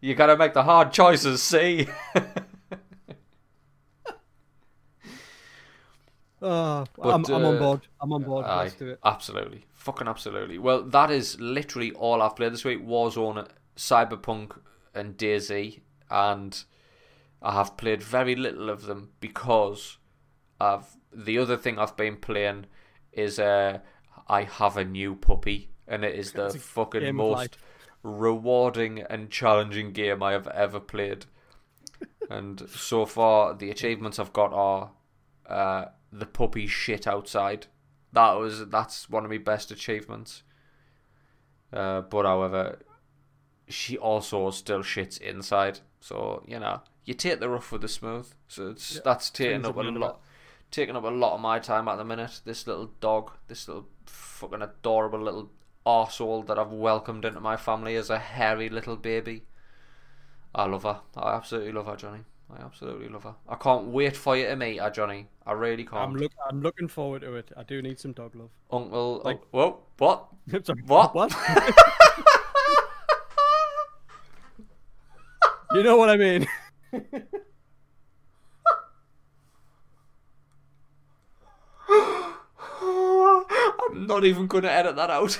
You 0.00 0.16
gotta 0.16 0.36
make 0.36 0.52
the 0.52 0.64
hard 0.64 0.92
choices, 0.92 1.42
see? 1.44 1.86
Oh, 6.42 6.84
But, 6.96 7.08
I'm, 7.14 7.24
I'm 7.26 7.44
on 7.44 7.56
uh, 7.56 7.58
board. 7.58 7.80
I'm 8.00 8.12
on 8.12 8.22
board. 8.22 8.44
Aye, 8.44 8.62
Let's 8.64 8.74
do 8.74 8.88
it. 8.90 8.98
absolutely. 9.04 9.64
Fucking 9.72 10.08
absolutely. 10.08 10.58
Well, 10.58 10.82
that 10.82 11.10
is 11.10 11.40
literally 11.40 11.92
all 11.92 12.20
I've 12.20 12.36
played 12.36 12.52
this 12.52 12.64
week. 12.64 12.86
Warzone, 12.86 13.48
Cyberpunk, 13.76 14.58
and 14.94 15.16
DayZ. 15.16 15.80
And 16.10 16.64
I 17.44 17.52
have 17.52 17.76
played 17.76 18.02
very 18.02 18.34
little 18.34 18.70
of 18.70 18.86
them 18.86 19.10
because 19.20 19.98
I've 20.60 20.96
the 21.12 21.38
other 21.38 21.56
thing 21.56 21.78
I've 21.78 21.96
been 21.96 22.16
playing 22.16 22.66
is 23.12 23.38
uh 23.38 23.78
I 24.26 24.44
have 24.44 24.76
a 24.78 24.84
new 24.84 25.14
puppy 25.14 25.68
and 25.86 26.04
it 26.04 26.14
is 26.14 26.32
the 26.32 26.50
fucking 26.58 27.14
most 27.14 27.58
rewarding 28.02 29.00
and 29.02 29.30
challenging 29.30 29.92
game 29.92 30.22
I 30.22 30.32
have 30.32 30.48
ever 30.48 30.80
played. 30.80 31.26
and 32.30 32.66
so 32.70 33.04
far 33.04 33.54
the 33.54 33.70
achievements 33.70 34.18
I've 34.18 34.32
got 34.32 34.52
are 34.54 34.92
uh 35.46 35.86
the 36.10 36.26
puppy 36.26 36.66
shit 36.66 37.06
outside. 37.06 37.66
That 38.12 38.32
was 38.32 38.68
that's 38.68 39.10
one 39.10 39.24
of 39.24 39.30
my 39.30 39.38
best 39.38 39.70
achievements. 39.70 40.44
Uh, 41.72 42.02
but 42.02 42.24
however, 42.24 42.78
she 43.68 43.98
also 43.98 44.50
still 44.50 44.80
shits 44.82 45.20
inside. 45.20 45.80
So 46.00 46.42
you 46.46 46.60
know, 46.60 46.80
you 47.04 47.14
take 47.14 47.40
the 47.40 47.48
rough 47.48 47.72
with 47.72 47.82
the 47.82 47.88
smooth. 47.88 48.30
So 48.48 48.68
it's 48.70 48.94
Yeah, 48.96 49.00
that's 49.04 49.30
taking 49.30 49.64
up 49.66 49.76
a 49.76 49.80
and 49.80 49.98
lot, 49.98 50.20
taking 50.70 50.96
up 50.96 51.04
a 51.04 51.08
lot 51.08 51.34
of 51.34 51.40
my 51.40 51.58
time 51.58 51.88
at 51.88 51.96
the 51.96 52.04
minute. 52.04 52.40
This 52.44 52.66
little 52.66 52.90
dog, 53.00 53.32
this 53.48 53.66
little 53.68 53.86
fucking 54.06 54.62
adorable 54.62 55.20
little 55.20 55.50
arsehole 55.86 56.46
that 56.46 56.58
I've 56.58 56.72
welcomed 56.72 57.24
into 57.24 57.40
my 57.40 57.56
family 57.56 57.96
as 57.96 58.10
a 58.10 58.18
hairy 58.18 58.68
little 58.68 58.96
baby. 58.96 59.44
I 60.54 60.66
love 60.66 60.84
her. 60.84 61.00
I 61.16 61.34
absolutely 61.34 61.72
love 61.72 61.86
her, 61.86 61.96
Johnny. 61.96 62.20
I 62.56 62.62
absolutely 62.62 63.08
love 63.08 63.24
her. 63.24 63.34
I 63.48 63.56
can't 63.56 63.86
wait 63.86 64.16
for 64.16 64.36
you 64.36 64.46
to 64.46 64.54
meet 64.56 64.78
her, 64.80 64.90
Johnny. 64.90 65.26
I 65.46 65.52
really 65.52 65.84
can't. 65.84 65.96
I'm 66.02 66.14
look. 66.14 66.32
I'm 66.48 66.60
looking 66.62 66.88
forward 66.88 67.22
to 67.22 67.34
it. 67.34 67.50
I 67.56 67.64
do 67.64 67.82
need 67.82 67.98
some 67.98 68.12
dog 68.12 68.34
love. 68.36 68.50
Uncle, 68.70 69.22
Like- 69.24 69.40
oh, 69.42 69.46
whoa, 69.50 69.78
what? 69.98 70.26
Sorry, 70.64 70.82
What? 70.86 71.14
What? 71.14 71.32
you 75.72 75.82
know 75.82 75.96
what 75.96 76.10
I 76.10 76.16
mean. 76.16 76.46
I'm 83.94 84.06
not 84.06 84.24
even 84.24 84.46
going 84.46 84.64
to 84.64 84.70
edit 84.70 84.96
that 84.96 85.10
out. 85.10 85.38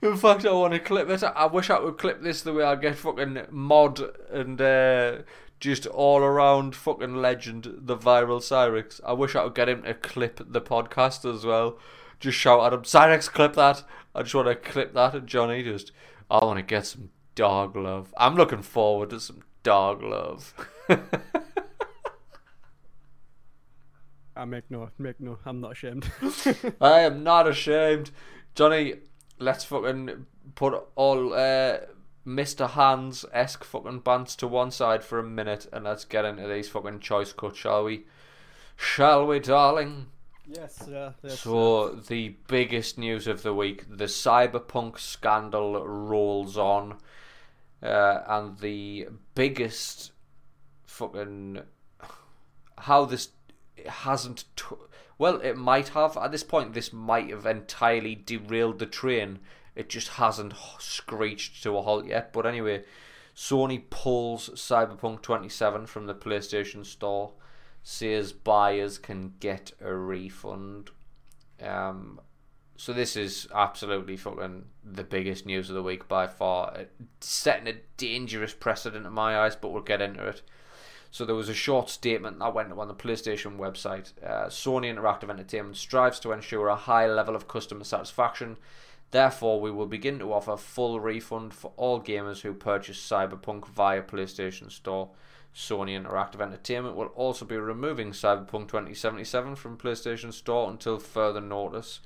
In 0.00 0.16
fact, 0.16 0.46
I 0.46 0.52
want 0.52 0.74
to 0.74 0.78
clip 0.78 1.08
it. 1.08 1.24
I 1.24 1.46
wish 1.46 1.70
I 1.70 1.80
would 1.80 1.98
clip 1.98 2.22
this 2.22 2.42
the 2.42 2.52
way 2.52 2.62
I 2.62 2.76
get 2.76 2.94
fucking 2.94 3.46
mod 3.50 4.00
and 4.30 4.60
uh, 4.60 5.18
just 5.58 5.88
all 5.88 6.20
around 6.20 6.76
fucking 6.76 7.16
legend, 7.16 7.68
the 7.78 7.96
viral 7.96 8.40
Cyrix. 8.40 9.00
I 9.04 9.12
wish 9.12 9.34
I 9.34 9.42
would 9.42 9.56
get 9.56 9.68
him 9.68 9.82
to 9.82 9.94
clip 9.94 10.40
the 10.46 10.60
podcast 10.60 11.28
as 11.28 11.44
well. 11.44 11.78
Just 12.20 12.38
shout 12.38 12.64
at 12.64 12.72
him, 12.72 12.82
Cyrix, 12.82 13.28
clip 13.28 13.54
that. 13.54 13.82
I 14.14 14.22
just 14.22 14.34
want 14.36 14.46
to 14.48 14.54
clip 14.54 14.94
that 14.94 15.16
at 15.16 15.26
Johnny. 15.26 15.64
Just, 15.64 15.90
I 16.30 16.44
want 16.44 16.58
to 16.58 16.62
get 16.62 16.86
some 16.86 17.10
dog 17.38 17.76
love. 17.76 18.12
I'm 18.16 18.34
looking 18.34 18.62
forward 18.62 19.10
to 19.10 19.20
some 19.20 19.42
dog 19.62 20.02
love. 20.02 20.54
I 24.36 24.44
make 24.44 24.68
no, 24.70 24.90
make 24.98 25.20
no. 25.20 25.38
I'm 25.46 25.60
not 25.60 25.72
ashamed. 25.72 26.10
I 26.80 27.00
am 27.00 27.22
not 27.22 27.46
ashamed. 27.46 28.10
Johnny, 28.56 28.94
let's 29.38 29.62
fucking 29.62 30.26
put 30.56 30.82
all 30.96 31.32
uh, 31.32 31.78
Mr. 32.26 32.70
Hands 32.70 33.24
esque 33.32 33.62
fucking 33.62 34.00
bands 34.00 34.34
to 34.36 34.48
one 34.48 34.72
side 34.72 35.04
for 35.04 35.20
a 35.20 35.24
minute 35.24 35.68
and 35.72 35.84
let's 35.84 36.04
get 36.04 36.24
into 36.24 36.48
these 36.48 36.68
fucking 36.68 36.98
choice 36.98 37.32
cuts, 37.32 37.58
shall 37.58 37.84
we? 37.84 38.06
Shall 38.74 39.28
we, 39.28 39.38
darling? 39.38 40.06
yes, 40.44 40.88
uh, 40.88 41.12
yes, 41.22 41.40
So, 41.40 41.90
the 41.90 42.34
biggest 42.48 42.98
news 42.98 43.28
of 43.28 43.42
the 43.42 43.54
week 43.54 43.84
the 43.88 44.06
cyberpunk 44.06 44.98
scandal 44.98 45.86
rolls 45.86 46.58
on. 46.58 46.98
Uh, 47.82 48.22
and 48.26 48.58
the 48.58 49.08
biggest 49.34 50.12
fucking. 50.86 51.62
How 52.78 53.04
this 53.04 53.30
hasn't. 53.86 54.44
T- 54.56 54.76
well, 55.18 55.40
it 55.40 55.56
might 55.56 55.88
have. 55.88 56.16
At 56.16 56.32
this 56.32 56.44
point, 56.44 56.74
this 56.74 56.92
might 56.92 57.30
have 57.30 57.46
entirely 57.46 58.14
derailed 58.14 58.78
the 58.78 58.86
train. 58.86 59.40
It 59.74 59.88
just 59.88 60.08
hasn't 60.08 60.54
screeched 60.78 61.62
to 61.62 61.76
a 61.76 61.82
halt 61.82 62.06
yet. 62.06 62.32
But 62.32 62.46
anyway, 62.46 62.84
Sony 63.34 63.82
pulls 63.88 64.48
Cyberpunk 64.50 65.22
27 65.22 65.86
from 65.86 66.06
the 66.06 66.14
PlayStation 66.14 66.84
Store, 66.84 67.34
says 67.84 68.32
buyers 68.32 68.98
can 68.98 69.34
get 69.38 69.70
a 69.80 69.94
refund. 69.94 70.90
Um, 71.62 72.20
so 72.78 72.92
this 72.92 73.16
is 73.16 73.48
absolutely 73.52 74.16
fucking 74.16 74.66
the 74.84 75.02
biggest 75.02 75.44
news 75.44 75.68
of 75.68 75.74
the 75.74 75.82
week 75.82 76.06
by 76.06 76.28
far, 76.28 76.72
Uh, 76.76 76.84
setting 77.20 77.66
a 77.66 77.80
dangerous 77.96 78.54
precedent 78.54 79.04
in 79.04 79.12
my 79.12 79.36
eyes. 79.36 79.56
But 79.56 79.70
we'll 79.70 79.82
get 79.82 80.00
into 80.00 80.24
it. 80.24 80.42
So 81.10 81.24
there 81.24 81.34
was 81.34 81.48
a 81.48 81.54
short 81.54 81.90
statement 81.90 82.38
that 82.38 82.54
went 82.54 82.70
up 82.70 82.78
on 82.78 82.86
the 82.86 82.94
PlayStation 82.94 83.56
website. 83.58 84.12
Uh, 84.22 84.46
Sony 84.46 84.94
Interactive 84.94 85.28
Entertainment 85.28 85.76
strives 85.76 86.20
to 86.20 86.30
ensure 86.30 86.68
a 86.68 86.76
high 86.76 87.08
level 87.08 87.34
of 87.34 87.48
customer 87.48 87.82
satisfaction. 87.82 88.58
Therefore, 89.10 89.60
we 89.60 89.72
will 89.72 89.86
begin 89.86 90.20
to 90.20 90.32
offer 90.32 90.56
full 90.56 91.00
refund 91.00 91.54
for 91.54 91.72
all 91.76 92.00
gamers 92.00 92.42
who 92.42 92.54
purchase 92.54 93.04
Cyberpunk 93.04 93.66
via 93.66 94.02
PlayStation 94.02 94.70
Store. 94.70 95.10
Sony 95.52 96.00
Interactive 96.00 96.40
Entertainment 96.40 96.94
will 96.94 97.06
also 97.16 97.44
be 97.44 97.56
removing 97.56 98.12
Cyberpunk 98.12 98.68
2077 98.68 99.56
from 99.56 99.76
PlayStation 99.76 100.32
Store 100.32 100.70
until 100.70 101.00
further 101.00 101.40
notice. 101.40 101.98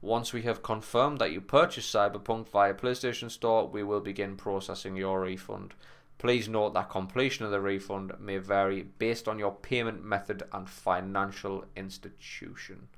Once 0.00 0.32
we 0.32 0.42
have 0.42 0.62
confirmed 0.62 1.18
that 1.18 1.32
you 1.32 1.40
purchased 1.40 1.94
Cyberpunk 1.94 2.48
via 2.48 2.74
PlayStation 2.74 3.30
Store, 3.30 3.66
we 3.66 3.82
will 3.82 4.00
begin 4.00 4.36
processing 4.36 4.96
your 4.96 5.20
refund. 5.20 5.74
Please 6.18 6.48
note 6.48 6.74
that 6.74 6.90
completion 6.90 7.44
of 7.44 7.50
the 7.50 7.60
refund 7.60 8.12
may 8.18 8.38
vary 8.38 8.82
based 8.82 9.28
on 9.28 9.38
your 9.38 9.52
payment 9.52 10.04
method 10.04 10.42
and 10.52 10.68
financial 10.68 11.64
institution. 11.76 12.88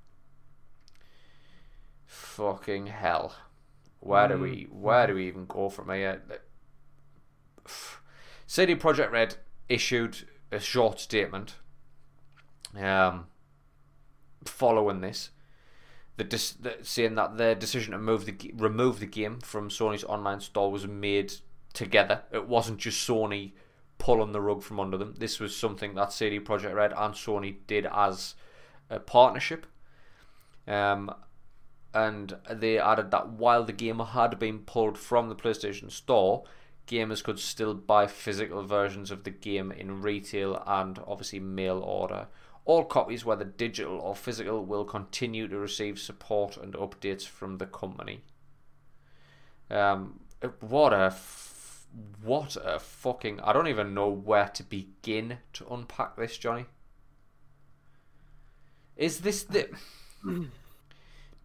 Fucking 2.06 2.86
hell. 2.86 3.34
Where 4.00 4.28
do 4.28 4.38
we 4.38 4.68
where 4.70 5.06
do 5.06 5.14
we 5.14 5.26
even 5.26 5.46
go 5.46 5.68
from 5.68 5.90
here? 5.90 6.22
CD 8.46 8.76
Projekt 8.76 9.10
Red 9.10 9.36
issued 9.68 10.28
a 10.50 10.60
short 10.60 11.00
statement 11.00 11.56
um, 12.80 13.26
following 14.44 15.00
this, 15.00 15.30
the, 16.18 16.24
dis- 16.24 16.52
the 16.52 16.76
saying 16.82 17.14
that 17.14 17.38
their 17.38 17.54
decision 17.54 17.92
to 17.92 17.98
move 17.98 18.26
the 18.26 18.52
remove 18.56 19.00
the 19.00 19.06
game 19.06 19.38
from 19.40 19.70
Sony's 19.70 20.04
online 20.04 20.40
store 20.40 20.70
was 20.70 20.86
made 20.86 21.32
together. 21.72 22.22
It 22.32 22.46
wasn't 22.46 22.78
just 22.78 23.08
Sony 23.08 23.52
pulling 23.98 24.32
the 24.32 24.40
rug 24.40 24.62
from 24.62 24.80
under 24.80 24.96
them. 24.96 25.14
This 25.18 25.38
was 25.38 25.56
something 25.56 25.94
that 25.94 26.12
CD 26.12 26.40
Projekt 26.40 26.74
Red 26.74 26.92
and 26.92 27.14
Sony 27.14 27.56
did 27.66 27.86
as 27.86 28.34
a 28.90 28.98
partnership. 28.98 29.66
Um, 30.66 31.14
and 31.94 32.36
they 32.50 32.78
added 32.78 33.10
that 33.12 33.30
while 33.30 33.64
the 33.64 33.72
game 33.72 34.00
had 34.00 34.38
been 34.38 34.58
pulled 34.60 34.98
from 34.98 35.28
the 35.28 35.36
PlayStation 35.36 35.90
Store, 35.90 36.44
gamers 36.86 37.22
could 37.22 37.38
still 37.38 37.74
buy 37.74 38.06
physical 38.06 38.62
versions 38.64 39.10
of 39.10 39.22
the 39.22 39.30
game 39.30 39.70
in 39.70 40.02
retail 40.02 40.62
and 40.66 40.98
obviously 41.06 41.38
mail 41.38 41.78
order. 41.78 42.26
All 42.68 42.84
copies, 42.84 43.24
whether 43.24 43.46
digital 43.46 43.98
or 43.98 44.14
physical, 44.14 44.62
will 44.62 44.84
continue 44.84 45.48
to 45.48 45.58
receive 45.58 45.98
support 45.98 46.58
and 46.58 46.74
updates 46.74 47.26
from 47.26 47.56
the 47.56 47.64
company. 47.64 48.20
Um, 49.70 50.20
what 50.60 50.92
a 50.92 51.06
f- 51.06 51.86
what 52.22 52.58
a 52.62 52.78
fucking 52.78 53.40
I 53.40 53.54
don't 53.54 53.68
even 53.68 53.94
know 53.94 54.10
where 54.10 54.48
to 54.48 54.62
begin 54.62 55.38
to 55.54 55.66
unpack 55.70 56.16
this, 56.16 56.36
Johnny. 56.36 56.66
Is 58.98 59.20
this 59.20 59.44
the 59.44 59.70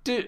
do, 0.03 0.27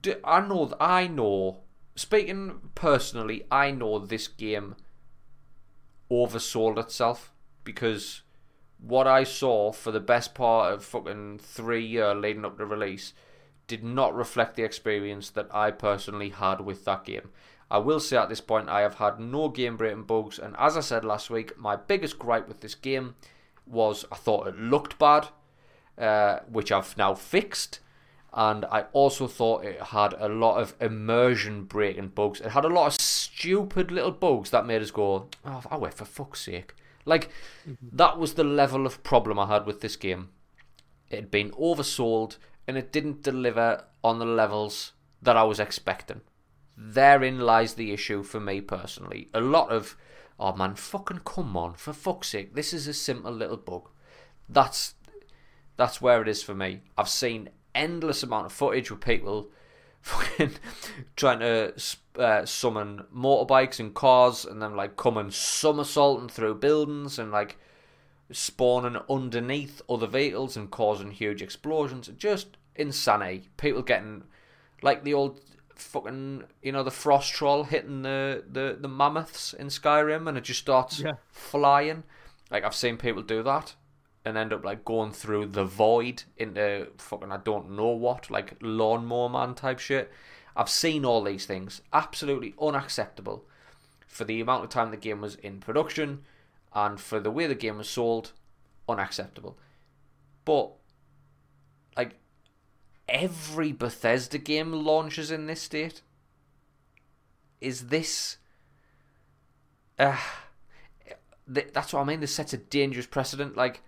do 0.00 0.14
I 0.24 0.40
know 0.40 0.72
I 0.80 1.06
know 1.06 1.58
speaking 1.96 2.70
personally 2.74 3.44
I 3.50 3.72
know 3.72 3.98
this 3.98 4.26
game 4.26 4.76
oversold 6.10 6.78
itself 6.78 7.30
because 7.64 8.21
what 8.82 9.06
I 9.06 9.24
saw 9.24 9.72
for 9.72 9.92
the 9.92 10.00
best 10.00 10.34
part 10.34 10.72
of 10.72 10.84
fucking 10.84 11.38
three 11.38 11.84
year 11.84 12.14
leading 12.14 12.44
up 12.44 12.58
to 12.58 12.66
release 12.66 13.14
did 13.68 13.84
not 13.84 14.14
reflect 14.14 14.56
the 14.56 14.64
experience 14.64 15.30
that 15.30 15.48
I 15.54 15.70
personally 15.70 16.30
had 16.30 16.60
with 16.60 16.84
that 16.84 17.04
game. 17.04 17.30
I 17.70 17.78
will 17.78 18.00
say 18.00 18.16
at 18.16 18.28
this 18.28 18.40
point 18.40 18.68
I 18.68 18.80
have 18.80 18.96
had 18.96 19.20
no 19.20 19.48
game 19.48 19.76
breaking 19.76 20.02
bugs, 20.02 20.38
and 20.38 20.54
as 20.58 20.76
I 20.76 20.80
said 20.80 21.04
last 21.04 21.30
week, 21.30 21.56
my 21.56 21.76
biggest 21.76 22.18
gripe 22.18 22.48
with 22.48 22.60
this 22.60 22.74
game 22.74 23.14
was 23.66 24.04
I 24.10 24.16
thought 24.16 24.48
it 24.48 24.58
looked 24.58 24.98
bad, 24.98 25.28
uh, 25.96 26.40
which 26.50 26.72
I've 26.72 26.96
now 26.98 27.14
fixed, 27.14 27.80
and 28.34 28.64
I 28.66 28.82
also 28.92 29.26
thought 29.26 29.64
it 29.64 29.80
had 29.80 30.12
a 30.18 30.28
lot 30.28 30.60
of 30.60 30.74
immersion 30.80 31.64
breaking 31.64 32.08
bugs. 32.08 32.40
It 32.40 32.50
had 32.50 32.64
a 32.64 32.68
lot 32.68 32.88
of 32.88 33.00
stupid 33.00 33.90
little 33.90 34.10
bugs 34.10 34.50
that 34.50 34.66
made 34.66 34.82
us 34.82 34.90
go, 34.90 35.28
"Oh, 35.44 35.62
I 35.70 35.76
wait 35.78 35.94
for 35.94 36.04
fuck's 36.04 36.42
sake!" 36.42 36.74
Like 37.04 37.30
mm-hmm. 37.68 37.88
that 37.92 38.18
was 38.18 38.34
the 38.34 38.44
level 38.44 38.86
of 38.86 39.02
problem 39.02 39.38
I 39.38 39.46
had 39.46 39.66
with 39.66 39.80
this 39.80 39.96
game. 39.96 40.30
It 41.10 41.16
had 41.16 41.30
been 41.30 41.50
oversold 41.52 42.38
and 42.66 42.76
it 42.76 42.92
didn't 42.92 43.22
deliver 43.22 43.84
on 44.02 44.18
the 44.18 44.26
levels 44.26 44.92
that 45.20 45.36
I 45.36 45.44
was 45.44 45.60
expecting. 45.60 46.20
Therein 46.76 47.40
lies 47.40 47.74
the 47.74 47.92
issue 47.92 48.22
for 48.22 48.40
me 48.40 48.60
personally. 48.60 49.28
A 49.34 49.40
lot 49.40 49.70
of, 49.70 49.96
oh 50.40 50.54
man, 50.54 50.74
fucking 50.74 51.20
come 51.24 51.56
on, 51.56 51.74
for 51.74 51.92
fuck's 51.92 52.28
sake, 52.28 52.54
this 52.54 52.72
is 52.72 52.86
a 52.86 52.94
simple 52.94 53.32
little 53.32 53.56
bug. 53.56 53.88
That's 54.48 54.94
that's 55.76 56.00
where 56.00 56.20
it 56.22 56.28
is 56.28 56.42
for 56.42 56.54
me. 56.54 56.82
I've 56.98 57.08
seen 57.08 57.48
endless 57.74 58.22
amount 58.22 58.46
of 58.46 58.52
footage 58.52 58.90
with 58.90 59.00
people 59.00 59.50
fucking 60.02 60.52
trying 61.16 61.40
to 61.40 61.72
uh, 62.18 62.44
summon 62.44 63.04
motorbikes 63.14 63.80
and 63.80 63.94
cars 63.94 64.44
and 64.44 64.60
then 64.60 64.76
like 64.76 64.96
coming 64.96 65.30
somersaulting 65.30 66.28
through 66.28 66.56
buildings 66.56 67.18
and 67.18 67.30
like 67.32 67.56
spawning 68.30 69.00
underneath 69.08 69.80
other 69.88 70.06
vehicles 70.06 70.56
and 70.56 70.70
causing 70.70 71.10
huge 71.10 71.42
explosions. 71.42 72.08
Just 72.16 72.56
insanity. 72.76 73.48
People 73.56 73.82
getting 73.82 74.24
like 74.82 75.04
the 75.04 75.14
old 75.14 75.40
fucking 75.74 76.44
you 76.62 76.70
know 76.70 76.82
the 76.84 76.90
frost 76.90 77.32
troll 77.32 77.64
hitting 77.64 78.02
the 78.02 78.44
the, 78.50 78.76
the 78.80 78.88
mammoths 78.88 79.52
in 79.52 79.66
Skyrim 79.66 80.28
and 80.28 80.38
it 80.38 80.44
just 80.44 80.60
starts 80.60 81.00
Yeah. 81.00 81.12
flying. 81.30 82.02
Like 82.50 82.64
I've 82.64 82.74
seen 82.74 82.96
people 82.98 83.22
do 83.22 83.42
that 83.42 83.74
and 84.24 84.36
end 84.36 84.52
up 84.52 84.64
like 84.64 84.84
going 84.84 85.12
through 85.12 85.46
the 85.46 85.64
void 85.64 86.24
into 86.36 86.88
fucking 86.98 87.32
I 87.32 87.38
don't 87.38 87.72
know 87.72 87.88
what, 87.88 88.30
like 88.30 88.56
lawnmower 88.60 89.28
man 89.28 89.54
type 89.54 89.78
shit. 89.78 90.10
I've 90.54 90.68
seen 90.68 91.04
all 91.04 91.22
these 91.22 91.46
things. 91.46 91.82
Absolutely 91.92 92.54
unacceptable 92.60 93.44
for 94.06 94.24
the 94.24 94.40
amount 94.40 94.64
of 94.64 94.70
time 94.70 94.90
the 94.90 94.96
game 94.96 95.20
was 95.20 95.36
in 95.36 95.60
production 95.60 96.22
and 96.74 97.00
for 97.00 97.18
the 97.18 97.30
way 97.30 97.46
the 97.46 97.54
game 97.54 97.78
was 97.78 97.88
sold, 97.88 98.32
unacceptable. 98.88 99.58
But 100.44 100.72
like 101.96 102.16
every 103.08 103.72
Bethesda 103.72 104.38
game 104.38 104.72
launches 104.72 105.30
in 105.30 105.46
this 105.46 105.62
state. 105.62 106.02
Is 107.60 107.88
this 107.88 108.38
uh, 109.98 110.16
th- 111.52 111.68
that's 111.72 111.92
what 111.92 112.00
I 112.00 112.04
mean. 112.04 112.20
This 112.20 112.34
sets 112.34 112.52
a 112.52 112.58
dangerous 112.58 113.06
precedent. 113.06 113.56
Like, 113.56 113.82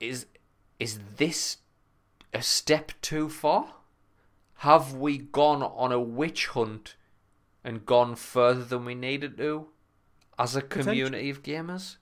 is 0.00 0.26
is 0.78 1.00
this 1.16 1.58
a 2.32 2.42
step 2.42 2.92
too 3.00 3.28
far? 3.28 3.74
Have 4.56 4.94
we 4.94 5.18
gone 5.18 5.62
on 5.62 5.92
a 5.92 6.00
witch 6.00 6.48
hunt 6.48 6.96
and 7.64 7.86
gone 7.86 8.14
further 8.14 8.64
than 8.64 8.84
we 8.84 8.94
needed 8.94 9.36
to 9.38 9.68
as 10.38 10.56
a 10.56 10.62
community 10.62 11.30
of 11.30 11.42
gamers? 11.42 11.96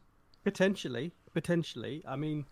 Potentially, 0.45 1.13
potentially. 1.33 2.03
I 2.07 2.17
mean, 2.17 2.47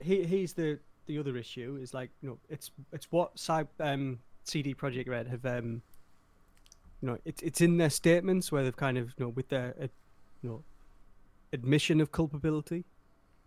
he, 0.00 0.24
here's 0.24 0.52
the 0.52 0.78
the 1.06 1.18
other 1.18 1.36
issue 1.36 1.78
is 1.80 1.94
like 1.94 2.10
you 2.20 2.28
know 2.28 2.38
it's 2.48 2.70
it's 2.92 3.10
what 3.10 3.38
Cy- 3.38 3.66
um, 3.80 4.18
CD 4.44 4.74
Projekt 4.74 5.08
Red 5.08 5.28
have 5.28 5.44
um, 5.46 5.82
you 7.00 7.08
know 7.08 7.18
it's 7.24 7.42
it's 7.42 7.60
in 7.60 7.78
their 7.78 7.90
statements 7.90 8.50
where 8.50 8.64
they've 8.64 8.76
kind 8.76 8.98
of 8.98 9.14
you 9.16 9.24
know 9.24 9.28
with 9.30 9.48
their 9.48 9.74
uh, 9.80 9.86
you 10.42 10.50
know 10.50 10.64
admission 11.52 12.00
of 12.00 12.12
culpability 12.12 12.84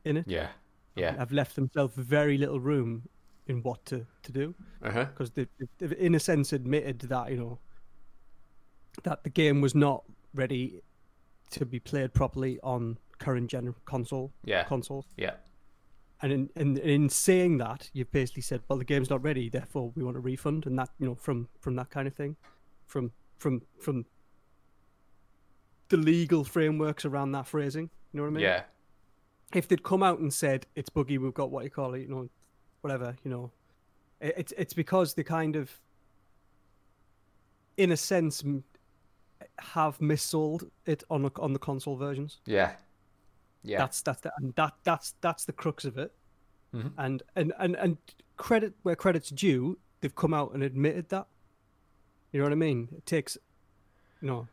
in 0.06 0.18
it. 0.18 0.26
Yeah, 0.28 0.48
yeah, 0.96 1.16
have 1.18 1.32
left 1.32 1.56
themselves 1.56 1.94
very 1.96 2.38
little 2.38 2.60
room 2.60 3.08
in 3.48 3.64
what 3.64 3.84
to 3.86 4.06
to 4.24 4.32
do. 4.32 4.56
Uh-huh. 4.84 5.06
Because 5.06 5.32
they, 5.32 5.48
they've 5.78 5.94
in 5.94 6.16
a 6.16 6.20
sense 6.20 6.54
admitted 6.54 7.00
that 7.02 7.32
you 7.32 7.38
know 7.38 7.60
that 9.04 9.24
the 9.24 9.30
game 9.30 9.62
was 9.62 9.76
not 9.76 10.04
ready 10.34 10.82
to 11.52 11.66
be 11.66 11.80
played 11.80 12.14
properly 12.14 12.60
on 12.62 12.98
current 13.18 13.50
gen 13.50 13.74
console 13.86 14.32
yeah, 14.44 14.64
consoles. 14.64 15.06
yeah, 15.18 15.34
And 16.22 16.32
in, 16.32 16.50
in 16.56 16.78
in 16.78 17.10
saying 17.10 17.58
that, 17.58 17.90
you've 17.94 18.12
basically 18.12 18.44
said, 18.44 18.62
well, 18.68 18.78
the 18.78 18.86
game's 18.86 19.10
not 19.10 19.24
ready, 19.24 19.50
therefore 19.50 19.92
we 19.96 20.04
want 20.04 20.18
a 20.18 20.20
refund, 20.20 20.66
and 20.66 20.78
that 20.80 20.90
you 21.00 21.08
know 21.08 21.16
from 21.16 21.48
from 21.60 21.76
that 21.76 21.90
kind 21.90 22.08
of 22.08 22.14
thing, 22.14 22.36
from 22.86 23.12
from 23.38 23.62
from 23.80 24.06
the 25.90 25.98
legal 25.98 26.44
frameworks 26.44 27.04
around 27.06 27.32
that 27.32 27.48
phrasing. 27.48 27.90
You 28.14 28.18
know 28.18 28.24
what 28.24 28.30
I 28.30 28.34
mean? 28.34 28.44
yeah, 28.44 28.64
If 29.54 29.68
they'd 29.68 29.84
come 29.84 30.04
out 30.04 30.20
and 30.20 30.34
said 30.34 30.66
it's 30.76 30.90
buggy, 30.90 31.18
we've 31.18 31.34
got 31.34 31.50
what 31.50 31.64
you 31.64 31.70
call 31.70 31.94
it, 31.96 32.02
you 32.02 32.08
know, 32.08 32.30
whatever, 32.82 33.16
you 33.24 33.32
know, 33.32 33.52
it, 34.22 34.34
it's 34.38 34.54
it's 34.58 34.74
because 34.74 35.14
they 35.16 35.24
kind 35.24 35.56
of, 35.56 35.72
in 37.78 37.92
a 37.92 37.98
sense, 37.98 38.44
have 39.60 39.98
missold 40.00 40.70
it 40.86 41.04
on 41.10 41.24
the, 41.24 41.32
on 41.40 41.54
the 41.54 41.60
console 41.60 41.96
versions. 41.96 42.40
yeah, 42.46 42.74
yeah. 43.64 43.78
That's 43.80 44.02
that's 44.02 44.22
the, 44.22 44.32
and 44.38 44.54
that 44.56 44.74
that's 44.84 45.16
that's 45.22 45.46
the 45.46 45.54
crux 45.54 45.84
of 45.86 45.98
it. 45.98 46.12
Mhm. 46.74 46.92
And 46.98 47.24
and 47.36 47.54
and 47.58 47.76
and 47.76 47.98
credit 48.38 48.74
where 48.84 48.96
credit's 48.96 49.30
due, 49.30 49.78
they've 50.02 50.16
come 50.16 50.34
out 50.34 50.54
and 50.54 50.62
admitted 50.64 51.10
that. 51.10 51.28
You 52.32 52.40
know 52.40 52.46
what 52.46 52.52
I 52.52 52.56
mean? 52.56 52.90
It 52.96 53.06
takes, 53.08 53.38
you 54.22 54.28
know, 54.28 54.48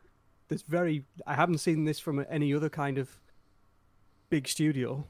there's 0.47 0.63
very. 0.63 1.03
I 1.27 1.35
haven't 1.35 1.59
seen 1.59 1.85
this 1.85 1.99
from 1.99 2.25
any 2.29 2.53
other 2.53 2.69
kind 2.69 2.97
of 2.97 3.09
big 4.29 4.47
studio 4.47 5.05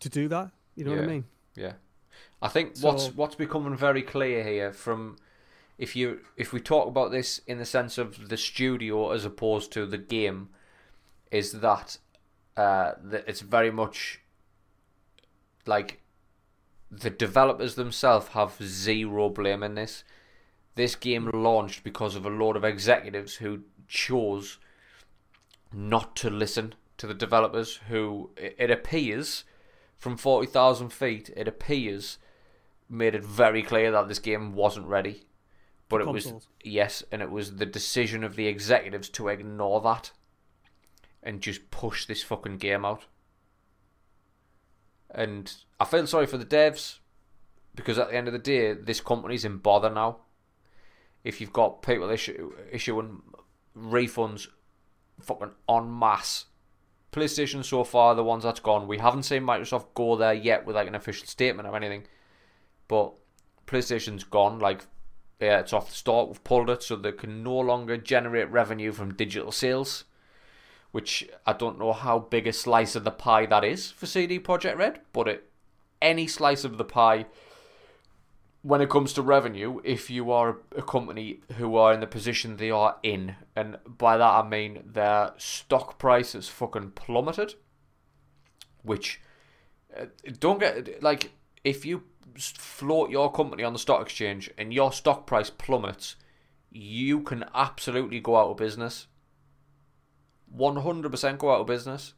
to 0.00 0.08
do 0.08 0.28
that. 0.28 0.50
You 0.76 0.84
know 0.84 0.92
what 0.92 1.00
I 1.04 1.06
mean? 1.06 1.24
Yeah, 1.54 1.72
I 2.40 2.48
think 2.48 2.78
what's 2.80 3.04
So- 3.06 3.12
what's 3.12 3.34
becoming 3.34 3.76
very 3.76 4.02
clear 4.02 4.42
here 4.44 4.72
from 4.72 5.16
if 5.78 5.96
you 5.96 6.20
if 6.36 6.52
we 6.52 6.60
talk 6.60 6.86
about 6.88 7.10
this 7.10 7.38
in 7.46 7.58
the 7.58 7.64
sense 7.66 7.98
of 7.98 8.28
the 8.28 8.36
studio 8.36 9.10
as 9.12 9.24
opposed 9.24 9.72
to 9.72 9.86
the 9.86 9.98
game, 9.98 10.48
is 11.30 11.60
that 11.60 11.98
uh, 12.56 12.92
that 13.02 13.24
it's 13.26 13.40
very 13.40 13.70
much 13.70 14.20
like 15.66 16.00
the 16.90 17.10
developers 17.10 17.74
themselves 17.76 18.28
have 18.28 18.56
zero 18.62 19.28
blame 19.28 19.62
in 19.62 19.74
this. 19.74 20.04
This 20.74 20.94
game 20.94 21.30
launched 21.32 21.84
because 21.84 22.16
of 22.16 22.24
a 22.26 22.30
lot 22.30 22.56
of 22.56 22.64
executives 22.64 23.36
who 23.36 23.62
chose 23.86 24.58
not 25.72 26.16
to 26.16 26.30
listen 26.30 26.74
to 27.00 27.06
the 27.06 27.14
developers 27.14 27.80
who 27.88 28.28
it 28.36 28.70
appears 28.70 29.44
from 29.96 30.18
40,000 30.18 30.90
feet, 30.90 31.30
it 31.34 31.48
appears, 31.48 32.18
made 32.90 33.14
it 33.14 33.24
very 33.24 33.62
clear 33.62 33.90
that 33.90 34.06
this 34.06 34.18
game 34.18 34.52
wasn't 34.52 34.86
ready. 34.86 35.24
But 35.88 36.02
it 36.02 36.08
was, 36.08 36.30
yes, 36.62 37.02
and 37.10 37.22
it 37.22 37.30
was 37.30 37.56
the 37.56 37.64
decision 37.64 38.22
of 38.22 38.36
the 38.36 38.48
executives 38.48 39.08
to 39.10 39.28
ignore 39.28 39.80
that 39.80 40.10
and 41.22 41.40
just 41.40 41.70
push 41.70 42.04
this 42.04 42.22
fucking 42.22 42.58
game 42.58 42.84
out. 42.84 43.06
And 45.10 45.50
I 45.80 45.86
feel 45.86 46.06
sorry 46.06 46.26
for 46.26 46.36
the 46.36 46.44
devs 46.44 46.98
because 47.74 47.98
at 47.98 48.10
the 48.10 48.16
end 48.16 48.26
of 48.26 48.34
the 48.34 48.38
day, 48.38 48.74
this 48.74 49.00
company's 49.00 49.46
in 49.46 49.56
bother 49.56 49.88
now. 49.88 50.18
If 51.24 51.40
you've 51.40 51.54
got 51.54 51.80
people 51.80 52.10
issue, 52.10 52.52
issuing 52.70 53.22
refunds 53.74 54.48
fucking 55.22 55.52
en 55.66 55.90
masse 55.90 56.44
PlayStation 57.12 57.64
so 57.64 57.84
far, 57.84 58.14
the 58.14 58.24
ones 58.24 58.44
that's 58.44 58.60
gone. 58.60 58.86
We 58.86 58.98
haven't 58.98 59.24
seen 59.24 59.42
Microsoft 59.42 59.94
go 59.94 60.16
there 60.16 60.32
yet 60.32 60.64
with 60.64 60.76
like 60.76 60.88
an 60.88 60.94
official 60.94 61.26
statement 61.26 61.68
or 61.68 61.76
anything. 61.76 62.04
But 62.88 63.12
PlayStation's 63.66 64.24
gone. 64.24 64.58
Like, 64.58 64.86
yeah, 65.40 65.60
it's 65.60 65.72
off 65.72 65.88
the 65.88 65.94
start. 65.94 66.28
We've 66.28 66.44
pulled 66.44 66.70
it 66.70 66.82
so 66.82 66.96
they 66.96 67.12
can 67.12 67.42
no 67.42 67.58
longer 67.58 67.96
generate 67.96 68.50
revenue 68.50 68.92
from 68.92 69.14
digital 69.14 69.52
sales. 69.52 70.04
Which 70.92 71.28
I 71.46 71.52
don't 71.52 71.78
know 71.78 71.92
how 71.92 72.18
big 72.18 72.46
a 72.46 72.52
slice 72.52 72.96
of 72.96 73.04
the 73.04 73.12
pie 73.12 73.46
that 73.46 73.64
is 73.64 73.90
for 73.90 74.06
CD 74.06 74.40
Projekt 74.40 74.76
Red, 74.76 75.00
but 75.12 75.28
it 75.28 75.50
any 76.02 76.26
slice 76.26 76.64
of 76.64 76.78
the 76.78 76.84
pie 76.84 77.26
when 78.62 78.80
it 78.80 78.90
comes 78.90 79.12
to 79.14 79.22
revenue, 79.22 79.80
if 79.84 80.10
you 80.10 80.30
are 80.30 80.58
a 80.76 80.82
company 80.82 81.40
who 81.56 81.76
are 81.76 81.94
in 81.94 82.00
the 82.00 82.06
position 82.06 82.56
they 82.56 82.70
are 82.70 82.96
in, 83.02 83.36
and 83.56 83.78
by 83.86 84.16
that 84.16 84.44
I 84.44 84.46
mean 84.46 84.82
their 84.84 85.32
stock 85.38 85.98
price 85.98 86.34
has 86.34 86.48
fucking 86.48 86.92
plummeted, 86.92 87.54
which 88.82 89.20
uh, 89.98 90.06
don't 90.38 90.60
get 90.60 91.02
like 91.02 91.32
if 91.64 91.86
you 91.86 92.04
float 92.36 93.10
your 93.10 93.32
company 93.32 93.64
on 93.64 93.72
the 93.72 93.78
stock 93.78 94.02
exchange 94.02 94.50
and 94.58 94.72
your 94.72 94.92
stock 94.92 95.26
price 95.26 95.50
plummets, 95.50 96.16
you 96.70 97.20
can 97.20 97.44
absolutely 97.54 98.20
go 98.20 98.36
out 98.36 98.50
of 98.50 98.56
business. 98.56 99.06
100% 100.56 101.38
go 101.38 101.52
out 101.52 101.60
of 101.60 101.66
business. 101.66 102.14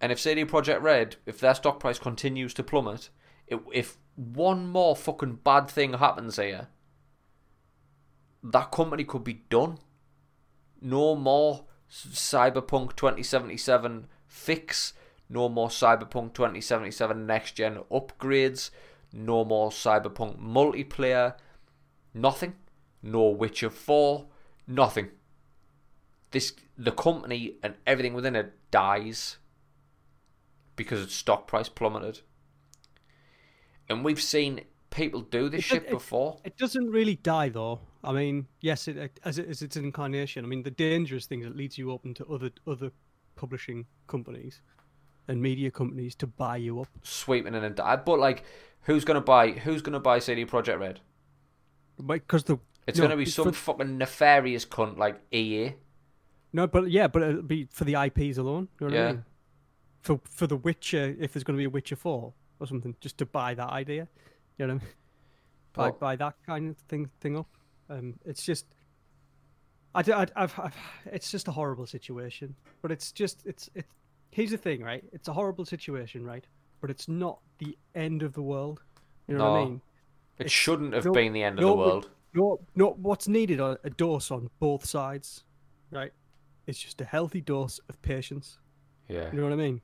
And 0.00 0.10
if 0.10 0.20
CD 0.20 0.44
Projekt 0.44 0.82
Red, 0.82 1.16
if 1.26 1.40
their 1.40 1.54
stock 1.54 1.78
price 1.78 1.98
continues 1.98 2.54
to 2.54 2.62
plummet, 2.62 3.10
it, 3.46 3.60
if 3.72 3.98
one 4.16 4.68
more 4.68 4.96
fucking 4.96 5.40
bad 5.44 5.68
thing 5.70 5.94
happens 5.94 6.36
here, 6.36 6.68
that 8.42 8.70
company 8.70 9.04
could 9.04 9.24
be 9.24 9.42
done. 9.48 9.78
No 10.80 11.14
more 11.14 11.64
Cyberpunk 11.90 12.96
2077 12.96 14.06
fix, 14.26 14.92
no 15.28 15.48
more 15.48 15.68
Cyberpunk 15.68 16.34
2077 16.34 17.26
next 17.26 17.52
gen 17.52 17.80
upgrades, 17.90 18.70
no 19.12 19.44
more 19.44 19.70
Cyberpunk 19.70 20.38
multiplayer, 20.38 21.34
nothing. 22.14 22.54
No 23.02 23.28
Witcher 23.28 23.70
4, 23.70 24.26
nothing. 24.66 25.08
This 26.32 26.52
the 26.76 26.92
company 26.92 27.56
and 27.62 27.74
everything 27.86 28.14
within 28.14 28.36
it 28.36 28.52
dies 28.70 29.38
because 30.76 31.02
its 31.02 31.14
stock 31.14 31.46
price 31.46 31.68
plummeted. 31.68 32.20
And 33.90 34.04
we've 34.04 34.22
seen 34.22 34.62
people 34.90 35.20
do 35.20 35.48
this 35.50 35.58
It- 35.60 35.64
shit 35.64 35.82
it- 35.84 35.90
before. 35.90 36.38
It 36.44 36.56
doesn't 36.56 36.90
really 36.90 37.16
die 37.16 37.48
though. 37.50 37.80
I 38.02 38.12
mean, 38.12 38.46
yes, 38.60 38.88
it, 38.88 39.18
as 39.24 39.38
it 39.38 39.48
as 39.48 39.60
its 39.60 39.76
an 39.76 39.84
incarnation. 39.84 40.44
I 40.44 40.48
mean, 40.48 40.62
the 40.62 40.70
dangerous 40.70 41.26
thing 41.26 41.40
is 41.42 41.48
it 41.48 41.56
leads 41.56 41.76
you 41.76 41.90
open 41.90 42.14
to 42.14 42.26
other 42.26 42.50
other 42.66 42.90
publishing 43.36 43.86
companies 44.06 44.62
and 45.28 45.42
media 45.42 45.70
companies 45.70 46.14
to 46.16 46.26
buy 46.26 46.56
you 46.56 46.80
up. 46.80 46.88
sweeping 47.02 47.54
in 47.54 47.62
and 47.64 47.74
die. 47.76 47.96
But 47.96 48.18
like, 48.18 48.44
who's 48.82 49.04
gonna 49.04 49.20
buy? 49.20 49.50
Who's 49.52 49.82
gonna 49.82 50.00
buy 50.00 50.18
CD 50.18 50.46
Projekt 50.46 50.78
Red? 50.80 51.00
Because 52.06 52.44
the 52.44 52.58
It's 52.86 52.98
No, 52.98 53.04
gonna 53.04 53.16
be 53.16 53.26
some 53.26 53.44
for- 53.52 53.74
fucking 53.74 53.98
nefarious 53.98 54.64
cunt 54.64 54.96
like 54.96 55.20
EA, 55.32 55.74
No, 56.52 56.66
but 56.66 56.90
yeah, 56.90 57.06
but 57.06 57.22
it'll 57.22 57.42
be 57.42 57.66
for 57.70 57.84
the 57.84 57.94
IPs 57.94 58.38
alone. 58.38 58.68
You 58.80 58.86
know 58.88 58.92
what 58.92 58.92
Yeah. 58.94 59.08
I 59.08 59.12
mean? 59.12 59.24
For 60.02 60.20
for 60.24 60.46
the 60.46 60.56
Witcher, 60.56 61.14
if 61.20 61.32
there's 61.34 61.44
going 61.44 61.56
to 61.56 61.60
be 61.60 61.66
a 61.66 61.70
Witcher 61.70 61.94
four 61.96 62.32
or 62.60 62.66
something, 62.66 62.94
just 63.00 63.18
to 63.18 63.26
buy 63.26 63.54
that 63.54 63.70
idea. 63.70 64.06
You 64.58 64.66
know 64.66 64.74
what 64.74 64.82
I 64.82 64.84
mean? 64.84 64.94
Buy, 65.72 65.82
Well- 65.84 65.98
buy 66.00 66.16
that 66.16 66.34
kind 66.44 66.70
of 66.70 66.76
thing 66.88 67.08
thing 67.20 67.36
up. 67.38 67.46
Um, 67.88 68.14
it's 68.24 68.42
just, 68.44 68.66
I, 69.94 70.00
I, 70.00 70.26
have 70.40 70.58
I've, 70.58 70.76
it's 71.06 71.30
just 71.30 71.46
a 71.48 71.52
horrible 71.52 71.86
situation. 71.86 72.54
But 72.82 72.90
it's 72.90 73.12
just, 73.12 73.42
it's, 73.46 73.70
it's. 73.74 73.88
Here's 74.32 74.50
the 74.50 74.56
thing, 74.56 74.82
right? 74.82 75.04
It's 75.12 75.28
a 75.28 75.32
horrible 75.32 75.64
situation, 75.64 76.24
right? 76.24 76.44
But 76.80 76.90
it's 76.90 77.08
not 77.08 77.38
the 77.58 77.76
end 77.94 78.22
of 78.22 78.32
the 78.32 78.42
world. 78.42 78.80
You 79.28 79.36
know 79.36 79.52
what 79.52 79.60
I 79.60 79.64
mean? 79.64 79.80
It 80.38 80.46
It's- 80.46 80.52
shouldn't 80.52 80.92
have 80.92 81.04
no- 81.04 81.12
been 81.12 81.32
the 81.32 81.42
end 81.44 81.58
of 81.58 81.62
no, 81.62 81.70
the 81.70 81.76
world. 81.76 82.10
No, 82.34 82.60
no. 82.74 82.90
What's 83.00 83.26
needed 83.28 83.60
are 83.60 83.78
a 83.84 83.90
dose 83.90 84.30
on 84.30 84.50
both 84.60 84.84
sides, 84.84 85.44
right? 85.92 86.12
It's 86.66 86.80
just 86.80 87.00
a 87.00 87.04
healthy 87.04 87.40
dose 87.40 87.80
of 87.88 88.00
patience. 88.02 88.58
Yeah. 89.08 89.30
You 89.32 89.38
know 89.38 89.44
what 89.44 89.52
I 89.52 89.56
mean? 89.56 89.80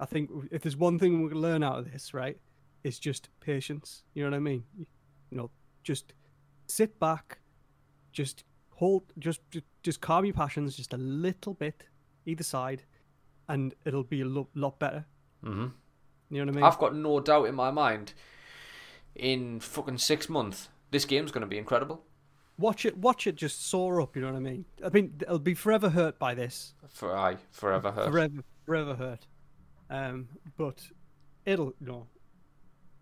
I 0.00 0.06
think 0.06 0.30
if 0.50 0.62
there's 0.62 0.76
one 0.76 0.98
thing 0.98 1.22
we 1.22 1.28
can 1.28 1.40
learn 1.40 1.62
out 1.62 1.78
of 1.78 1.92
this, 1.92 2.12
right, 2.14 2.38
it's 2.82 2.98
just 2.98 3.28
patience. 3.40 4.02
You 4.14 4.24
know 4.24 4.30
what 4.30 4.36
I 4.36 4.40
mean? 4.40 4.64
You 4.78 4.86
know, 5.38 5.50
just 5.82 6.12
sit 6.66 6.98
back, 6.98 7.38
just 8.12 8.44
hold, 8.70 9.04
just 9.18 9.40
just, 9.50 9.64
just 9.82 10.00
calm 10.00 10.24
your 10.24 10.34
passions 10.34 10.76
just 10.76 10.92
a 10.92 10.96
little 10.98 11.54
bit, 11.54 11.84
either 12.26 12.44
side, 12.44 12.82
and 13.48 13.74
it'll 13.84 14.02
be 14.04 14.20
a 14.22 14.24
lo- 14.26 14.48
lot 14.54 14.78
better. 14.78 15.04
hmm 15.42 15.66
You 16.30 16.38
know 16.38 16.46
what 16.46 16.48
I 16.48 16.56
mean? 16.56 16.64
I've 16.64 16.78
got 16.78 16.94
no 16.94 17.20
doubt 17.20 17.44
in 17.48 17.54
my 17.54 17.70
mind. 17.70 18.14
In 19.14 19.60
fucking 19.60 19.98
six 19.98 20.28
months, 20.28 20.68
this 20.90 21.04
game's 21.04 21.30
going 21.30 21.42
to 21.42 21.46
be 21.46 21.58
incredible. 21.58 22.02
Watch 22.58 22.84
it, 22.84 22.96
watch 22.96 23.26
it, 23.28 23.36
just 23.36 23.64
soar 23.66 24.00
up. 24.00 24.16
You 24.16 24.22
know 24.22 24.28
what 24.32 24.36
I 24.36 24.40
mean? 24.40 24.64
I 24.84 24.88
mean, 24.88 25.14
it'll 25.22 25.38
be 25.38 25.54
forever 25.54 25.90
hurt 25.90 26.18
by 26.18 26.34
this. 26.34 26.74
For 26.88 27.16
I 27.16 27.36
forever 27.52 27.92
hurt. 27.92 28.10
forever, 28.10 28.42
forever 28.66 28.94
hurt. 28.96 29.26
Um, 29.90 30.28
but 30.56 30.82
it'll 31.44 31.74
no, 31.80 32.06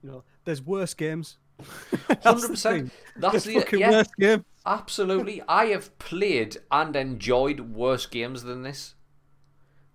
no. 0.03 0.24
There's 0.45 0.62
worse 0.62 0.95
games. 0.95 1.39
Hundred 2.22 2.49
percent. 2.49 2.93
That's 3.16 3.45
the 3.45 3.55
fucking 3.55 3.80
yeah. 3.80 3.91
worse 3.91 4.11
game. 4.18 4.45
Absolutely. 4.66 5.43
I 5.49 5.66
have 5.66 5.97
played 5.99 6.59
and 6.70 6.97
enjoyed 6.97 7.61
worse 7.61 8.07
games 8.07 8.43
than 8.43 8.62
this. 8.62 8.95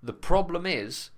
The 0.01 0.13
problem 0.13 0.65
is, 0.65 1.09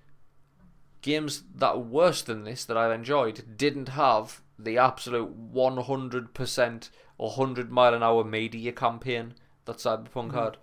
games 1.01 1.43
that 1.55 1.75
were 1.77 1.83
worse 1.83 2.21
than 2.21 2.43
this 2.43 2.65
that 2.65 2.77
I've 2.77 2.91
enjoyed 2.91 3.57
didn't 3.57 3.89
have 3.89 4.41
the 4.57 4.77
absolute 4.77 5.53
100% 5.53 6.89
or 7.17 7.29
100 7.29 7.71
mile 7.71 7.93
an 7.93 8.03
hour 8.03 8.23
media 8.23 8.71
campaign 8.71 9.33
that 9.65 9.77
Cyberpunk 9.77 10.33
had. 10.33 10.57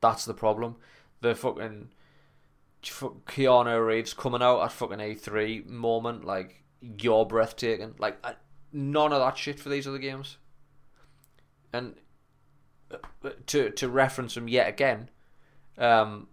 That's 0.00 0.24
the 0.24 0.34
problem. 0.34 0.76
The 1.20 1.34
fucking 1.34 1.62
fu- 1.62 1.95
Keanu 2.90 3.84
Reeves 3.86 4.14
coming 4.14 4.42
out 4.42 4.62
at 4.62 4.72
fucking 4.72 4.98
E3 4.98 5.66
moment, 5.66 6.24
like, 6.24 6.64
you're 6.80 7.24
breathtaking. 7.24 7.94
Like, 7.98 8.24
I, 8.24 8.34
none 8.72 9.12
of 9.12 9.20
that 9.20 9.36
shit 9.38 9.58
for 9.58 9.68
these 9.68 9.86
other 9.86 9.98
games. 9.98 10.38
And 11.72 11.96
uh, 12.90 13.30
to 13.46 13.70
to 13.70 13.88
reference 13.88 14.36
him 14.36 14.48
yet 14.48 14.68
again, 14.68 15.10
um, 15.78 16.28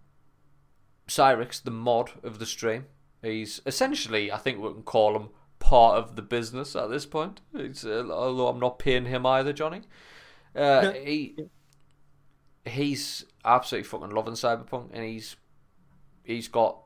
Cyrix, 1.08 1.62
the 1.62 1.70
mod 1.70 2.12
of 2.22 2.38
the 2.38 2.46
stream, 2.46 2.86
he's 3.22 3.60
essentially, 3.66 4.30
I 4.30 4.38
think 4.38 4.58
we 4.58 4.72
can 4.72 4.82
call 4.82 5.16
him 5.16 5.30
part 5.58 5.98
of 5.98 6.16
the 6.16 6.22
business 6.22 6.76
at 6.76 6.90
this 6.90 7.06
point. 7.06 7.40
He's, 7.56 7.84
uh, 7.84 8.06
although 8.10 8.48
I'm 8.48 8.60
not 8.60 8.78
paying 8.78 9.06
him 9.06 9.26
either, 9.26 9.52
Johnny. 9.52 9.82
Uh, 10.54 10.92
he 10.92 11.36
he's 12.64 13.24
absolutely 13.44 13.88
fucking 13.88 14.10
loving 14.10 14.34
Cyberpunk, 14.34 14.90
and 14.92 15.04
he's 15.04 15.36
he's 16.24 16.48
got 16.48 16.78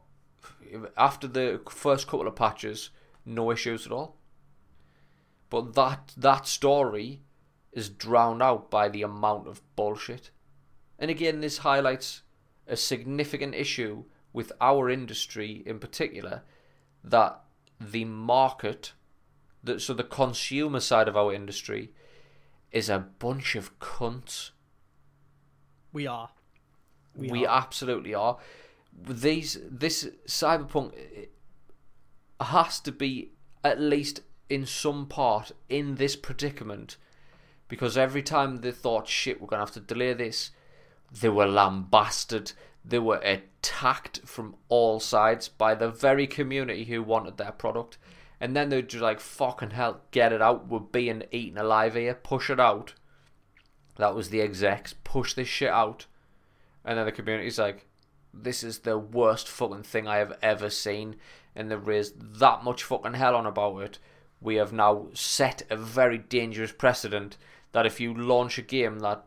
after 0.96 1.26
the 1.26 1.60
first 1.70 2.06
couple 2.06 2.26
of 2.26 2.36
patches, 2.36 2.90
no 3.24 3.50
issues 3.50 3.86
at 3.86 3.92
all. 3.92 4.16
But 5.50 5.74
that 5.74 6.12
that 6.16 6.46
story 6.46 7.22
is 7.72 7.88
drowned 7.88 8.42
out 8.42 8.70
by 8.70 8.88
the 8.88 9.02
amount 9.02 9.46
of 9.46 9.62
bullshit. 9.76 10.30
And 10.98 11.10
again, 11.10 11.40
this 11.40 11.58
highlights 11.58 12.22
a 12.66 12.76
significant 12.76 13.54
issue 13.54 14.04
with 14.32 14.52
our 14.60 14.90
industry 14.90 15.62
in 15.64 15.78
particular 15.78 16.42
that 17.02 17.40
the 17.80 18.04
market, 18.04 18.92
that 19.62 19.80
so 19.80 19.94
the 19.94 20.04
consumer 20.04 20.80
side 20.80 21.08
of 21.08 21.16
our 21.16 21.32
industry, 21.32 21.92
is 22.72 22.88
a 22.88 22.98
bunch 22.98 23.54
of 23.54 23.78
cunts. 23.78 24.50
We 25.92 26.06
are. 26.06 26.30
We, 27.14 27.30
We, 27.30 27.46
are. 27.46 27.56
absolutely 27.58 28.14
are. 28.14 28.38
These 29.06 29.58
this 29.70 30.08
cyberpunk 30.26 30.92
has 32.40 32.80
to 32.80 32.92
be 32.92 33.32
at 33.64 33.80
least 33.80 34.20
in 34.48 34.64
some 34.66 35.06
part 35.06 35.52
in 35.68 35.96
this 35.96 36.16
predicament 36.16 36.96
because 37.68 37.98
every 37.98 38.22
time 38.22 38.56
they 38.56 38.72
thought 38.72 39.08
shit 39.08 39.40
we're 39.40 39.46
gonna 39.46 39.62
have 39.62 39.72
to 39.72 39.80
delay 39.80 40.14
this, 40.14 40.50
they 41.10 41.28
were 41.28 41.46
lambasted. 41.46 42.52
They 42.84 42.98
were 42.98 43.18
attacked 43.18 44.20
from 44.24 44.56
all 44.68 45.00
sides 45.00 45.48
by 45.48 45.74
the 45.74 45.90
very 45.90 46.26
community 46.26 46.84
who 46.84 47.02
wanted 47.02 47.36
their 47.36 47.52
product. 47.52 47.98
And 48.40 48.56
then 48.56 48.68
they're 48.68 48.82
just 48.82 49.02
like, 49.02 49.20
fucking 49.20 49.70
hell, 49.70 50.02
get 50.10 50.32
it 50.32 50.40
out. 50.40 50.68
We're 50.68 50.78
being 50.78 51.24
eaten 51.32 51.58
alive 51.58 51.94
here. 51.94 52.14
Push 52.14 52.50
it 52.50 52.60
out. 52.60 52.94
That 53.96 54.14
was 54.14 54.30
the 54.30 54.40
execs. 54.40 54.94
Push 55.04 55.34
this 55.34 55.48
shit 55.48 55.70
out. 55.70 56.06
And 56.84 56.96
then 56.96 57.04
the 57.04 57.12
community's 57.12 57.58
like, 57.58 57.87
this 58.32 58.62
is 58.62 58.80
the 58.80 58.98
worst 58.98 59.48
fucking 59.48 59.82
thing 59.84 60.06
I 60.06 60.16
have 60.16 60.36
ever 60.42 60.70
seen. 60.70 61.16
And 61.54 61.70
there 61.70 61.90
is 61.90 62.12
that 62.18 62.62
much 62.62 62.84
fucking 62.84 63.14
hell 63.14 63.34
on 63.34 63.46
about 63.46 63.78
it. 63.82 63.98
We 64.40 64.56
have 64.56 64.72
now 64.72 65.08
set 65.14 65.62
a 65.70 65.76
very 65.76 66.18
dangerous 66.18 66.72
precedent 66.72 67.36
that 67.72 67.86
if 67.86 68.00
you 68.00 68.14
launch 68.14 68.58
a 68.58 68.62
game 68.62 69.00
that 69.00 69.24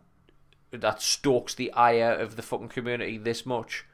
that 0.71 1.01
stokes 1.01 1.53
the 1.53 1.69
ire 1.73 2.13
of 2.13 2.37
the 2.37 2.41
fucking 2.41 2.69
community 2.69 3.17
this 3.17 3.45
much, 3.45 3.85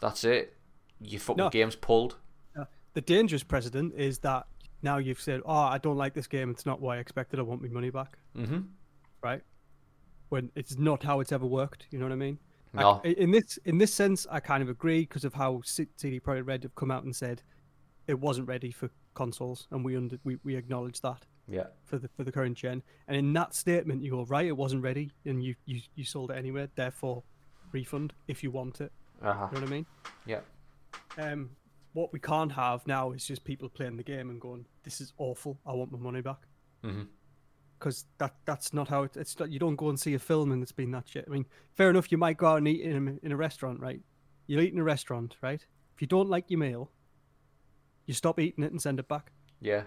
that's 0.00 0.22
it. 0.24 0.56
Your 1.00 1.18
fucking 1.20 1.44
No. 1.44 1.50
game's 1.50 1.76
pulled. 1.76 2.16
The 2.92 3.00
dangerous 3.00 3.44
precedent 3.44 3.94
is 3.94 4.18
that 4.18 4.48
now 4.82 4.96
you've 4.98 5.20
said, 5.20 5.42
"Oh, 5.44 5.52
I 5.54 5.78
don't 5.78 5.96
like 5.96 6.12
this 6.12 6.26
game. 6.26 6.50
It's 6.50 6.66
not 6.66 6.80
what 6.80 6.96
I 6.96 7.00
expected. 7.00 7.38
I 7.38 7.42
want 7.42 7.62
my 7.62 7.68
money 7.68 7.90
back." 7.90 8.18
Mm-hmm. 8.36 8.62
Right? 9.22 9.42
When 10.28 10.50
it's 10.56 10.76
not 10.76 11.04
how 11.04 11.20
it's 11.20 11.30
ever 11.30 11.46
worked. 11.46 11.86
You 11.92 12.00
know 12.00 12.06
what 12.06 12.12
I 12.12 12.16
mean? 12.16 12.40
I- 12.74 13.00
in 13.08 13.30
this 13.30 13.56
in 13.64 13.78
this 13.78 13.92
sense, 13.92 14.26
I 14.30 14.40
kind 14.40 14.62
of 14.62 14.68
agree 14.68 15.00
because 15.00 15.24
of 15.24 15.34
how 15.34 15.60
CD 15.64 16.20
Projekt 16.20 16.46
Red 16.46 16.62
have 16.62 16.74
come 16.74 16.90
out 16.90 17.04
and 17.04 17.14
said 17.14 17.42
it 18.06 18.18
wasn't 18.18 18.48
ready 18.48 18.70
for 18.70 18.90
consoles, 19.14 19.66
and 19.70 19.84
we 19.84 19.96
under 19.96 20.18
we, 20.24 20.38
we 20.44 20.54
acknowledge 20.56 21.00
that 21.00 21.26
Yeah. 21.48 21.66
for 21.84 21.98
the 21.98 22.08
for 22.08 22.24
the 22.24 22.32
current 22.32 22.56
gen. 22.56 22.82
And 23.08 23.16
in 23.16 23.32
that 23.34 23.54
statement, 23.54 24.02
you 24.02 24.10
go 24.12 24.24
right, 24.24 24.46
it 24.46 24.56
wasn't 24.56 24.82
ready, 24.82 25.10
and 25.24 25.42
you 25.42 25.54
you, 25.66 25.80
you 25.96 26.04
sold 26.04 26.30
it 26.30 26.36
anyway. 26.38 26.68
Therefore, 26.74 27.22
refund 27.72 28.12
if 28.28 28.42
you 28.42 28.50
want 28.50 28.80
it. 28.80 28.92
Uh-huh. 29.22 29.48
You 29.52 29.54
know 29.56 29.60
what 29.62 29.68
I 29.68 29.70
mean? 29.74 29.86
Yeah. 30.26 30.40
Um, 31.18 31.50
what 31.92 32.12
we 32.12 32.20
can't 32.20 32.52
have 32.52 32.86
now 32.86 33.10
is 33.12 33.26
just 33.26 33.42
people 33.44 33.68
playing 33.68 33.96
the 33.96 34.04
game 34.04 34.30
and 34.30 34.40
going, 34.40 34.64
"This 34.84 35.00
is 35.00 35.12
awful. 35.18 35.58
I 35.66 35.72
want 35.72 35.90
my 35.92 35.98
money 35.98 36.20
back." 36.20 36.46
Mm-hmm. 36.84 37.02
Because 37.80 38.04
that 38.18 38.34
that's 38.44 38.72
not 38.72 38.86
how 38.88 39.02
it, 39.04 39.16
it's. 39.16 39.36
Not, 39.38 39.50
you 39.50 39.58
don't 39.58 39.74
go 39.76 39.88
and 39.88 39.98
see 39.98 40.14
a 40.14 40.18
film 40.18 40.52
and 40.52 40.62
it's 40.62 40.70
been 40.70 40.90
that 40.92 41.08
shit. 41.08 41.24
I 41.26 41.30
mean, 41.30 41.46
fair 41.72 41.90
enough. 41.90 42.12
You 42.12 42.18
might 42.18 42.36
go 42.36 42.46
out 42.46 42.58
and 42.58 42.68
eat 42.68 42.82
in 42.82 43.08
a, 43.22 43.26
in 43.26 43.32
a 43.32 43.36
restaurant, 43.36 43.80
right? 43.80 44.00
You 44.46 44.60
eat 44.60 44.72
in 44.72 44.78
a 44.78 44.84
restaurant, 44.84 45.36
right? 45.42 45.64
If 45.94 46.00
you 46.02 46.06
don't 46.06 46.28
like 46.28 46.50
your 46.50 46.60
meal, 46.60 46.90
you 48.06 48.14
stop 48.14 48.38
eating 48.38 48.62
it 48.64 48.70
and 48.70 48.80
send 48.80 48.98
it 49.00 49.08
back. 49.08 49.32
Yeah. 49.60 49.84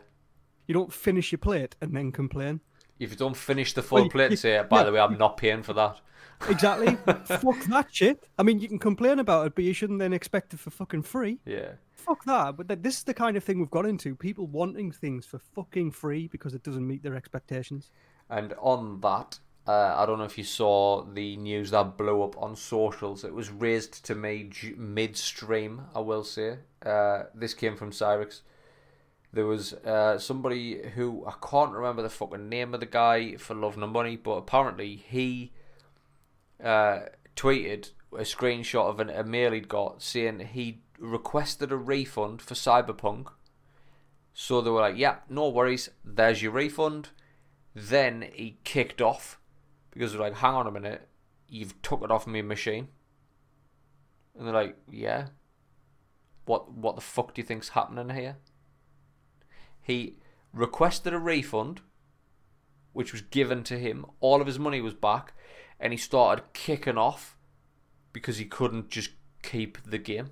You 0.68 0.74
don't 0.74 0.91
finish 0.91 1.32
your 1.32 1.39
plate 1.39 1.76
and 1.82 1.96
then 1.96 2.12
complain. 2.12 2.62
If 3.00 3.12
you 3.12 3.18
don't 3.18 3.36
finish 3.38 3.74
the 3.74 3.82
full 3.82 4.02
Well, 4.02 4.10
plate 4.10 4.32
you- 4.32 4.38
say, 4.38 4.64
by 4.70 4.80
yeah. 4.80 4.84
the 4.86 4.91
way, 4.94 5.00
I'm 5.00 5.18
not 5.18 5.38
paying 5.38 5.64
for 5.64 5.74
that. 5.74 6.00
Exactly. 6.50 6.98
Fuck 7.26 7.64
that 7.70 7.88
shit. 7.89 8.28
I 8.38 8.44
mean, 8.44 8.60
you 8.60 8.68
can 8.68 8.80
complain 8.80 9.20
about 9.20 9.48
it, 9.48 9.56
but 9.56 9.64
you 9.64 9.72
shouldn't 9.72 10.00
then 10.00 10.12
expect 10.12 10.54
it 10.54 10.60
for 10.60 10.72
fucking 10.72 11.04
free. 11.04 11.39
Yeah. 11.46 11.74
Fuck 12.04 12.26
that. 12.26 12.58
But 12.58 12.68
th- 12.68 12.82
this 12.82 12.97
is 12.97 13.04
the 13.04 13.14
kind 13.14 13.38
of 13.38 13.43
thing 13.43 13.60
we've 13.60 13.70
got 13.70 13.86
into. 13.86 14.16
People 14.16 14.47
wanting 14.47 14.91
things 14.91 15.26
for 15.26 15.39
fucking 15.39 15.91
free 15.91 16.28
because 16.28 16.54
it 16.54 16.64
doesn't 16.64 16.86
meet 16.86 17.01
their 17.01 17.16
expectations. 17.16 17.91
And 18.30 18.54
on 18.60 18.99
that, 19.01 19.39
uh, 19.66 19.95
I 19.95 20.06
don't 20.06 20.18
know 20.18 20.26
if 20.26 20.38
you 20.38 20.43
saw 20.43 21.04
the 21.06 21.38
news 21.38 21.72
that 21.72 21.97
blew 21.97 22.22
up 22.24 22.38
on 22.38 22.58
socials. 22.58 23.24
It 23.24 23.34
was 23.34 23.49
raised 23.49 24.04
to 24.06 24.16
me 24.16 24.49
midstream, 24.76 25.84
I 25.95 25.99
will 25.99 26.26
say. 26.26 26.58
Uh, 26.86 27.24
this 27.34 27.54
came 27.54 27.78
from 27.78 27.91
Cyrix. 27.91 28.41
There 29.32 29.45
was 29.45 29.74
uh, 29.74 30.20
somebody 30.20 30.82
who 30.95 31.26
I 31.26 31.34
can't 31.49 31.72
remember 31.72 32.01
the 32.01 32.10
fucking 32.10 32.49
name 32.49 32.74
of 32.74 32.82
the 32.82 32.86
guy 32.86 33.38
for 33.38 33.56
Love 33.56 33.78
No 33.78 33.88
Money, 33.88 34.18
but 34.18 34.34
apparently 34.34 34.95
he 34.95 35.54
uh, 36.62 37.04
tweeted 37.36 37.91
a 38.12 38.24
screenshot 38.24 38.89
of 38.89 38.99
an, 38.99 39.10
a 39.10 39.24
mail 39.24 39.54
he'd 39.54 39.68
got 39.68 40.04
saying 40.04 40.39
he 40.39 40.82
requested 41.00 41.72
a 41.72 41.78
refund 41.78 42.41
for 42.41 42.54
Cyberpunk. 42.54 43.28
So 44.34 44.62
they 44.62 44.70
were 44.70 44.82
like, 44.82 44.98
"Yeah, 44.98 45.18
no 45.30 45.50
worries. 45.50 45.89
There's 46.04 46.41
your 46.41 46.52
refund." 46.52 47.10
Then 47.76 48.30
he 48.34 48.58
kicked 48.64 49.02
off 49.02 49.39
because 49.91 50.12
they're 50.12 50.22
like, 50.22 50.36
"Hang 50.36 50.54
on 50.54 50.68
a 50.68 50.72
minute, 50.72 51.08
you've 51.54 51.80
took 51.84 52.02
it 52.02 52.12
off 52.12 52.26
my 52.26 52.41
machine. 52.41 52.88
And 54.36 54.48
they're 54.48 54.54
like, 54.54 54.76
yeah. 54.91 55.28
What 56.46 56.74
what 56.74 56.96
the 56.96 57.02
fuck 57.02 57.34
do 57.34 57.41
you 57.41 57.46
think's 57.46 57.70
happening 57.70 58.10
here? 58.10 58.38
He 59.82 60.18
requested 60.52 61.14
a 61.14 61.20
refund, 61.20 61.82
which 62.91 63.14
was 63.14 63.22
given 63.22 63.64
to 63.66 63.78
him. 63.78 64.06
All 64.20 64.41
of 64.41 64.48
his 64.48 64.60
money 64.60 64.82
was 64.82 64.94
back, 64.94 65.34
and 65.80 65.94
he 65.94 65.98
started 65.98 66.54
kicking 66.54 66.98
off 66.98 67.38
because 68.12 68.38
he 68.38 68.46
couldn't 68.46 68.89
just 68.89 69.12
keep 69.44 69.78
the 69.86 69.98
game. 69.98 70.32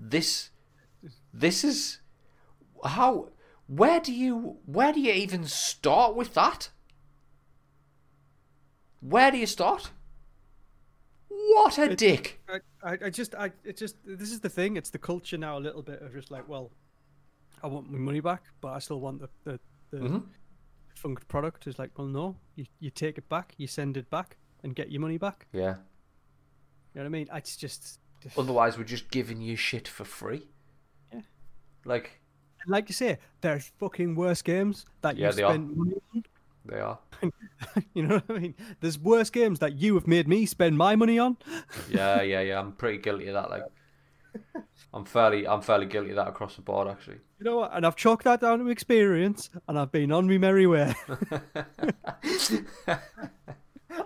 This 0.00 0.50
this 1.32 1.62
is 1.64 2.00
how 2.84 3.28
where 3.66 4.00
do 4.00 4.12
you 4.12 4.56
where 4.66 4.92
do 4.92 5.00
you 5.00 5.12
even 5.12 5.44
start 5.44 6.16
with 6.16 6.34
that? 6.34 6.70
Where 9.00 9.30
do 9.30 9.38
you 9.38 9.46
start? 9.46 9.90
What 11.28 11.78
a 11.78 11.94
dick! 11.96 12.40
I, 12.82 12.98
I, 13.04 13.10
just, 13.10 13.34
I, 13.34 13.52
it 13.64 13.76
just, 13.76 13.96
this 14.04 14.30
is 14.30 14.40
the 14.40 14.48
thing. 14.48 14.76
It's 14.76 14.90
the 14.90 14.98
culture 14.98 15.38
now. 15.38 15.58
A 15.58 15.60
little 15.60 15.82
bit 15.82 16.02
of 16.02 16.12
just 16.12 16.30
like, 16.30 16.48
well, 16.48 16.70
I 17.62 17.66
want 17.66 17.90
my 17.90 17.98
money 17.98 18.20
back, 18.20 18.42
but 18.60 18.68
I 18.68 18.78
still 18.78 19.00
want 19.00 19.20
the 19.20 19.28
the, 19.44 19.60
the 19.90 19.98
Mhm. 19.98 20.26
funked 20.94 21.28
product. 21.28 21.66
Is 21.66 21.78
like, 21.78 21.90
well, 21.96 22.06
no, 22.08 22.36
you 22.56 22.66
you 22.78 22.90
take 22.90 23.16
it 23.18 23.28
back, 23.28 23.54
you 23.58 23.66
send 23.66 23.96
it 23.96 24.08
back, 24.10 24.36
and 24.62 24.74
get 24.74 24.90
your 24.90 25.00
money 25.00 25.18
back. 25.18 25.46
Yeah. 25.52 25.76
You 26.94 26.96
know 26.96 27.02
what 27.02 27.06
I 27.06 27.08
mean? 27.08 27.28
It's 27.32 27.56
just, 27.56 28.00
just 28.22 28.38
Otherwise, 28.38 28.76
we're 28.78 28.84
just 28.84 29.10
giving 29.10 29.40
you 29.40 29.56
shit 29.56 29.88
for 29.88 30.04
free. 30.04 30.46
Yeah. 31.12 31.20
Like 31.84 32.20
and 32.62 32.70
like 32.70 32.88
you 32.88 32.94
say, 32.94 33.18
there's 33.40 33.72
fucking 33.78 34.14
worse 34.14 34.42
games 34.42 34.84
that 35.00 35.16
Yeah, 35.16 35.28
you 35.30 35.32
they 35.36 35.42
are. 35.42 35.52
spend 35.52 35.76
money 35.76 35.94
on. 36.14 36.24
they 36.66 36.80
are. 36.80 36.98
You 37.94 38.02
know 38.06 38.14
what 38.26 38.36
I 38.36 38.38
mean? 38.40 38.54
There's 38.80 38.98
worse 38.98 39.30
games 39.30 39.58
that 39.60 39.74
you 39.78 39.94
have 39.94 40.06
made 40.06 40.26
me 40.28 40.44
spend 40.46 40.76
my 40.78 40.96
money 40.96 41.18
on. 41.18 41.36
Yeah, 41.90 42.20
yeah, 42.22 42.40
yeah. 42.40 42.58
I'm 42.60 42.72
pretty 42.72 42.98
guilty 42.98 43.28
of 43.28 43.34
that. 43.34 43.50
Like, 43.50 43.64
I'm 44.94 45.04
fairly, 45.04 45.46
I'm 45.46 45.60
fairly 45.62 45.86
guilty 45.86 46.10
of 46.10 46.16
that 46.16 46.28
across 46.28 46.56
the 46.56 46.62
board, 46.62 46.88
actually. 46.88 47.18
You 47.38 47.44
know 47.44 47.56
what? 47.56 47.70
And 47.74 47.86
I've 47.86 47.96
chalked 47.96 48.24
that 48.24 48.40
down 48.40 48.58
to 48.58 48.68
experience, 48.68 49.48
and 49.68 49.78
I've 49.78 49.92
been 49.92 50.12
on 50.12 50.26
me 50.26 50.36
merry 50.38 50.66
way. 50.66 50.94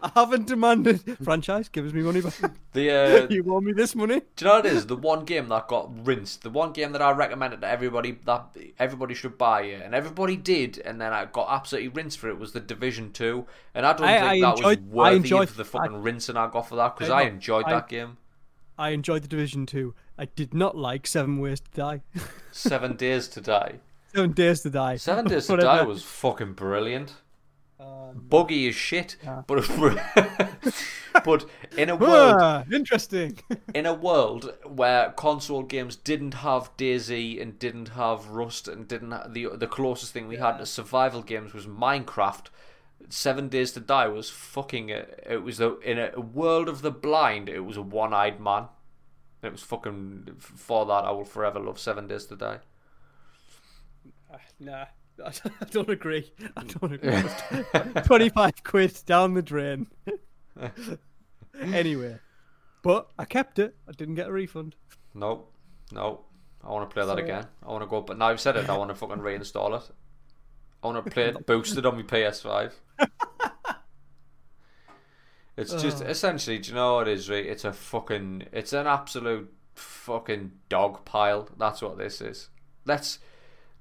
I 0.02 0.10
haven't 0.14 0.46
demanded 0.46 1.18
franchise. 1.22 1.68
Give 1.68 1.84
us 1.86 1.92
me 1.92 2.02
money 2.02 2.20
back. 2.22 2.34
The 2.72 2.90
uh, 2.90 3.26
you 3.30 3.42
want 3.44 3.66
me 3.66 3.72
this 3.72 3.94
money? 3.94 4.20
Do 4.36 4.44
you 4.44 4.48
know 4.50 4.56
what 4.56 4.66
it 4.66 4.72
is? 4.72 4.86
The 4.86 4.96
one 4.96 5.24
game 5.24 5.48
that 5.48 5.68
got 5.68 5.90
rinsed, 6.06 6.42
the 6.42 6.50
one 6.50 6.72
game 6.72 6.92
that 6.92 7.02
I 7.02 7.10
recommended 7.12 7.60
to 7.60 7.68
everybody 7.68 8.18
that 8.24 8.56
everybody 8.78 9.14
should 9.14 9.36
buy 9.36 9.62
it, 9.62 9.82
and 9.82 9.94
everybody 9.94 10.36
did, 10.36 10.78
and 10.78 11.00
then 11.00 11.12
I 11.12 11.26
got 11.26 11.48
absolutely 11.50 11.88
rinsed 11.88 12.18
for 12.18 12.28
it 12.28 12.38
was 12.38 12.52
the 12.52 12.60
Division 12.60 13.12
Two, 13.12 13.46
and 13.74 13.84
I 13.84 13.92
don't 13.92 14.06
I- 14.08 14.18
think 14.20 14.24
I 14.24 14.40
that 14.40 14.56
enjoyed- 14.58 14.86
was 14.90 15.06
I 15.06 15.10
worthy 15.10 15.16
enjoyed- 15.16 15.48
of 15.50 15.56
the 15.56 15.64
fucking 15.64 16.02
rinsing 16.02 16.36
I 16.36 16.48
got 16.48 16.68
for 16.68 16.76
that 16.76 16.96
because 16.96 17.10
I 17.10 17.20
I 17.20 17.22
enjoyed 17.24 17.66
I- 17.66 17.70
that 17.72 17.88
game. 17.88 18.16
I 18.76 18.88
enjoyed 18.90 19.22
the 19.22 19.28
Division 19.28 19.66
Two. 19.66 19.94
I 20.18 20.24
did 20.24 20.52
not 20.54 20.76
like 20.76 21.06
Seven 21.06 21.38
Ways 21.38 21.60
to 21.60 21.70
Die. 21.72 22.02
Seven 22.50 22.96
Days 22.96 23.28
to 23.28 23.40
Die. 23.40 23.78
Seven 24.12 24.32
Days 24.32 24.60
to 24.62 24.70
Die. 24.70 24.96
Seven 24.96 25.26
Days 25.26 25.46
to 25.46 25.56
Die 25.58 25.82
was 25.82 26.02
fucking 26.02 26.54
brilliant. 26.54 27.14
Um, 27.84 28.26
Buggy 28.28 28.68
as 28.68 28.74
shit, 28.74 29.16
Yeah. 29.22 29.42
but 29.46 29.64
but 31.24 31.46
in 31.76 31.90
a 31.90 31.96
world 32.06 32.36
ah, 32.40 32.64
interesting. 32.72 33.38
in 33.74 33.86
a 33.86 33.92
world 33.94 34.54
where 34.64 35.10
console 35.12 35.62
games 35.62 35.96
didn't 35.96 36.34
have 36.34 36.74
DayZ 36.76 37.40
and 37.42 37.58
didn't 37.58 37.90
have 37.90 38.28
Rust 38.28 38.68
and 38.68 38.88
didn't 38.88 39.10
ha- 39.10 39.26
the 39.28 39.48
the 39.56 39.66
closest 39.66 40.12
thing 40.12 40.28
we 40.28 40.36
had 40.36 40.58
to 40.58 40.66
survival 40.66 41.22
games 41.22 41.52
was 41.52 41.66
Minecraft. 41.66 42.46
Seven 43.10 43.48
Days 43.50 43.72
to 43.72 43.80
Die 43.80 44.08
was 44.08 44.30
fucking. 44.30 44.90
A, 44.90 45.04
it 45.28 45.42
was 45.42 45.60
a, 45.60 45.78
in 45.80 45.98
a 45.98 46.18
world 46.20 46.68
of 46.70 46.80
the 46.80 46.90
blind. 46.90 47.48
It 47.50 47.60
was 47.60 47.76
a 47.76 47.82
one-eyed 47.82 48.40
man. 48.40 48.68
It 49.42 49.52
was 49.52 49.60
fucking. 49.62 50.36
For 50.38 50.86
that, 50.86 51.04
I 51.04 51.10
will 51.10 51.26
forever 51.26 51.60
love 51.60 51.78
Seven 51.78 52.06
Days 52.06 52.24
to 52.26 52.36
Die. 52.36 52.60
nah, 54.58 54.86
I 55.22 55.32
don't 55.70 55.90
agree. 55.90 56.32
I 56.56 56.62
mm. 56.62 56.80
don't 56.80 56.92
agree. 56.92 58.02
Twenty-five 58.02 58.64
quid 58.64 59.00
down 59.06 59.34
the 59.34 59.42
drain. 59.42 59.86
anyway, 61.60 62.18
but 62.82 63.10
I 63.18 63.24
kept 63.24 63.58
it. 63.58 63.76
I 63.88 63.92
didn't 63.92 64.16
get 64.16 64.28
a 64.28 64.32
refund. 64.32 64.74
No, 65.14 65.46
no. 65.92 66.20
I 66.62 66.70
want 66.70 66.88
to 66.88 66.94
play 66.94 67.04
that 67.04 67.18
So- 67.18 67.22
again. 67.24 67.46
I 67.62 67.68
want 67.68 67.82
to 67.82 67.86
go. 67.86 68.00
But 68.00 68.18
now 68.18 68.26
I've 68.28 68.40
said 68.40 68.56
it. 68.56 68.68
I 68.68 68.76
want 68.76 68.90
to 68.90 68.94
fucking 68.94 69.18
reinstall 69.18 69.76
it. 69.78 69.90
I 70.82 70.86
want 70.86 71.04
to 71.04 71.10
play 71.10 71.24
it 71.24 71.46
boosted 71.46 71.86
on 71.86 71.96
my 71.96 72.02
PS5. 72.02 72.72
It's 75.56 75.72
just 75.74 76.02
Oh. 76.02 76.06
essentially, 76.06 76.58
do 76.58 76.70
you 76.70 76.74
know 76.74 76.96
what 76.96 77.08
it 77.08 77.12
is? 77.12 77.30
Right? 77.30 77.46
It's 77.46 77.64
a 77.64 77.72
fucking, 77.72 78.48
it's 78.52 78.72
an 78.72 78.86
absolute 78.86 79.52
fucking 79.74 80.52
dog 80.68 81.04
pile. 81.04 81.48
That's 81.56 81.80
what 81.80 81.96
this 81.96 82.20
is. 82.20 82.48
Let's 82.84 83.18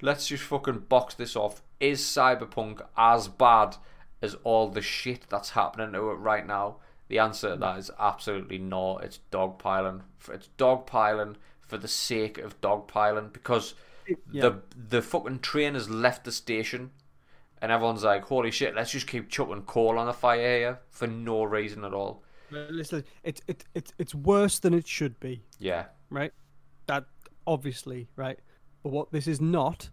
let's 0.04 0.28
just 0.28 0.43
fucking 0.43 0.80
box 0.89 1.16
this 1.16 1.36
off. 1.36 1.64
Is 1.80 2.01
Cyberpunk 2.01 2.86
as 2.97 3.28
bad 3.28 3.78
as 4.22 4.36
all 4.43 4.70
the 4.70 4.82
shit 4.82 5.26
that's 5.30 5.51
happening 5.51 5.93
to 5.93 6.12
it 6.12 6.16
right 6.16 6.45
now? 6.45 6.78
The 7.08 7.20
answer 7.20 7.51
to 7.51 7.56
that 7.58 7.78
is 7.80 7.89
absolutely 7.99 8.58
no. 8.58 8.97
It's 8.99 9.20
dogpiling. 9.32 10.01
It's 10.32 10.49
dogpiling 10.58 11.36
for 11.62 11.78
the 11.78 11.88
sake 11.88 12.38
of 12.38 12.60
dogpiling 12.62 13.32
because 13.34 13.74
Yeah. 14.32 14.41
the 14.41 14.62
the 14.76 15.01
fucking 15.01 15.39
train 15.39 15.74
has 15.76 15.89
left 15.89 16.26
the 16.26 16.32
station 16.32 16.91
and 17.62 17.72
everyone's 17.72 18.04
like, 18.04 18.26
holy 18.26 18.51
shit, 18.51 18.76
let's 18.76 18.91
just 18.91 19.08
keep 19.08 19.30
chucking 19.30 19.62
coal 19.64 19.97
on 19.97 20.06
the 20.08 20.14
fire 20.14 20.58
here 20.58 20.80
for 20.89 21.08
no 21.08 21.43
reason 21.45 21.86
at 21.86 21.93
all. 21.93 22.24
Listen, 22.51 23.04
it's 23.24 23.41
it, 23.47 23.64
it's 23.74 23.93
it's 23.97 24.14
worse 24.14 24.60
than 24.60 24.74
it 24.74 24.88
should 24.88 25.20
be, 25.20 25.43
Yeah. 25.60 25.86
right? 26.10 26.34
That 26.88 27.06
obviously, 27.47 28.10
right? 28.16 28.39
But 28.84 28.91
what 28.91 29.12
this 29.14 29.28
is 29.28 29.39
not, 29.41 29.89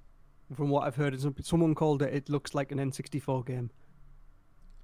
from 0.54 0.68
what 0.68 0.84
I've 0.86 0.96
heard, 0.96 1.18
someone 1.44 1.74
called 1.74 2.02
it. 2.02 2.12
It 2.12 2.28
looks 2.28 2.54
like 2.54 2.72
an 2.72 2.78
N64 2.78 3.46
game. 3.46 3.70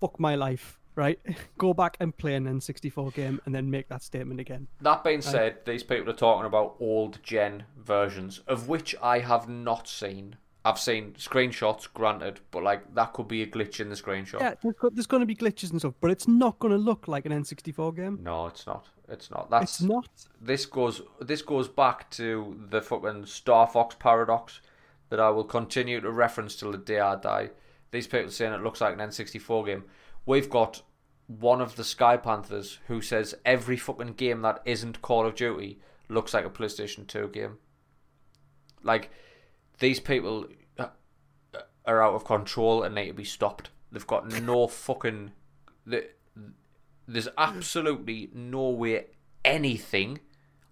Fuck 0.01 0.21
my 0.21 0.35
life, 0.35 0.79
right? 0.95 1.19
Go 1.59 1.75
back 1.75 1.97
and 2.01 2.17
play 2.17 2.35
an 2.35 2.45
N64 2.47 3.15
game, 3.15 3.41
and 3.47 3.55
then 3.55 3.71
make 3.71 3.89
that 3.89 4.03
statement 4.03 4.41
again. 4.41 4.69
That 4.81 5.03
being 5.05 5.23
said, 5.23 5.65
these 5.65 5.83
people 5.83 6.11
are 6.11 6.17
talking 6.17 6.47
about 6.47 6.77
old 6.81 7.23
gen 7.23 7.65
versions, 7.79 8.41
of 8.47 8.69
which 8.69 8.95
I 9.03 9.21
have 9.21 9.49
not 9.49 9.89
seen. 9.89 10.37
I've 10.65 10.81
seen 10.81 11.13
screenshots, 11.13 11.87
granted, 11.95 12.41
but 12.51 12.65
like 12.65 12.93
that 12.97 13.13
could 13.13 13.29
be 13.29 13.43
a 13.43 13.47
glitch 13.47 13.79
in 13.79 13.89
the 13.89 13.95
screenshot. 13.95 14.41
Yeah, 14.41 14.55
there's, 14.63 14.75
there's 14.93 15.07
going 15.07 15.21
to 15.21 15.27
be 15.27 15.37
glitches 15.37 15.71
and 15.71 15.81
stuff, 15.81 15.95
but 16.01 16.11
it's 16.11 16.27
not 16.27 16.59
going 16.59 16.73
to 16.73 16.79
look 16.79 17.07
like 17.07 17.25
an 17.25 17.31
N64 17.31 17.95
game. 17.95 18.19
No, 18.21 18.47
it's 18.49 18.67
not. 18.67 18.89
It's 19.09 19.31
not. 19.31 19.49
That's 19.49 19.81
It's 19.81 19.83
not. 19.83 20.09
this 20.41 20.67
goes 20.67 21.03
this 21.21 21.41
goes 21.41 21.69
back 21.69 22.11
to 22.11 22.59
the 22.69 22.83
fucking 22.83 23.27
Star 23.27 23.69
Fox 23.69 23.95
paradox 23.97 24.61
that 25.09 25.21
I 25.21 25.31
will 25.31 25.45
continue 25.45 26.01
to 26.01 26.11
reference 26.11 26.57
till 26.57 26.73
the 26.73 26.79
day 26.79 27.01
I 27.01 27.17
die. 27.17 27.51
These 27.91 28.07
people 28.07 28.31
saying 28.31 28.53
it 28.53 28.63
looks 28.63 28.81
like 28.81 28.95
an 28.95 29.01
N64 29.01 29.67
game. 29.67 29.85
We've 30.25 30.51
got 30.51 30.83
one 31.27 31.61
of 31.61 31.77
the 31.77 31.85
Sky 31.85 32.17
Panthers 32.17 32.79
who 32.89 33.01
says 33.01 33.35
every 33.45 33.77
fucking 33.77 34.15
game 34.15 34.43
that 34.43 34.63
isn't 34.65 35.03
Call 35.03 35.27
of 35.27 35.35
Duty 35.35 35.81
looks 36.09 36.35
like 36.35 36.45
a 36.45 36.51
PlayStation 36.51 37.07
2 37.07 37.29
game. 37.29 37.59
Like 38.83 39.11
these 39.79 40.01
people 40.01 40.47
uh, 40.79 40.89
are 41.85 42.03
out 42.03 42.15
of 42.15 42.25
control 42.25 42.83
and 42.83 42.95
need 42.95 43.09
to 43.09 43.15
be 43.15 43.25
stopped. 43.25 43.71
They've 43.91 44.07
got 44.07 44.29
no 44.43 44.67
fucking 44.67 45.33
there's 47.07 47.29
absolutely 47.39 48.31
no 48.35 48.69
way 48.71 49.07
anything 49.45 50.19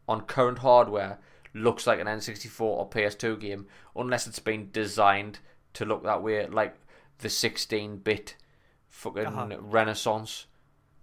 on 0.08 0.22
current 0.22 0.58
hardware 0.58 1.18
looks 1.54 1.86
like 1.86 2.00
an 2.00 2.06
N64 2.06 2.60
or 2.60 2.90
PS2 2.90 3.40
game 3.40 3.66
unless 3.96 4.26
it's 4.26 4.40
been 4.40 4.70
designed 4.72 5.38
to 5.74 5.84
look 5.84 6.02
that 6.02 6.22
way, 6.22 6.46
like 6.46 6.74
the 7.18 7.28
16-bit 7.28 8.36
fucking 8.88 9.26
Uh-huh. 9.26 9.56
Renaissance. 9.60 10.46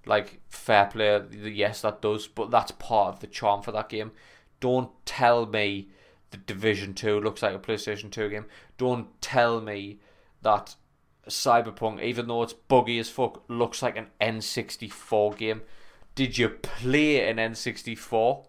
Like 0.05 0.41
fair 0.49 0.87
play, 0.87 1.21
yes, 1.31 1.81
that 1.81 2.01
does, 2.01 2.27
but 2.27 2.49
that's 2.49 2.71
part 2.71 3.13
of 3.13 3.19
the 3.19 3.27
charm 3.27 3.61
for 3.61 3.71
that 3.71 3.89
game. 3.89 4.11
Don't 4.59 4.89
tell 5.05 5.45
me 5.45 5.89
the 6.31 6.37
Division 6.37 6.93
2 6.93 7.19
looks 7.19 7.43
like 7.43 7.53
a 7.55 7.59
PlayStation 7.59 8.09
2 8.09 8.29
game. 8.29 8.45
Don't 8.77 9.21
tell 9.21 9.61
me 9.61 9.99
that 10.41 10.75
Cyberpunk, 11.29 12.01
even 12.01 12.27
though 12.27 12.41
it's 12.41 12.53
buggy 12.53 12.97
as 12.97 13.09
fuck, 13.09 13.43
looks 13.47 13.83
like 13.83 13.95
an 13.95 14.07
N64 14.19 15.37
game. 15.37 15.61
Did 16.15 16.37
you 16.37 16.49
play 16.49 17.29
an 17.29 17.37
N64? 17.37 18.45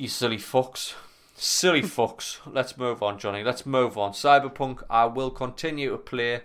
You 0.00 0.08
silly 0.08 0.38
fucks. 0.38 0.94
Silly 1.36 1.82
fucks. 1.82 2.38
Let's 2.50 2.78
move 2.78 3.02
on, 3.02 3.18
Johnny. 3.18 3.44
Let's 3.44 3.66
move 3.66 3.98
on. 3.98 4.12
Cyberpunk, 4.12 4.82
I 4.88 5.04
will 5.04 5.30
continue 5.30 5.90
to 5.90 5.98
play 5.98 6.40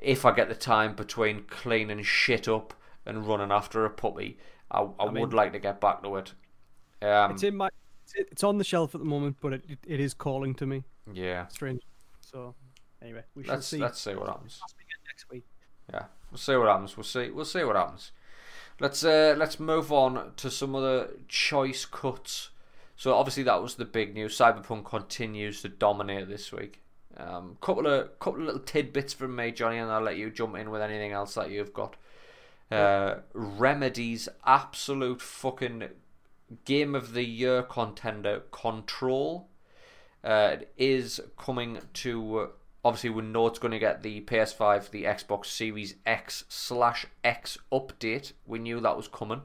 if 0.00 0.24
I 0.24 0.34
get 0.34 0.48
the 0.48 0.56
time 0.56 0.96
between 0.96 1.44
cleaning 1.44 2.02
shit 2.02 2.48
up 2.48 2.74
and 3.06 3.28
running 3.28 3.52
after 3.52 3.84
a 3.84 3.90
puppy. 3.90 4.38
I, 4.72 4.88
I, 4.98 5.08
mean- 5.08 5.20
would 5.20 5.32
like 5.32 5.52
to 5.52 5.60
get 5.60 5.80
back 5.80 6.02
to 6.02 6.16
it. 6.16 6.32
Um, 7.00 7.30
It's 7.30 7.44
in 7.44 7.54
my. 7.54 7.68
It's, 8.16 8.42
on 8.42 8.58
the 8.58 8.64
shelf 8.64 8.92
at 8.96 9.00
the 9.00 9.06
moment, 9.06 9.36
but 9.40 9.52
it, 9.52 9.64
it, 9.68 9.78
it 9.86 10.00
is 10.00 10.12
calling 10.12 10.52
to 10.56 10.66
me. 10.66 10.82
yeah. 11.12 11.46
Strange. 11.46 11.82
So, 12.22 12.56
anyway, 13.00 13.22
we 13.36 13.44
shall 13.44 13.54
Let's 13.54 13.68
see 13.68 13.78
let's 13.78 14.00
see 14.00 14.16
what 14.16 14.26
happens. 14.26 14.60
next 15.06 15.30
week. 15.30 15.44
Yeah. 15.92 16.06
We'll 16.28 16.38
see 16.38 16.56
what 16.56 16.66
happens. 16.66 16.96
We'll 16.96 17.04
see. 17.04 17.30
We'll 17.30 17.44
see 17.44 17.62
what 17.62 17.76
happens. 17.76 18.10
Let's 18.80 19.04
uh, 19.04 19.36
let's 19.38 19.60
move 19.60 19.92
on 19.92 20.32
to 20.38 20.50
some 20.50 20.74
other 20.74 21.10
choice 21.28 21.84
cuts. 21.84 22.50
So 22.96 23.14
obviously 23.14 23.42
that 23.44 23.62
was 23.62 23.74
the 23.74 23.84
big 23.84 24.14
news. 24.14 24.36
Cyberpunk 24.36 24.84
continues 24.84 25.62
to 25.62 25.68
dominate 25.68 26.28
this 26.28 26.52
week. 26.52 26.80
Um, 27.16 27.56
couple 27.60 27.86
of 27.86 28.18
couple 28.18 28.40
of 28.40 28.46
little 28.46 28.60
tidbits 28.60 29.12
from 29.12 29.36
me, 29.36 29.52
Johnny, 29.52 29.78
and 29.78 29.90
I'll 29.90 30.00
let 30.00 30.16
you 30.16 30.30
jump 30.30 30.56
in 30.56 30.70
with 30.70 30.82
anything 30.82 31.12
else 31.12 31.34
that 31.34 31.50
you've 31.50 31.72
got. 31.72 31.96
Uh, 32.70 33.16
Remedy's 33.34 34.28
absolute 34.44 35.20
fucking 35.20 35.84
game 36.64 36.94
of 36.94 37.12
the 37.12 37.24
year 37.24 37.62
contender, 37.62 38.42
Control, 38.50 39.48
uh, 40.22 40.56
is 40.76 41.20
coming 41.38 41.78
to. 41.94 42.50
Obviously, 42.84 43.10
we 43.10 43.22
know 43.22 43.46
it's 43.46 43.58
going 43.58 43.72
to 43.72 43.78
get 43.78 44.02
the 44.02 44.20
PS5, 44.22 44.90
the 44.90 45.04
Xbox 45.04 45.46
Series 45.46 45.94
X 46.04 46.44
slash 46.48 47.06
X 47.22 47.56
update. 47.72 48.32
We 48.44 48.58
knew 48.58 48.80
that 48.80 48.96
was 48.96 49.08
coming. 49.08 49.42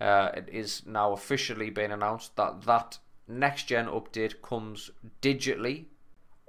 Uh, 0.00 0.30
it 0.34 0.48
is 0.50 0.82
now 0.86 1.12
officially 1.12 1.70
been 1.70 1.92
announced 1.92 2.36
that 2.36 2.62
that 2.62 2.98
next 3.28 3.64
gen 3.68 3.86
update 3.86 4.42
comes 4.42 4.90
digitally 5.22 5.86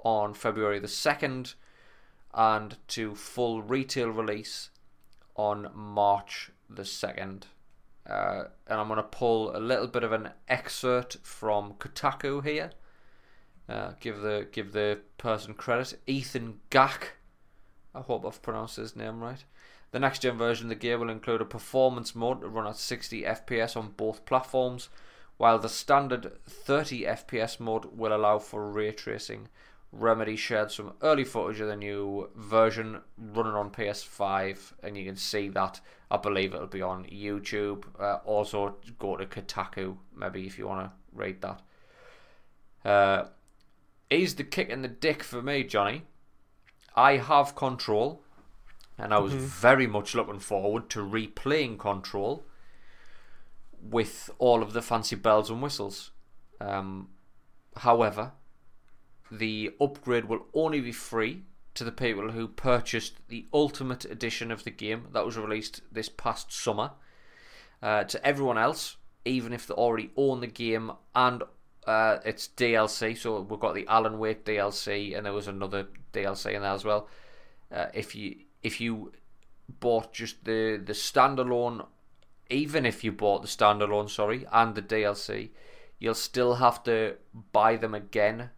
on 0.00 0.34
February 0.34 0.78
the 0.78 0.86
2nd 0.86 1.54
and 2.34 2.76
to 2.88 3.14
full 3.14 3.62
retail 3.62 4.08
release 4.10 4.70
on 5.36 5.70
March 5.74 6.50
the 6.68 6.82
2nd. 6.82 7.44
Uh, 8.08 8.44
and 8.66 8.80
I'm 8.80 8.88
going 8.88 8.98
to 8.98 9.02
pull 9.02 9.56
a 9.56 9.58
little 9.58 9.88
bit 9.88 10.04
of 10.04 10.12
an 10.12 10.30
excerpt 10.48 11.16
from 11.22 11.74
Kotaku 11.74 12.44
here. 12.44 12.70
Uh, 13.68 13.92
give 13.98 14.20
the 14.20 14.46
give 14.52 14.72
the 14.72 15.00
person 15.18 15.54
credit. 15.54 15.98
Ethan 16.06 16.60
Gach. 16.70 17.14
I 17.94 18.00
hope 18.00 18.24
I've 18.24 18.42
pronounced 18.42 18.76
his 18.76 18.94
name 18.94 19.20
right. 19.20 19.44
The 19.96 20.00
next 20.00 20.18
gen 20.18 20.36
version 20.36 20.66
of 20.66 20.68
the 20.68 20.74
gear 20.74 20.98
will 20.98 21.08
include 21.08 21.40
a 21.40 21.46
performance 21.46 22.14
mode 22.14 22.42
to 22.42 22.48
run 22.48 22.66
at 22.66 22.76
60 22.76 23.22
FPS 23.22 23.78
on 23.78 23.94
both 23.96 24.26
platforms, 24.26 24.90
while 25.38 25.58
the 25.58 25.70
standard 25.70 26.32
30 26.44 27.04
FPS 27.04 27.58
mode 27.58 27.86
will 27.96 28.14
allow 28.14 28.38
for 28.38 28.70
ray 28.70 28.92
tracing. 28.92 29.48
Remedy 29.92 30.36
shared 30.36 30.70
some 30.70 30.92
early 31.00 31.24
footage 31.24 31.60
of 31.60 31.68
the 31.68 31.76
new 31.76 32.28
version 32.36 33.00
running 33.16 33.54
on 33.54 33.70
PS5, 33.70 34.74
and 34.82 34.98
you 34.98 35.06
can 35.06 35.16
see 35.16 35.48
that. 35.48 35.80
I 36.10 36.18
believe 36.18 36.52
it'll 36.52 36.66
be 36.66 36.82
on 36.82 37.06
YouTube. 37.06 37.84
Uh, 37.98 38.16
also, 38.26 38.76
go 38.98 39.16
to 39.16 39.24
Kotaku, 39.24 39.96
maybe 40.14 40.46
if 40.46 40.58
you 40.58 40.66
want 40.66 40.90
to 40.90 40.92
read 41.14 41.40
that. 41.40 41.62
Uh, 42.84 43.28
is 44.10 44.34
the 44.34 44.44
kick 44.44 44.68
in 44.68 44.82
the 44.82 44.88
dick 44.88 45.22
for 45.22 45.40
me, 45.40 45.64
Johnny. 45.64 46.02
I 46.94 47.16
have 47.16 47.56
Control, 47.56 48.22
and 48.98 49.12
I 49.12 49.18
was 49.18 49.32
mm-hmm. 49.32 49.44
very 49.44 49.86
much 49.86 50.14
looking 50.14 50.38
forward 50.38 50.88
to 50.90 51.00
replaying 51.00 51.78
Control 51.78 52.44
with 53.80 54.30
all 54.38 54.62
of 54.62 54.72
the 54.72 54.82
fancy 54.82 55.16
bells 55.16 55.50
and 55.50 55.62
whistles. 55.62 56.10
Um, 56.60 57.08
however, 57.76 58.32
the 59.30 59.72
upgrade 59.80 60.24
will 60.26 60.46
only 60.54 60.80
be 60.80 60.92
free 60.92 61.42
to 61.74 61.84
the 61.84 61.92
people 61.92 62.30
who 62.30 62.48
purchased 62.48 63.16
the 63.28 63.46
Ultimate 63.52 64.04
Edition 64.06 64.50
of 64.50 64.64
the 64.64 64.70
game 64.70 65.08
that 65.12 65.26
was 65.26 65.36
released 65.36 65.82
this 65.92 66.08
past 66.08 66.52
summer. 66.52 66.92
Uh, 67.82 68.04
to 68.04 68.26
everyone 68.26 68.56
else, 68.56 68.96
even 69.26 69.52
if 69.52 69.66
they 69.66 69.74
already 69.74 70.10
own 70.16 70.40
the 70.40 70.46
game 70.46 70.90
and 71.14 71.42
uh, 71.86 72.18
it's 72.24 72.48
DLC, 72.56 73.16
so 73.16 73.40
we've 73.42 73.60
got 73.60 73.74
the 73.74 73.86
Alan 73.86 74.18
Wake 74.18 74.44
DLC, 74.44 75.16
and 75.16 75.24
there 75.24 75.32
was 75.32 75.46
another 75.46 75.86
DLC 76.12 76.54
in 76.54 76.62
there 76.62 76.72
as 76.72 76.84
well. 76.84 77.08
Uh, 77.70 77.86
if 77.94 78.14
you 78.14 78.36
if 78.62 78.80
you 78.80 79.12
bought 79.80 80.12
just 80.12 80.44
the 80.44 80.80
the 80.84 80.92
standalone, 80.92 81.86
even 82.50 82.86
if 82.86 83.04
you 83.04 83.12
bought 83.12 83.42
the 83.42 83.48
standalone, 83.48 84.08
sorry, 84.10 84.46
and 84.52 84.74
the 84.74 84.82
DLC, 84.82 85.50
you'll 85.98 86.14
still 86.14 86.56
have 86.56 86.82
to 86.84 87.16
buy 87.52 87.76
them 87.76 87.94
again 87.94 88.50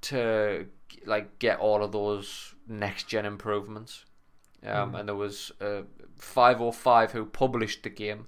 to 0.00 0.66
like 1.06 1.38
get 1.38 1.58
all 1.58 1.82
of 1.82 1.92
those 1.92 2.54
next 2.66 3.08
gen 3.08 3.26
improvements. 3.26 4.04
Um, 4.64 4.92
mm. 4.92 5.00
And 5.00 5.08
there 5.08 5.16
was 5.16 5.52
uh, 5.60 5.82
505 6.16 7.12
who 7.12 7.24
published 7.24 7.82
the 7.82 7.90
game. 7.90 8.26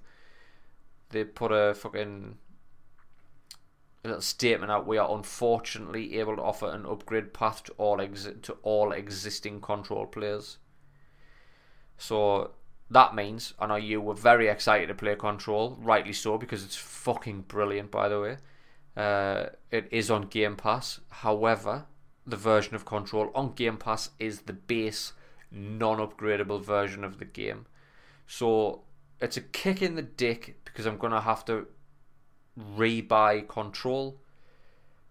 They 1.09 1.25
put 1.25 1.51
a 1.51 1.73
fucking 1.73 2.37
little 4.03 4.21
statement 4.21 4.71
out. 4.71 4.87
We 4.87 4.97
are 4.97 5.15
unfortunately 5.15 6.19
able 6.19 6.35
to 6.35 6.41
offer 6.41 6.69
an 6.69 6.85
upgrade 6.85 7.33
path 7.33 7.63
to 7.65 7.73
all 7.73 8.01
ex- 8.01 8.29
to 8.41 8.53
all 8.63 8.91
existing 8.91 9.61
control 9.61 10.05
players. 10.05 10.57
So 11.97 12.51
that 12.91 13.15
means 13.15 13.53
I 13.57 13.67
know 13.67 13.77
you 13.77 14.01
were 14.01 14.13
very 14.13 14.49
excited 14.49 14.87
to 14.87 14.93
play 14.93 15.15
Control, 15.15 15.77
rightly 15.79 16.11
so 16.11 16.37
because 16.37 16.63
it's 16.63 16.75
fucking 16.75 17.43
brilliant. 17.43 17.89
By 17.89 18.09
the 18.09 18.19
way, 18.19 18.37
uh, 18.97 19.45
it 19.71 19.87
is 19.91 20.11
on 20.11 20.23
Game 20.23 20.57
Pass. 20.57 20.99
However, 21.09 21.85
the 22.27 22.35
version 22.35 22.75
of 22.75 22.85
Control 22.85 23.31
on 23.33 23.53
Game 23.53 23.77
Pass 23.77 24.09
is 24.19 24.41
the 24.41 24.53
base, 24.53 25.13
non 25.51 25.99
upgradable 25.99 26.61
version 26.61 27.05
of 27.05 27.17
the 27.17 27.25
game. 27.25 27.65
So 28.27 28.81
it's 29.21 29.37
a 29.37 29.41
kick 29.41 29.81
in 29.81 29.95
the 29.95 30.01
dick 30.01 30.59
because 30.65 30.85
I'm 30.85 30.97
going 30.97 31.13
to 31.13 31.21
have 31.21 31.45
to 31.45 31.67
re-buy 32.55 33.41
Control. 33.41 34.19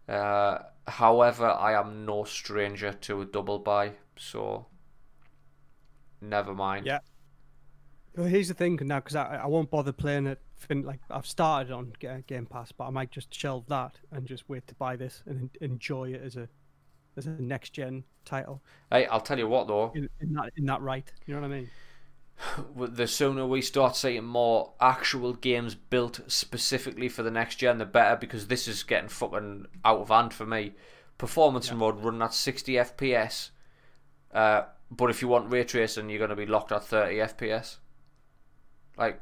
Uh, 0.09 0.59
however, 0.87 1.47
I 1.47 1.75
am 1.75 2.05
no 2.05 2.25
stranger 2.25 2.93
to 2.93 3.23
a 3.23 3.25
double 3.25 3.59
buy, 3.59 3.93
so 4.17 4.67
never 6.21 6.55
mind. 6.55 6.87
Yeah. 6.87 6.99
Well, 8.17 8.27
here's 8.27 8.49
the 8.49 8.55
thing 8.55 8.79
now, 8.83 8.99
because 8.99 9.15
I, 9.15 9.37
I 9.37 9.47
won't 9.47 9.71
bother 9.71 9.93
playing 9.93 10.27
it 10.27 10.41
like 10.69 11.01
I've 11.11 11.27
started 11.27 11.73
on 11.73 11.93
Game 12.27 12.45
Pass, 12.45 12.73
but 12.73 12.87
I 12.87 12.91
might 12.91 13.11
just 13.11 13.33
shelve 13.33 13.67
that 13.69 13.95
and 14.11 14.27
just 14.27 14.49
wait 14.49 14.67
to 14.67 14.75
buy 14.75 14.97
this 14.97 15.23
and 15.27 15.49
enjoy 15.61 16.13
it 16.13 16.23
as 16.23 16.37
a 16.37 16.49
as 17.17 17.27
a 17.27 17.31
next 17.31 17.73
gen 17.73 18.05
title. 18.25 18.61
Hey, 18.91 19.07
I'll 19.07 19.21
tell 19.21 19.39
you 19.39 19.49
what 19.49 19.69
though. 19.69 19.93
In, 19.95 20.09
in 20.21 20.35
that 20.35 20.51
in 20.57 20.67
that 20.67 20.83
right, 20.83 21.11
you 21.27 21.35
know 21.35 21.41
what 21.41 21.51
I 21.51 21.51
mean. 21.51 21.71
The 22.77 23.07
sooner 23.07 23.47
we 23.47 23.61
start 23.61 23.97
seeing 23.97 24.25
more 24.25 24.73
actual 24.81 25.35
games 25.35 25.75
built 25.75 26.21
specifically 26.27 27.09
for 27.09 27.23
the 27.23 27.31
next 27.31 27.57
gen, 27.57 27.79
the 27.79 27.85
better. 27.85 28.17
Because 28.17 28.47
this 28.47 28.67
is 28.67 28.83
getting 28.83 29.09
fucking 29.09 29.67
out 29.85 30.01
of 30.01 30.09
hand 30.09 30.33
for 30.33 30.47
me. 30.47 30.73
Performance 31.19 31.69
yeah. 31.69 31.75
mode 31.75 32.03
running 32.03 32.23
at 32.23 32.33
60 32.33 32.73
FPS, 32.73 33.51
uh, 34.33 34.63
but 34.91 35.11
if 35.11 35.21
you 35.21 35.29
want 35.29 35.53
ray 35.53 35.65
tracing, 35.65 36.09
you're 36.09 36.19
going 36.19 36.31
to 36.31 36.37
be 36.37 36.47
locked 36.47 36.73
at 36.73 36.85
30 36.85 37.17
FPS. 37.17 37.77
Like, 38.97 39.21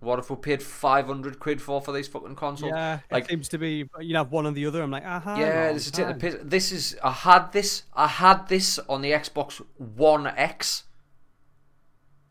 what 0.00 0.18
if 0.18 0.30
we 0.30 0.36
paid 0.36 0.62
500 0.62 1.40
quid 1.40 1.60
for 1.60 1.80
for 1.80 1.92
these 1.92 2.06
fucking 2.06 2.36
consoles? 2.36 2.70
Yeah, 2.70 3.00
like, 3.10 3.24
it 3.24 3.30
seems 3.30 3.48
to 3.48 3.58
be, 3.58 3.88
you 4.00 4.16
have 4.16 4.30
one 4.30 4.46
or 4.46 4.52
the 4.52 4.66
other. 4.66 4.82
I'm 4.82 4.90
like, 4.90 5.04
aha. 5.04 5.36
Yeah, 5.36 5.72
this 5.72 5.86
is, 5.86 6.36
this 6.42 6.72
is, 6.72 6.96
I 7.02 7.10
had 7.10 7.52
this, 7.52 7.82
I 7.94 8.06
had 8.06 8.48
this 8.48 8.78
on 8.88 9.02
the 9.02 9.10
Xbox 9.10 9.60
One 9.76 10.26
X. 10.26 10.84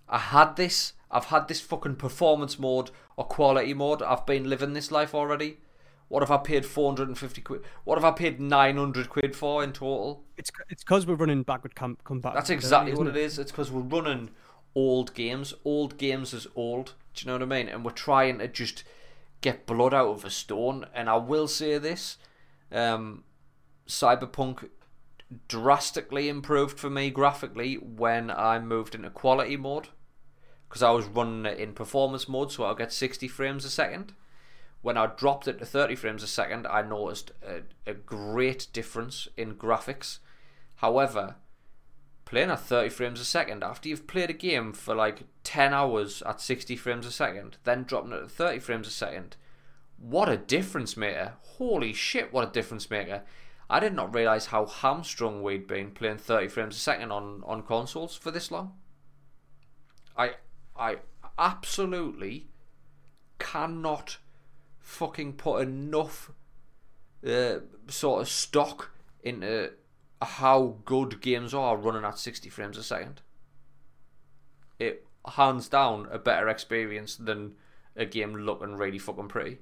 I 0.10 0.18
had 0.18 0.56
this. 0.56 0.94
I've 1.10 1.26
had 1.26 1.48
this 1.48 1.62
fucking 1.62 1.96
performance 1.96 2.60
mode 2.60 2.92
or 3.16 3.26
quality 3.26 3.74
mode. 3.74 4.02
I've 4.02 4.26
been 4.26 4.50
living 4.50 4.74
this 4.74 4.92
life 4.92 5.16
already. 5.16 5.58
What 6.10 6.22
have 6.22 6.32
I 6.32 6.38
paid 6.38 6.66
450 6.66 7.42
quid? 7.42 7.62
What 7.84 7.98
have 7.98 8.06
I 8.06 8.12
paid 8.12 8.40
900 8.40 9.10
quid 9.10 9.36
for 9.36 9.64
in 9.64 9.74
total? 9.74 10.24
It's 10.38 10.52
it's 10.70 10.84
because 10.84 11.06
we're 11.06 11.16
running 11.16 11.44
backward 11.44 11.76
compatibility. 11.76 12.36
That's 12.36 12.50
exactly 12.50 12.94
what 12.94 13.08
it 13.08 13.18
is. 13.18 13.38
It's 13.38 13.52
because 13.52 13.72
we're 13.72 13.82
running 13.82 14.30
old 14.74 15.14
games. 15.14 15.54
Old 15.66 15.98
games 15.98 16.34
is 16.34 16.48
old. 16.56 16.94
Do 17.14 17.24
you 17.24 17.28
know 17.28 17.34
what 17.34 17.44
I 17.44 17.58
mean? 17.58 17.68
And 17.68 17.84
we're 17.84 17.92
trying 17.92 18.40
to 18.40 18.48
just 18.48 18.86
get 19.42 19.66
blood 19.66 19.94
out 19.94 20.10
of 20.10 20.24
a 20.24 20.30
stone. 20.30 20.86
And 20.94 21.10
I 21.10 21.18
will 21.18 21.48
say 21.48 21.78
this 21.78 22.18
um, 22.72 23.24
Cyberpunk 23.86 24.70
drastically 25.50 26.30
improved 26.30 26.80
for 26.80 26.90
me 26.90 27.10
graphically 27.10 27.76
when 27.76 28.32
I 28.32 28.60
moved 28.60 28.96
into 28.96 29.10
quality 29.10 29.58
mode 29.58 29.90
because 30.68 30.84
I 30.84 30.92
was 30.92 31.06
running 31.06 31.46
it 31.46 31.60
in 31.60 31.74
performance 31.74 32.28
mode, 32.28 32.52
so 32.52 32.64
I'll 32.64 32.76
get 32.76 32.92
60 32.92 33.28
frames 33.28 33.66
a 33.66 33.70
second. 33.70 34.14
When 34.82 34.98
I 34.98 35.08
dropped 35.08 35.48
it 35.48 35.60
to 35.60 35.66
30 35.66 35.96
frames 35.96 36.24
a 36.24 36.28
second, 36.28 36.68
I 36.68 36.82
noticed 36.82 37.32
a, 37.46 37.62
a 37.90 37.94
great 37.94 38.68
difference 38.74 39.28
in 39.36 39.56
graphics. 39.56 40.20
However, 40.76 41.36
playing 42.26 42.52
at 42.52 42.60
30 42.60 42.90
frames 42.90 43.20
a 43.20 43.26
second 43.26 43.64
after 43.64 43.90
you've 43.90 44.08
played 44.08 44.30
a 44.30 44.34
game 44.34 44.74
for 44.74 44.94
like 44.94 45.24
10 45.44 45.74
hours 45.74 46.22
at 46.24 46.42
60 46.42 46.76
frames 46.76 47.06
a 47.06 47.12
second, 47.12 47.58
then 47.64 47.84
dropping 47.84 48.12
it 48.12 48.20
to 48.20 48.28
30 48.28 48.60
frames 48.60 48.88
a 48.88 48.92
second. 48.92 49.36
What 49.98 50.30
a 50.30 50.38
difference 50.38 50.96
maker! 50.96 51.34
Holy 51.58 51.94
shit, 51.94 52.32
what 52.32 52.48
a 52.48 52.52
difference 52.52 52.90
maker! 52.90 53.24
I 53.70 53.80
did 53.80 53.94
not 53.94 54.14
realize 54.14 54.48
how 54.48 54.66
hamstrung 54.66 55.42
we'd 55.42 55.68
been 55.68 55.92
playing 55.92 56.20
30 56.20 56.48
frames 56.50 56.76
a 56.76 56.80
second 56.80 57.12
on, 57.12 57.44
on 57.46 57.64
consoles 57.64 58.16
for 58.16 58.32
this 58.32 58.52
long. 58.52 58.74
I 60.16 60.36
I 60.78 60.98
absolutely 61.38 62.48
cannot 63.40 64.18
fucking 64.80 65.34
put 65.34 65.62
enough 65.62 66.32
uh, 67.28 67.60
sort 67.88 68.22
of 68.22 68.30
stock 68.30 68.92
into 69.24 69.72
how 70.22 70.78
good 70.86 71.22
games 71.22 71.54
are 71.54 71.78
running 71.78 72.04
at 72.04 72.18
60 72.18 72.50
frames 72.50 72.78
a 72.78 72.84
second. 72.84 73.22
it 74.80 75.06
hands 75.26 75.68
down 75.68 76.08
a 76.12 76.18
better 76.18 76.48
experience 76.48 77.16
than 77.18 77.54
a 77.96 78.06
game 78.06 78.34
looking 78.36 78.76
really 78.76 78.98
fucking 78.98 79.28
pretty. 79.28 79.58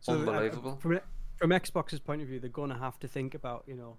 So, 0.00 0.12
uh, 0.12 0.16
Unbelievable. 0.16 0.76
from 0.76 1.00
from 1.36 1.50
Xbox's 1.50 2.00
point 2.00 2.20
of 2.20 2.28
view, 2.28 2.40
they're 2.40 2.50
going 2.50 2.70
to 2.70 2.78
have 2.78 2.98
to 3.00 3.08
think 3.08 3.34
about 3.34 3.64
you 3.66 3.76
know 3.76 3.96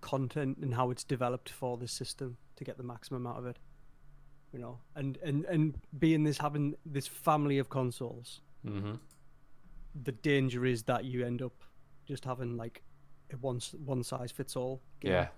content 0.00 0.58
and 0.58 0.74
how 0.74 0.90
it's 0.90 1.04
developed 1.04 1.50
for 1.50 1.76
this 1.76 1.92
system 1.92 2.36
to 2.56 2.64
get 2.64 2.76
the 2.76 2.82
maximum 2.82 3.26
out 3.26 3.36
of 3.38 3.46
it. 3.46 3.58
You 4.52 4.58
know, 4.60 4.78
and 4.94 5.18
and 5.22 5.44
and 5.46 5.74
being 5.98 6.24
this 6.24 6.38
having 6.38 6.74
this 6.86 7.06
family 7.06 7.58
of 7.58 7.68
consoles, 7.68 8.40
Mm-hmm. 8.66 8.94
the 10.02 10.12
danger 10.12 10.64
is 10.66 10.82
that 10.84 11.04
you 11.04 11.24
end 11.24 11.40
up 11.42 11.52
just 12.06 12.24
having 12.24 12.56
like 12.56 12.82
a 13.32 13.36
one 13.36 13.60
one 13.84 14.02
size 14.02 14.30
fits 14.30 14.56
all. 14.56 14.80
game. 15.00 15.12
Yeah. 15.12 15.28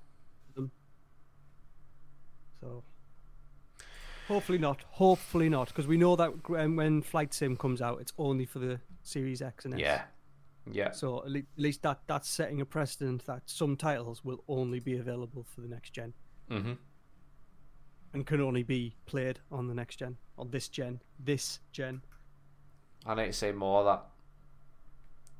So 2.60 2.82
hopefully 4.26 4.58
not. 4.58 4.84
Hopefully 4.90 5.48
not, 5.48 5.68
because 5.68 5.86
we 5.86 5.96
know 5.96 6.16
that 6.16 6.32
um, 6.56 6.76
when 6.76 7.02
Flight 7.02 7.32
Sim 7.34 7.56
comes 7.56 7.80
out, 7.80 8.00
it's 8.00 8.12
only 8.18 8.44
for 8.46 8.58
the 8.58 8.80
Series 9.02 9.40
X 9.42 9.64
and 9.64 9.74
S. 9.74 9.80
Yeah. 9.80 10.02
Yeah. 10.70 10.90
So 10.92 11.22
at 11.24 11.30
le- 11.30 11.38
at 11.38 11.44
least 11.56 11.82
that 11.82 12.00
that's 12.06 12.28
setting 12.28 12.60
a 12.60 12.66
precedent 12.66 13.24
that 13.26 13.42
some 13.46 13.76
titles 13.76 14.24
will 14.24 14.42
only 14.48 14.80
be 14.80 14.96
available 14.98 15.44
for 15.44 15.60
the 15.60 15.68
next 15.68 15.90
gen 15.92 16.12
Mm-hmm. 16.50 16.72
And 18.14 18.26
can 18.26 18.40
only 18.40 18.62
be 18.62 18.94
played 19.06 19.38
on 19.50 19.66
the 19.68 19.74
next 19.74 19.96
gen, 19.96 20.16
on 20.38 20.50
this 20.50 20.68
gen, 20.68 21.00
this 21.18 21.60
gen. 21.72 22.02
I 23.06 23.14
need 23.14 23.26
to 23.26 23.32
say 23.32 23.52
more 23.52 23.80
of 23.80 23.86
that. 23.86 24.04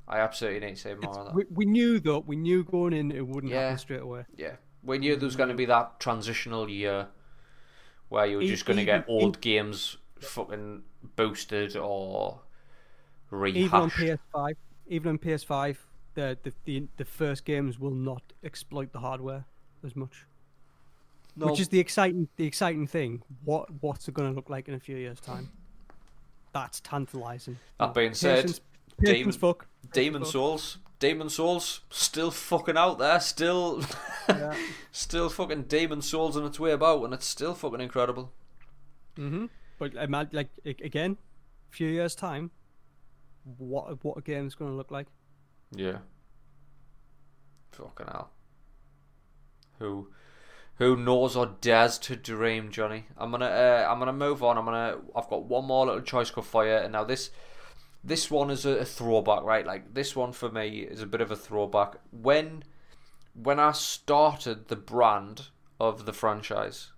I 0.07 0.21
absolutely 0.21 0.61
need 0.66 0.77
to 0.77 0.81
say 0.81 0.95
more 0.95 1.05
It's, 1.05 1.19
of 1.19 1.27
that. 1.27 1.35
we, 1.35 1.45
we 1.51 1.64
knew 1.66 2.01
though, 2.01 2.21
we 2.21 2.37
knew 2.37 2.64
going 2.64 2.93
in 2.93 3.11
it 3.12 3.27
wouldn't 3.27 3.53
Yeah. 3.53 3.62
happen 3.62 3.79
straight 3.79 4.01
away. 4.03 4.25
Yeah. 4.37 4.57
We 4.83 4.99
knew 4.99 5.16
there 5.16 5.27
was 5.27 5.37
going 5.37 5.51
to 5.51 5.55
be 5.55 5.66
that 5.66 6.01
transitional 6.01 6.69
year 6.71 7.09
where 8.09 8.25
you 8.27 8.37
were 8.39 8.45
just 8.45 8.64
going 8.64 8.79
to 8.79 8.85
get 8.85 9.05
even- 9.09 9.23
old 9.23 9.41
games 9.41 9.97
fucking 10.21 10.83
boosted 11.16 11.77
or 11.77 12.41
rehashed. 13.31 13.57
Even 13.66 13.81
on 13.81 13.91
PS5, 13.91 14.55
even 14.87 15.09
on 15.11 15.19
PS5, 15.19 15.77
the, 16.14 16.39
the 16.43 16.53
the 16.64 16.89
the 16.97 17.05
first 17.05 17.45
games 17.45 17.79
will 17.79 17.95
not 17.95 18.23
exploit 18.43 18.93
the 18.93 18.99
hardware 19.01 19.45
as 19.85 19.95
much. 19.95 20.27
No. 21.39 21.47
Which 21.47 21.61
is 21.61 21.68
the 21.68 21.78
exciting 21.78 22.28
the 22.36 22.45
exciting 22.47 22.86
thing. 22.86 23.22
What 23.45 23.68
what's 23.80 24.09
it 24.09 24.14
going 24.14 24.28
to 24.28 24.34
look 24.34 24.51
like 24.51 24.66
in 24.68 24.74
a 24.74 24.80
few 24.80 24.97
years' 24.97 25.20
time? 25.20 25.51
That's 26.53 26.80
tantalizing. 26.80 27.59
That 27.78 27.95
being 27.95 28.14
said, 28.14 28.45
Patience- 28.45 28.61
Demon- 29.01 29.32
fuck. 29.32 29.66
Demon 29.93 30.22
fuck. 30.22 30.32
Souls, 30.32 30.78
Demon 30.99 31.28
Souls, 31.28 31.82
still 31.91 32.30
fucking 32.32 32.76
out 32.76 32.99
there, 32.99 33.20
still, 33.20 33.82
Yeah. 34.28 34.55
still 34.91 35.28
fucking 35.28 35.64
Demon 35.64 36.03
Souls 36.03 36.36
on 36.36 36.45
its 36.45 36.59
way 36.59 36.72
about, 36.72 37.05
and 37.05 37.14
it's 37.14 37.26
still 37.26 37.55
fucking 37.55 37.80
incredible. 37.80 38.32
Mm-hmm. 39.16 39.47
But 39.78 39.95
imagine, 39.95 40.34
like 40.36 40.49
again, 40.64 41.16
a 41.70 41.76
few 41.76 41.86
years' 41.89 42.16
time, 42.16 42.51
what 43.59 44.03
what 44.05 44.18
a 44.18 44.22
game's 44.22 44.57
going 44.57 44.72
to 44.72 44.76
look 44.76 44.91
like. 44.91 45.07
Yeah. 45.70 45.99
Fucking 47.72 48.07
hell. 48.07 48.30
Who, 49.78 50.09
who 50.79 50.97
knows 50.97 51.37
or 51.37 51.55
dares 51.61 51.99
to 51.99 52.16
dream, 52.16 52.70
Johnny? 52.70 53.07
I'm 53.16 53.31
gonna, 53.31 53.47
uh, 53.47 53.87
I'm 53.91 53.99
gonna 53.99 54.12
move 54.12 54.43
on. 54.43 54.59
I'm 54.59 54.64
gonna, 54.64 54.99
I've 55.14 55.29
got 55.29 55.45
one 55.45 55.66
more 55.66 55.87
little 55.87 56.01
choice 56.01 56.31
cup 56.31 56.45
for 56.45 56.64
you, 56.64 56.74
and 56.74 56.93
now 56.93 57.05
this, 57.05 57.31
this 58.03 58.31
one 58.31 58.51
is 58.51 58.64
a 58.64 58.85
throwback, 58.85 59.43
right? 59.43 59.66
Like 59.66 59.95
this 59.95 60.16
one 60.16 60.33
for 60.33 60.51
me 60.51 60.81
is 60.81 61.03
a 61.03 61.07
bit 61.07 61.20
of 61.20 61.31
a 61.31 61.37
throwback. 61.37 61.97
When, 62.11 62.64
when 63.35 63.59
I 63.59 63.72
started 63.72 64.68
the 64.68 64.76
brand 64.76 65.49
of 65.81 66.07
the 66.07 66.12
franchise, 66.12 66.93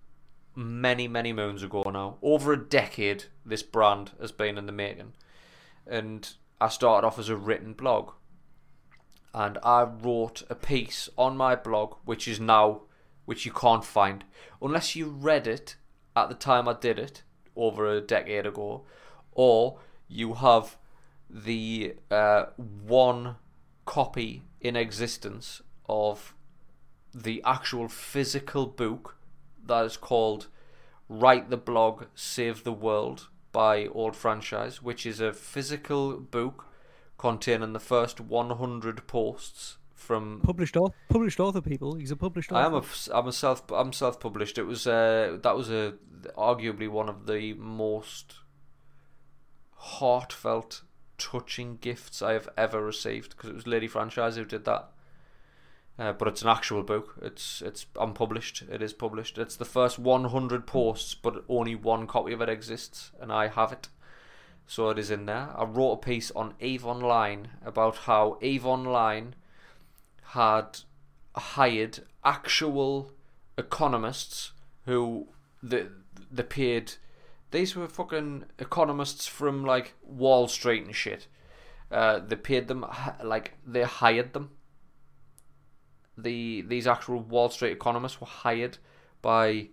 many 0.55 1.07
many 1.07 1.33
moons 1.33 1.63
ago 1.63 1.83
now, 1.83 2.17
over 2.21 2.53
a 2.53 2.69
decade, 2.69 3.25
this 3.45 3.63
brand 3.63 4.11
has 4.19 4.31
been 4.31 4.57
in 4.57 4.65
the 4.65 4.71
making, 4.71 5.13
and 5.87 6.31
I 6.59 6.69
started 6.69 7.07
off 7.07 7.17
as 7.17 7.29
a 7.29 7.35
written 7.35 7.73
blog 7.73 8.11
and 9.33 9.57
I 9.63 9.83
wrote 9.83 10.43
a 10.49 10.55
piece 10.55 11.09
on 11.17 11.37
my 11.37 11.55
blog, 11.55 11.95
which 12.05 12.27
is 12.27 12.39
now, 12.39 12.81
which 13.31 13.45
you 13.45 13.51
can't 13.53 13.85
find. 13.85 14.25
Unless 14.61 14.97
you 14.97 15.05
read 15.07 15.47
it 15.47 15.77
at 16.17 16.27
the 16.27 16.35
time 16.35 16.67
I 16.67 16.73
did 16.73 16.99
it 16.99 17.23
over 17.55 17.85
a 17.85 18.01
decade 18.01 18.45
ago, 18.45 18.83
or 19.31 19.79
you 20.09 20.33
have 20.33 20.75
the 21.29 21.95
uh, 22.11 22.47
one 22.57 23.37
copy 23.85 24.43
in 24.59 24.75
existence 24.75 25.61
of 25.87 26.35
the 27.13 27.41
actual 27.45 27.87
physical 27.87 28.65
book 28.65 29.15
that 29.65 29.85
is 29.85 29.95
called 29.95 30.47
Write 31.07 31.49
the 31.49 31.55
Blog, 31.55 32.07
Save 32.13 32.65
the 32.65 32.73
World 32.73 33.29
by 33.53 33.87
Old 33.87 34.17
Franchise, 34.17 34.83
which 34.83 35.05
is 35.05 35.21
a 35.21 35.31
physical 35.31 36.17
book 36.17 36.65
containing 37.17 37.71
the 37.71 37.79
first 37.79 38.19
100 38.19 39.07
posts 39.07 39.77
from 40.01 40.41
Published 40.43 40.75
author, 40.75 40.95
published 41.09 41.39
author 41.39 41.61
people. 41.61 41.95
He's 41.95 42.11
a 42.11 42.15
published 42.15 42.51
author. 42.51 42.61
I 42.61 42.65
am 42.65 42.73
a 42.73 42.83
I'm 43.13 43.27
a 43.27 43.31
self 43.31 43.71
I'm 43.71 43.93
self 43.93 44.19
published. 44.19 44.57
It 44.57 44.63
was 44.63 44.87
uh 44.87 45.37
that 45.41 45.55
was 45.55 45.69
a 45.69 45.93
arguably 46.37 46.89
one 46.89 47.09
of 47.09 47.27
the 47.27 47.53
most 47.53 48.35
heartfelt, 49.75 50.83
touching 51.17 51.77
gifts 51.77 52.21
I 52.21 52.33
have 52.33 52.49
ever 52.57 52.83
received 52.83 53.31
because 53.31 53.49
it 53.49 53.55
was 53.55 53.67
Lady 53.67 53.87
Franchise 53.87 54.35
who 54.35 54.45
did 54.45 54.65
that. 54.65 54.89
Uh, 55.99 56.13
but 56.13 56.27
it's 56.27 56.41
an 56.41 56.49
actual 56.49 56.83
book. 56.83 57.15
It's 57.21 57.61
it's 57.61 57.85
unpublished. 57.99 58.63
It 58.71 58.81
is 58.81 58.93
published. 58.93 59.37
It's 59.37 59.55
the 59.55 59.65
first 59.65 59.99
100 59.99 60.65
posts, 60.65 61.13
but 61.13 61.43
only 61.47 61.75
one 61.75 62.07
copy 62.07 62.33
of 62.33 62.41
it 62.41 62.49
exists, 62.49 63.11
and 63.19 63.31
I 63.31 63.47
have 63.47 63.71
it. 63.71 63.89
So 64.65 64.89
it 64.89 64.97
is 64.97 65.11
in 65.11 65.25
there. 65.25 65.49
I 65.55 65.63
wrote 65.65 65.93
a 65.93 65.97
piece 65.97 66.31
on 66.31 66.53
Eve 66.59 66.85
Online 66.85 67.49
about 67.63 67.97
how 67.97 68.37
Eve 68.41 68.65
Online 68.65 69.35
had 70.31 70.79
hired 71.35 71.99
actual 72.23 73.11
economists 73.57 74.53
who 74.85 75.27
the 75.61 75.89
they 76.31 76.43
paid. 76.43 76.93
These 77.51 77.75
were 77.75 77.89
fucking 77.89 78.45
economists 78.57 79.27
from 79.27 79.65
like 79.65 79.93
Wall 80.01 80.47
Street 80.47 80.85
and 80.85 80.95
shit. 80.95 81.27
Uh, 81.91 82.19
they 82.19 82.37
paid 82.37 82.69
them 82.69 82.85
like 83.21 83.53
they 83.67 83.83
hired 83.83 84.31
them. 84.31 84.51
The 86.17 86.61
these 86.61 86.87
actual 86.87 87.19
Wall 87.19 87.49
Street 87.49 87.73
economists 87.73 88.21
were 88.21 88.27
hired 88.27 88.77
by 89.21 89.67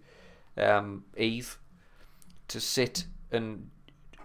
um, 0.56 1.04
Eve 1.16 1.59
to 2.48 2.61
sit 2.61 3.04
and 3.30 3.70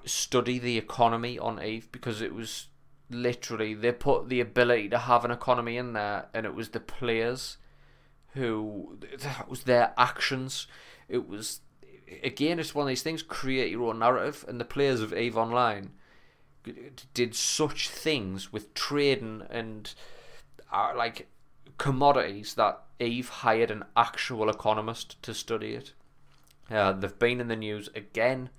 study 0.03 0.57
the 0.57 0.79
economy 0.79 1.37
on 1.37 1.61
Eve 1.61 1.91
because 1.91 2.21
it 2.21 2.33
was 2.33 2.67
literally 3.13 3.73
they 3.73 3.91
put 3.91 4.29
the 4.29 4.39
ability 4.39 4.89
to 4.89 4.97
have 4.97 5.23
an 5.23 5.31
economy 5.31 5.77
in 5.77 5.93
there 5.93 6.27
and 6.33 6.45
it 6.45 6.53
was 6.53 6.69
the 6.69 6.79
players 6.79 7.57
who 8.33 8.97
that 9.19 9.49
was 9.49 9.63
their 9.63 9.93
actions 9.97 10.67
it 11.07 11.27
was 11.27 11.61
again 12.23 12.59
it's 12.59 12.75
one 12.75 12.83
of 12.83 12.89
these 12.89 13.03
things 13.03 13.21
create 13.21 13.71
your 13.71 13.89
own 13.89 13.99
narrative 13.99 14.43
and 14.47 14.59
the 14.59 14.65
players 14.65 15.01
of 15.01 15.13
Eve 15.13 15.37
Online 15.37 15.91
did 17.13 17.35
such 17.35 17.89
things 17.89 18.53
with 18.53 18.73
trading 18.73 19.43
and 19.49 19.93
uh, 20.71 20.93
like 20.95 21.27
commodities 21.77 22.53
that 22.55 22.81
Eve 22.99 23.29
hired 23.29 23.69
an 23.69 23.83
actual 23.97 24.49
economist 24.49 25.21
to 25.23 25.33
study 25.33 25.73
it 25.73 25.93
uh, 26.71 26.93
they've 26.93 27.19
been 27.19 27.41
in 27.41 27.47
the 27.47 27.55
news 27.55 27.89
again 27.93 28.49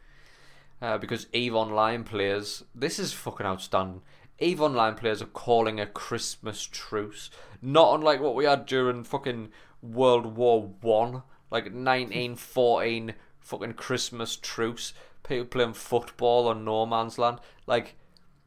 uh, 0.85 0.99
because 0.99 1.27
Eve 1.33 1.55
Online 1.55 2.05
players, 2.05 2.65
this 2.75 2.99
is 2.99 3.13
fucking 3.13 3.47
outstanding. 3.47 4.03
Eve 4.39 4.61
Online 4.61 4.95
players 4.95 5.22
are 5.22 5.26
calling 5.26 5.78
a 5.78 5.87
Christmas 5.87 6.62
truce, 6.64 7.30
not 7.62 7.95
unlike 7.95 8.20
what 8.20 8.35
we 8.35 8.45
had 8.45 8.66
during 8.66 9.05
fucking 9.05 9.51
World 9.80 10.37
War 10.37 10.74
One, 10.80 11.22
like 11.51 11.64
1914 11.64 13.14
fucking 13.41 13.74
Christmas 13.74 14.37
truce. 14.37 14.93
People 15.22 15.47
playing 15.47 15.74
football 15.74 16.49
on 16.49 16.64
no 16.64 16.87
man's 16.87 17.18
land, 17.18 17.41
like. 17.66 17.97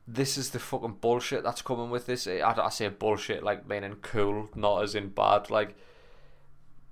This 0.10 0.38
is 0.38 0.52
the 0.52 0.60
fucking 0.60 1.00
bullshit 1.02 1.44
that's 1.44 1.62
coming 1.62 1.90
with 1.90 2.06
this. 2.06 2.28
I, 2.28 2.40
I 2.40 2.70
say 2.70 2.88
bullshit 2.88 3.44
like 3.44 3.68
meaning 3.68 3.98
cool, 4.02 4.48
not 4.56 4.84
as 4.84 4.96
in 4.96 5.10
bad. 5.10 5.50
Like, 5.50 5.76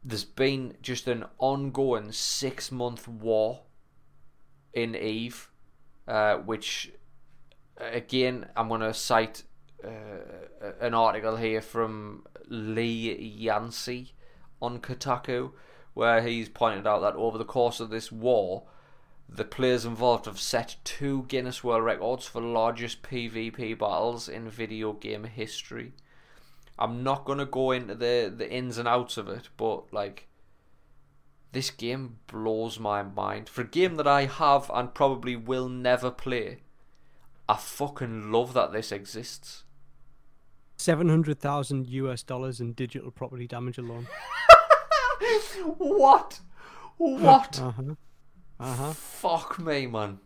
there's 0.03 0.25
been 0.25 0.75
just 0.81 1.07
an 1.07 1.23
ongoing 1.39 2.11
six 2.11 2.73
month 2.73 3.07
war 3.07 3.61
in 4.73 4.95
Eve, 4.95 5.49
uh, 6.09 6.35
which 6.35 6.91
again 7.77 8.47
I'm 8.55 8.69
going 8.69 8.81
to 8.81 8.93
cite 8.93 9.43
uh, 9.83 9.89
an 10.79 10.93
article 10.93 11.35
here 11.37 11.61
from 11.61 12.25
Lee 12.47 13.15
Yancey 13.15 14.13
on 14.61 14.79
Kotaku, 14.79 15.51
where 15.93 16.21
he's 16.21 16.49
pointed 16.49 16.87
out 16.87 17.01
that 17.01 17.15
over 17.15 17.37
the 17.37 17.45
course 17.45 17.79
of 17.79 17.89
this 17.89 18.11
war, 18.11 18.63
the 19.27 19.43
players 19.43 19.85
involved 19.85 20.25
have 20.25 20.39
set 20.39 20.75
two 20.83 21.23
Guinness 21.27 21.63
World 21.63 21.83
Records 21.83 22.27
for 22.27 22.41
largest 22.41 23.01
PvP 23.01 23.77
battles 23.77 24.29
in 24.29 24.49
video 24.49 24.93
game 24.93 25.23
history. 25.23 25.93
I'm 26.77 27.03
not 27.03 27.25
going 27.25 27.39
to 27.39 27.45
go 27.45 27.71
into 27.71 27.95
the, 27.95 28.33
the 28.35 28.51
ins 28.51 28.77
and 28.77 28.87
outs 28.87 29.17
of 29.17 29.27
it, 29.29 29.49
but 29.57 29.91
like 29.93 30.27
This 31.55 31.69
game 31.71 32.17
blows 32.27 32.81
my 32.81 33.01
mind. 33.01 33.47
For 33.47 33.61
a 33.61 33.67
game 33.67 33.95
that 33.95 34.07
I 34.07 34.25
have 34.25 34.69
and 34.73 34.93
probably 34.93 35.37
will 35.37 35.69
never 35.69 36.11
play, 36.11 36.63
I 37.47 37.55
fucking 37.55 38.31
love 38.31 38.53
that 38.53 38.71
this 38.71 38.91
exists. 38.91 39.63
Seven 40.77 41.09
hundred 41.09 41.39
thousand 41.39 41.87
US 41.87 42.23
dollars 42.23 42.59
in 42.59 42.73
digital 42.73 43.11
property 43.11 43.47
damage 43.47 43.77
alone. 43.77 44.07
what? 45.77 46.39
What? 46.97 47.59
Uh 47.61 47.71
huh. 47.71 47.95
Uh 48.59 48.75
huh. 48.75 48.93
Fuck 48.93 49.59
me, 49.59 49.85
man. 49.85 50.19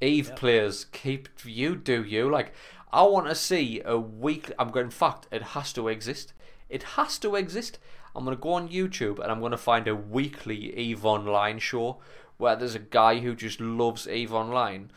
Eve 0.00 0.34
players, 0.34 0.86
keep 0.86 1.28
you 1.44 1.76
do 1.76 2.02
you 2.02 2.30
like. 2.30 2.54
I 2.92 3.02
want 3.02 3.26
to 3.26 3.34
see 3.34 3.82
a 3.84 3.98
weekly. 3.98 4.54
I'm 4.58 4.70
going. 4.70 4.86
In 4.86 4.90
fact, 4.90 5.26
it 5.30 5.42
has 5.42 5.72
to 5.74 5.88
exist. 5.88 6.32
It 6.68 6.82
has 6.94 7.18
to 7.18 7.36
exist. 7.36 7.78
I'm 8.14 8.24
gonna 8.24 8.36
go 8.36 8.54
on 8.54 8.68
YouTube 8.68 9.18
and 9.20 9.30
I'm 9.30 9.40
gonna 9.40 9.56
find 9.58 9.86
a 9.86 9.94
weekly 9.94 10.76
Eve 10.76 11.04
Online 11.04 11.58
show 11.58 12.00
where 12.38 12.56
there's 12.56 12.74
a 12.74 12.80
guy 12.80 13.18
who 13.20 13.34
just 13.34 13.60
loves 13.60 14.08
Eve 14.08 14.32
Online, 14.32 14.90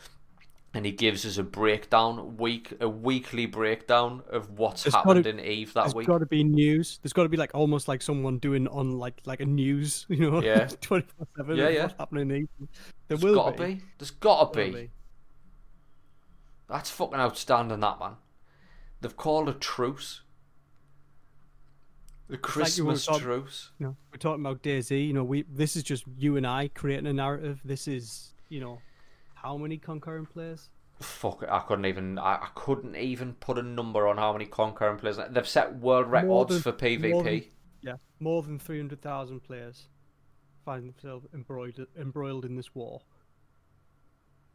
and 0.74 0.84
he 0.84 0.90
gives 0.92 1.24
us 1.24 1.38
a 1.38 1.42
breakdown 1.44 2.36
week, 2.36 2.72
a 2.80 2.88
weekly 2.88 3.46
breakdown 3.46 4.22
of 4.28 4.50
what's 4.58 4.82
There's 4.82 4.94
happened 4.94 5.24
gotta- 5.24 5.38
in 5.38 5.40
Eve 5.40 5.72
that 5.74 5.82
There's 5.84 5.94
week. 5.94 6.06
There's 6.06 6.14
got 6.14 6.18
to 6.18 6.26
be 6.26 6.42
news. 6.44 6.98
There's 7.02 7.12
got 7.12 7.22
to 7.22 7.28
be 7.28 7.36
like 7.36 7.52
almost 7.54 7.86
like 7.88 8.02
someone 8.02 8.38
doing 8.38 8.66
on 8.68 8.98
like 8.98 9.20
like 9.24 9.40
a 9.40 9.46
news, 9.46 10.04
you 10.10 10.30
know, 10.30 10.42
Yeah. 10.42 10.66
twenty 10.80 11.06
four 11.16 11.26
seven. 11.36 11.56
Yeah, 11.56 11.68
yeah. 11.68 11.82
What's 11.82 11.94
happening? 11.98 12.30
in 12.30 12.36
Eve? 12.36 12.48
There 12.58 12.68
There's 13.16 13.22
will 13.22 13.34
gotta 13.36 13.56
be. 13.62 13.74
be. 13.76 13.82
There's 13.98 14.10
gotta 14.10 14.52
There 14.54 14.66
will 14.66 14.72
be. 14.72 14.90
That's 16.68 16.90
fucking 16.90 17.20
outstanding, 17.20 17.80
that 17.80 18.00
man. 18.00 18.16
They've 19.00 19.16
called 19.16 19.48
a 19.48 19.52
truce. 19.54 20.22
The 22.28 22.32
like 22.34 22.42
Christmas 22.42 23.04
talking- 23.04 23.22
truce. 23.22 23.70
You 23.78 23.86
know, 23.86 23.96
we're 24.10 24.18
talking 24.18 24.44
about 24.44 24.62
DayZ. 24.62 25.06
You 25.06 25.12
know, 25.12 25.24
we 25.24 25.42
this 25.42 25.76
is 25.76 25.82
just 25.82 26.04
you 26.18 26.36
and 26.36 26.46
I 26.46 26.68
creating 26.68 27.06
a 27.06 27.12
narrative. 27.12 27.60
This 27.64 27.86
is 27.86 28.32
you 28.48 28.60
know, 28.60 28.78
how 29.44 29.56
many 29.56 29.76
concurrent 29.76 30.32
players? 30.32 30.70
Fuck 31.00 31.42
it, 31.42 31.48
I 31.50 31.60
couldn't 31.60 31.86
even. 31.86 32.18
I, 32.18 32.34
I 32.36 32.48
couldn't 32.54 32.96
even 32.96 33.34
put 33.34 33.58
a 33.58 33.62
number 33.62 34.06
on 34.06 34.16
how 34.16 34.32
many 34.32 34.46
concurrent 34.46 35.00
players. 35.00 35.18
They've 35.30 35.46
set 35.46 35.76
world 35.76 36.10
records 36.10 36.50
than- 36.52 36.62
for 36.62 36.72
PvP. 36.72 37.10
more 37.10 37.22
than- 37.22 37.44
Yeah, 37.82 37.96
more 38.20 38.42
than 38.42 38.58
three 38.58 38.78
hundred 38.78 39.02
thousand 39.02 39.40
players 39.44 39.88
find 40.64 40.88
themselves 40.88 41.26
embroiled 41.34 41.78
embroiled 41.98 42.44
in 42.44 42.56
this 42.56 42.74
war. 42.74 43.02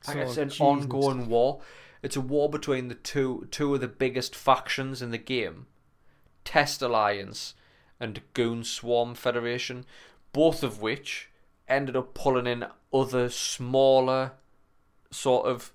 So, 0.01 0.17
it's 0.17 0.37
an 0.37 0.47
Jesus. 0.49 0.61
ongoing 0.61 1.27
war. 1.27 1.61
It's 2.01 2.15
a 2.15 2.21
war 2.21 2.49
between 2.49 2.87
the 2.87 2.95
two 2.95 3.47
two 3.51 3.75
of 3.75 3.81
the 3.81 3.87
biggest 3.89 4.33
factions 4.33 5.01
in 5.01 5.11
the 5.11 5.17
game, 5.17 5.67
Test 6.45 6.81
Alliance 6.81 7.53
and 7.99 8.21
Goonswarm 8.33 9.17
Federation, 9.17 9.85
both 10.31 10.63
of 10.63 10.81
which 10.81 11.29
ended 11.67 11.97
up 11.97 12.13
pulling 12.13 12.47
in 12.47 12.65
other 12.93 13.27
smaller, 13.29 14.31
sort 15.11 15.45
of, 15.45 15.71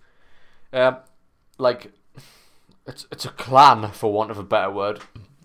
um, 0.72 0.98
like 1.58 1.92
it's 2.86 3.06
it's 3.10 3.24
a 3.24 3.30
clan 3.30 3.90
for 3.92 4.12
want 4.12 4.30
of 4.30 4.38
a 4.38 4.42
better 4.42 4.70
word. 4.70 5.00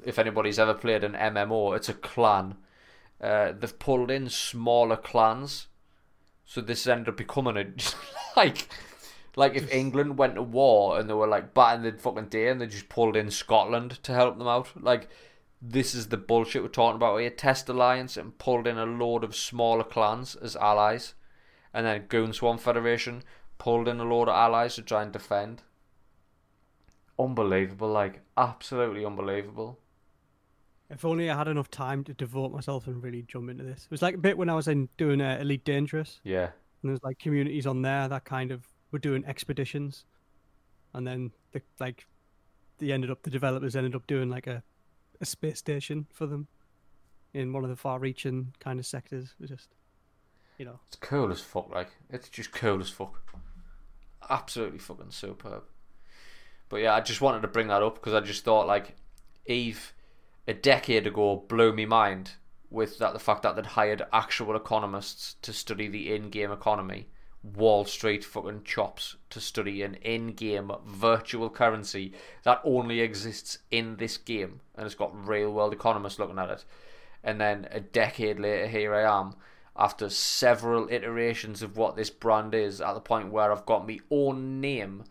If 0.05 0.19
anybody's 0.19 0.59
ever 0.59 0.73
played 0.73 1.03
an 1.03 1.13
MMO, 1.13 1.75
it's 1.75 1.89
a 1.89 1.93
clan. 1.93 2.55
Uh, 3.21 3.51
they've 3.51 3.79
pulled 3.79 4.11
in 4.11 4.29
smaller 4.29 4.95
clans, 4.95 5.67
so 6.45 6.61
this 6.61 6.87
ended 6.87 7.09
up 7.09 7.17
becoming 7.17 7.57
a 7.57 7.65
like 8.39 8.69
like 9.35 9.55
if 9.55 9.71
England 9.71 10.17
went 10.17 10.35
to 10.35 10.41
war 10.41 10.99
and 10.99 11.09
they 11.09 11.13
were 11.13 11.27
like 11.27 11.53
batting 11.53 11.83
the 11.83 11.97
fucking 11.97 12.27
day 12.27 12.49
and 12.49 12.59
they 12.59 12.67
just 12.67 12.89
pulled 12.89 13.15
in 13.15 13.31
Scotland 13.31 14.01
to 14.03 14.13
help 14.13 14.37
them 14.37 14.47
out. 14.47 14.69
Like 14.81 15.09
this 15.61 15.93
is 15.93 16.07
the 16.07 16.17
bullshit 16.17 16.63
we're 16.63 16.69
talking 16.69 16.95
about 16.95 17.17
here. 17.17 17.29
Test 17.29 17.69
Alliance 17.69 18.17
and 18.17 18.37
pulled 18.37 18.67
in 18.67 18.77
a 18.77 18.85
load 18.85 19.23
of 19.23 19.35
smaller 19.35 19.83
clans 19.83 20.35
as 20.35 20.55
allies, 20.55 21.13
and 21.73 21.85
then 21.85 22.07
Goonswarm 22.07 22.59
Federation 22.59 23.23
pulled 23.59 23.87
in 23.87 23.99
a 23.99 24.03
load 24.03 24.27
of 24.27 24.35
allies 24.35 24.75
to 24.75 24.81
try 24.81 25.03
and 25.03 25.11
defend. 25.11 25.61
Unbelievable, 27.19 27.89
like 27.89 28.21
absolutely 28.37 29.05
unbelievable. 29.05 29.77
If 30.89 31.05
only 31.05 31.29
I 31.29 31.37
had 31.37 31.47
enough 31.47 31.69
time 31.69 32.03
to 32.05 32.13
devote 32.13 32.51
myself 32.51 32.87
and 32.87 33.03
really 33.03 33.21
jump 33.21 33.49
into 33.51 33.63
this. 33.63 33.83
It 33.83 33.91
was 33.91 34.01
like 34.01 34.15
a 34.15 34.17
bit 34.17 34.39
when 34.39 34.49
I 34.49 34.55
was 34.55 34.67
in 34.67 34.89
doing 34.97 35.21
uh, 35.21 35.37
Elite 35.39 35.63
Dangerous, 35.63 36.19
Yeah, 36.23 36.49
and 36.81 36.89
there's 36.89 37.03
like 37.03 37.19
communities 37.19 37.67
on 37.67 37.83
there 37.83 38.07
that 38.07 38.25
kind 38.25 38.51
of 38.51 38.65
were 38.91 38.97
doing 38.97 39.23
expeditions, 39.25 40.05
and 40.95 41.05
then 41.05 41.31
the 41.51 41.61
like, 41.79 42.07
they 42.79 42.91
ended 42.91 43.11
up 43.11 43.21
the 43.21 43.29
developers 43.29 43.75
ended 43.75 43.93
up 43.93 44.07
doing 44.07 44.29
like 44.29 44.47
a, 44.47 44.63
a 45.21 45.25
space 45.25 45.59
station 45.59 46.07
for 46.11 46.25
them, 46.25 46.47
in 47.33 47.53
one 47.53 47.63
of 47.63 47.69
the 47.69 47.75
far-reaching 47.75 48.53
kind 48.59 48.79
of 48.79 48.85
sectors. 48.85 49.25
It 49.25 49.41
was 49.41 49.49
just, 49.49 49.69
you 50.57 50.65
know, 50.65 50.79
it's 50.87 50.95
cool 50.95 51.31
as 51.31 51.41
fuck. 51.41 51.69
Like 51.69 51.89
it's 52.09 52.29
just 52.29 52.51
cool 52.51 52.79
as 52.79 52.89
fuck. 52.89 53.21
Absolutely 54.29 54.79
fucking 54.79 55.11
superb. 55.11 55.63
But 56.69 56.77
yeah, 56.77 56.93
I 56.93 57.01
just 57.01 57.21
wanted 57.21 57.41
to 57.41 57.47
bring 57.47 57.67
that 57.67 57.81
up 57.81 57.95
because 57.95 58.13
I 58.13 58.19
just 58.19 58.45
thought 58.45 58.67
like 58.67 58.95
Eve 59.45 59.93
a 60.47 60.53
decade 60.53 61.07
ago 61.07 61.43
blew 61.47 61.73
me 61.73 61.85
mind 61.85 62.31
with 62.69 62.99
that 62.99 63.13
the 63.13 63.19
fact 63.19 63.43
that 63.43 63.55
they'd 63.55 63.65
hired 63.65 64.05
actual 64.13 64.55
economists 64.55 65.35
to 65.41 65.51
study 65.51 65.87
the 65.87 66.13
in-game 66.13 66.51
economy. 66.51 67.07
Wall 67.41 67.85
Street 67.85 68.23
fucking 68.25 68.63
chops 68.65 69.15
to 69.29 69.39
study 69.39 69.81
an 69.81 69.95
in-game 69.95 70.71
virtual 70.85 71.49
currency 71.49 72.13
that 72.43 72.59
only 72.65 72.99
exists 72.99 73.59
in 73.71 73.95
this 73.95 74.17
game, 74.17 74.59
and 74.75 74.85
it's 74.85 74.93
got 74.93 75.27
real-world 75.27 75.71
economists 75.71 76.19
looking 76.19 76.37
at 76.37 76.49
it. 76.49 76.65
And 77.23 77.39
then 77.39 77.67
a 77.71 77.79
decade 77.79 78.39
later, 78.39 78.67
here 78.67 78.93
I 78.93 79.19
am 79.19 79.35
after 79.79 80.09
several 80.09 80.89
iterations 80.91 81.61
of 81.61 81.77
what 81.77 81.95
this 81.95 82.09
brand 82.09 82.53
is, 82.53 82.81
at 82.81 82.93
the 82.93 82.99
point 82.99 83.31
where 83.31 83.49
I've 83.49 83.65
got 83.65 83.87
my 83.87 83.99
own 84.11 84.59
name 84.59 85.05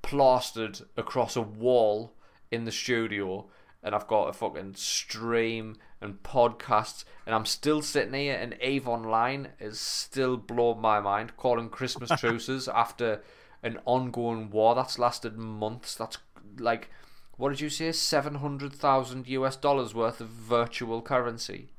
plastered 0.00 0.80
across 0.96 1.34
a 1.34 1.42
wall 1.42 2.14
in 2.50 2.64
the 2.64 2.70
studio 2.70 3.48
and 3.82 3.96
I've 3.96 4.06
got 4.06 4.28
a 4.28 4.32
fucking 4.32 4.74
stream 4.74 5.76
and 6.00 6.22
podcasts 6.22 7.04
and 7.26 7.34
I'm 7.34 7.46
still 7.46 7.82
sitting 7.82 8.14
here 8.14 8.36
and 8.36 8.56
Eve 8.62 8.86
Online 8.86 9.48
is 9.58 9.80
still 9.80 10.36
blowing 10.36 10.80
my 10.80 11.00
mind 11.00 11.36
calling 11.36 11.68
Christmas 11.68 12.10
truces 12.20 12.68
after 12.68 13.22
an 13.62 13.80
ongoing 13.84 14.50
war 14.50 14.76
that's 14.76 15.00
lasted 15.00 15.36
months. 15.36 15.96
That's 15.96 16.18
like 16.58 16.90
what 17.36 17.48
did 17.48 17.60
you 17.60 17.70
say? 17.70 17.90
700,000 17.90 19.26
US 19.26 19.56
dollars 19.56 19.94
worth 19.96 20.20
of 20.20 20.28
virtual 20.28 21.02
currency 21.02 21.70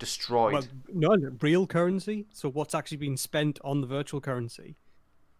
destroyed 0.00 0.52
well, 0.54 0.64
no, 0.92 1.14
no, 1.14 1.30
real 1.40 1.66
currency. 1.66 2.26
So 2.32 2.48
what's 2.48 2.74
actually 2.74 2.96
been 2.96 3.16
spent 3.16 3.60
on 3.62 3.80
the 3.80 3.86
virtual 3.86 4.20
currency? 4.20 4.76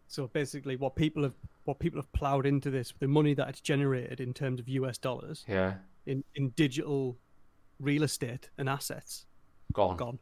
So 0.06 0.28
basically, 0.28 0.76
what 0.76 0.94
people 0.94 1.24
have 1.24 1.34
what 1.64 1.80
people 1.80 1.98
have 2.00 2.12
plowed 2.12 2.46
into 2.46 2.70
this, 2.70 2.94
the 3.00 3.08
money 3.08 3.34
that 3.34 3.48
it's 3.48 3.60
generated 3.60 4.20
in 4.20 4.32
terms 4.32 4.60
of 4.60 4.68
US 4.68 4.98
dollars 4.98 5.44
yeah 5.48 5.74
in 6.06 6.22
in 6.36 6.50
digital 6.50 7.18
real 7.80 8.04
estate 8.04 8.50
and 8.58 8.68
assets, 8.68 9.26
gone 9.72 9.96
gone 9.96 10.20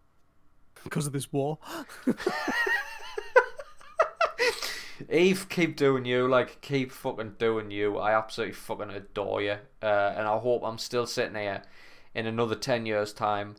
because 0.85 1.07
of 1.07 1.13
this 1.13 1.31
war. 1.33 1.59
Eve, 5.11 5.49
keep 5.49 5.77
doing 5.77 6.05
you. 6.05 6.27
Like, 6.27 6.61
keep 6.61 6.91
fucking 6.91 7.37
doing 7.39 7.71
you. 7.71 7.99
I 7.99 8.17
absolutely 8.19 8.55
fucking 8.55 8.91
adore 8.91 9.41
you. 9.41 9.57
Uh, 9.81 10.15
and 10.17 10.27
I 10.27 10.37
hope 10.39 10.63
I'm 10.65 10.79
still 10.79 11.07
sitting 11.07 11.37
here 11.37 11.63
in 12.15 12.27
another 12.27 12.57
10 12.57 12.85
years' 12.85 13.13
time 13.13 13.55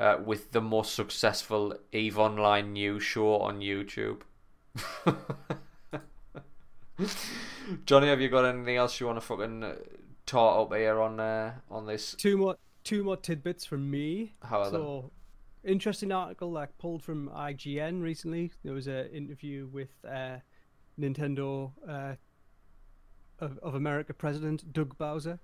uh, 0.00 0.16
with 0.24 0.52
the 0.52 0.60
most 0.62 0.94
successful 0.94 1.76
Eve 1.92 2.18
Online 2.18 2.72
news 2.72 3.02
show 3.02 3.36
on 3.36 3.60
YouTube. 3.60 4.22
Johnny, 7.84 8.08
have 8.08 8.20
you 8.20 8.28
got 8.28 8.44
anything 8.46 8.76
else 8.76 8.98
you 8.98 9.06
want 9.06 9.18
to 9.18 9.26
fucking 9.26 9.62
uh, 9.62 9.74
tart 10.26 10.58
up 10.60 10.74
here 10.76 11.00
on 11.00 11.20
uh, 11.20 11.52
on 11.70 11.86
this? 11.86 12.14
two 12.14 12.36
more 12.38 12.56
two 12.82 13.04
more 13.04 13.16
tidbits 13.16 13.64
from 13.64 13.90
me. 13.90 14.32
How 14.42 14.62
are 14.62 14.70
them? 14.70 14.80
so, 14.80 15.10
interesting 15.64 16.12
article 16.12 16.50
like 16.50 16.76
pulled 16.78 17.02
from 17.02 17.28
IGN 17.28 18.02
recently. 18.02 18.52
There 18.64 18.72
was 18.72 18.86
an 18.86 19.06
interview 19.08 19.66
with 19.70 19.90
uh, 20.08 20.36
Nintendo 20.98 21.72
uh, 21.86 22.14
of, 23.38 23.58
of 23.58 23.74
America 23.74 24.14
president 24.14 24.72
Doug 24.72 24.96
Bowser, 24.96 25.38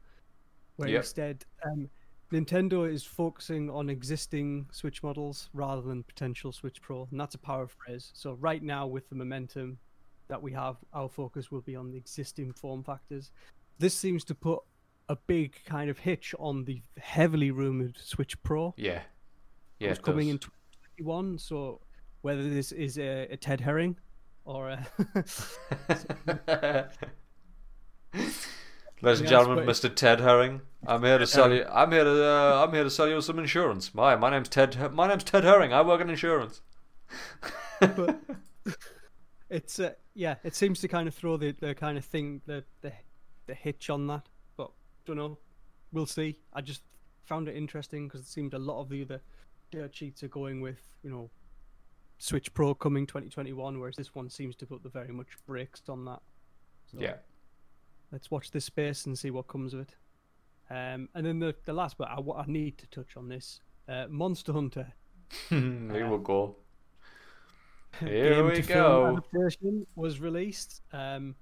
where 0.76 0.88
Yep. 0.88 1.02
he 1.02 1.06
said 1.06 1.44
um, 1.64 1.90
Nintendo 2.32 2.90
is 2.90 3.04
focusing 3.04 3.70
on 3.70 3.88
existing 3.88 4.66
Switch 4.72 5.02
models 5.02 5.48
rather 5.52 5.82
than 5.82 6.02
potential 6.02 6.50
Switch 6.52 6.80
Pro, 6.80 7.06
and 7.10 7.20
that's 7.20 7.34
a 7.36 7.38
power 7.38 7.68
phrase. 7.68 8.10
So 8.14 8.32
right 8.34 8.62
now, 8.62 8.86
with 8.86 9.08
the 9.08 9.14
momentum 9.14 9.78
that 10.28 10.42
we 10.42 10.52
have, 10.52 10.76
our 10.92 11.08
focus 11.08 11.52
will 11.52 11.60
be 11.60 11.76
on 11.76 11.92
the 11.92 11.96
existing 11.96 12.52
form 12.52 12.82
factors. 12.82 13.30
This 13.78 13.94
seems 13.94 14.24
to 14.24 14.34
put 14.34 14.60
a 15.08 15.14
big 15.14 15.54
kind 15.64 15.88
of 15.88 15.98
hitch 15.98 16.34
on 16.38 16.64
the 16.64 16.82
heavily 16.98 17.52
rumored 17.52 17.96
Switch 17.96 18.40
Pro. 18.42 18.74
Yeah. 18.76 19.02
Yeah, 19.78 19.90
It's 19.90 20.00
it 20.00 20.02
coming 20.04 20.28
in 20.28 20.36
does. 20.38 20.50
2021. 20.98 21.38
So 21.38 21.80
whether 22.22 22.42
this 22.48 22.72
is 22.72 22.98
a, 22.98 23.28
a 23.30 23.36
Ted 23.36 23.60
Herring 23.60 23.96
or 24.44 24.70
a 24.70 24.86
Ladies 29.02 29.20
and 29.20 29.28
gentlemen, 29.28 29.66
Mr. 29.66 29.94
Ted 29.94 30.20
Herring, 30.20 30.62
I'm 30.86 31.02
here 31.02 31.18
to 31.18 31.26
sell 31.26 31.52
you. 31.52 31.66
I'm 31.70 31.92
here 31.92 32.04
to. 32.04 32.24
Uh, 32.24 32.64
I'm 32.64 32.72
here 32.72 32.84
to 32.84 32.90
sell 32.90 33.08
you 33.08 33.20
some 33.20 33.38
insurance. 33.38 33.94
My 33.94 34.16
my 34.16 34.30
name's 34.30 34.48
Ted. 34.48 34.92
My 34.94 35.06
name's 35.06 35.24
Ted 35.24 35.44
Herring. 35.44 35.72
I 35.72 35.82
work 35.82 36.00
in 36.00 36.08
insurance. 36.08 36.62
but 37.80 38.18
it's 39.50 39.78
uh, 39.78 39.92
yeah, 40.14 40.36
it 40.44 40.54
seems 40.54 40.80
to 40.80 40.88
kind 40.88 41.06
of 41.08 41.14
throw 41.14 41.36
the, 41.36 41.52
the 41.52 41.74
kind 41.74 41.98
of 41.98 42.06
thing 42.06 42.40
the, 42.46 42.64
the 42.80 42.92
the 43.46 43.54
hitch 43.54 43.90
on 43.90 44.06
that. 44.06 44.26
But 44.56 44.70
don't 45.04 45.16
know, 45.16 45.38
we'll 45.92 46.06
see. 46.06 46.38
I 46.54 46.62
just 46.62 46.82
found 47.26 47.48
it 47.48 47.56
interesting 47.56 48.08
because 48.08 48.22
it 48.22 48.28
seemed 48.28 48.54
a 48.54 48.58
lot 48.58 48.80
of 48.80 48.88
the 48.88 49.02
other 49.02 49.20
dirt 49.70 49.94
sheets 49.94 50.22
are 50.22 50.28
going 50.28 50.62
with 50.62 50.80
you 51.02 51.10
know 51.10 51.28
Switch 52.16 52.52
Pro 52.54 52.74
coming 52.74 53.06
2021, 53.06 53.78
whereas 53.78 53.96
this 53.96 54.14
one 54.14 54.30
seems 54.30 54.56
to 54.56 54.66
put 54.66 54.82
the 54.82 54.88
very 54.88 55.12
much 55.12 55.28
brakes 55.46 55.82
on 55.88 56.06
that. 56.06 56.20
So 56.90 56.98
Yeah. 56.98 57.16
Let's 58.12 58.30
watch 58.30 58.50
this 58.50 58.64
space 58.64 59.06
and 59.06 59.18
see 59.18 59.30
what 59.30 59.48
comes 59.48 59.74
of 59.74 59.80
it. 59.80 59.94
Um, 60.68 61.08
and 61.14 61.24
then 61.24 61.38
the 61.38 61.54
the 61.64 61.72
last 61.72 61.98
bit 61.98 62.08
I, 62.10 62.18
I 62.18 62.44
need 62.46 62.78
to 62.78 62.86
touch 62.88 63.16
on 63.16 63.28
this 63.28 63.60
uh, 63.88 64.06
Monster 64.08 64.52
Hunter. 64.52 64.92
Here 65.48 66.08
we 66.08 66.18
go. 66.18 66.56
game 68.00 68.08
Here 68.08 68.44
we 68.46 68.56
to 68.56 68.62
go. 68.62 69.06
adaptation 69.06 69.86
was 69.94 70.20
released. 70.20 70.82
Um, 70.92 71.34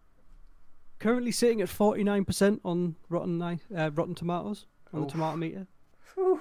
currently 0.98 1.32
sitting 1.32 1.60
at 1.60 1.68
49% 1.68 2.60
on 2.64 2.96
Rotten 3.08 3.42
uh, 3.42 3.90
Rotten 3.94 4.14
Tomatoes 4.14 4.66
on 4.92 5.02
the 5.02 5.06
tomato 5.06 5.36
meter. 5.36 5.66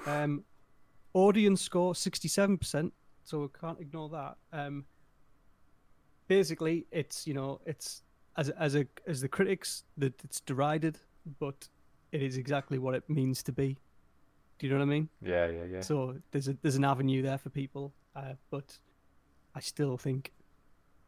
Um, 0.06 0.44
audience 1.12 1.60
score 1.60 1.94
67%, 1.94 2.92
so 3.24 3.40
we 3.40 3.48
can't 3.60 3.80
ignore 3.80 4.08
that. 4.10 4.36
Um, 4.52 4.84
basically, 6.28 6.86
it's 6.90 7.26
you 7.26 7.34
know 7.34 7.60
it's 7.66 8.02
as 8.36 8.50
as 8.50 8.74
a 8.74 8.86
as 9.06 9.20
the 9.20 9.28
critics 9.28 9.84
that 9.96 10.14
it's 10.24 10.40
derided, 10.40 10.98
but 11.38 11.68
it 12.12 12.22
is 12.22 12.36
exactly 12.36 12.78
what 12.78 12.94
it 12.94 13.08
means 13.08 13.42
to 13.44 13.52
be. 13.52 13.76
Do 14.58 14.66
you 14.66 14.72
know 14.72 14.78
what 14.78 14.84
I 14.84 14.86
mean? 14.86 15.08
Yeah, 15.20 15.48
yeah, 15.48 15.64
yeah. 15.64 15.80
So 15.80 16.16
there's 16.30 16.48
a 16.48 16.56
there's 16.62 16.76
an 16.76 16.84
avenue 16.84 17.22
there 17.22 17.38
for 17.38 17.50
people, 17.50 17.92
uh, 18.14 18.34
but 18.50 18.78
I 19.54 19.60
still 19.60 19.96
think 19.96 20.32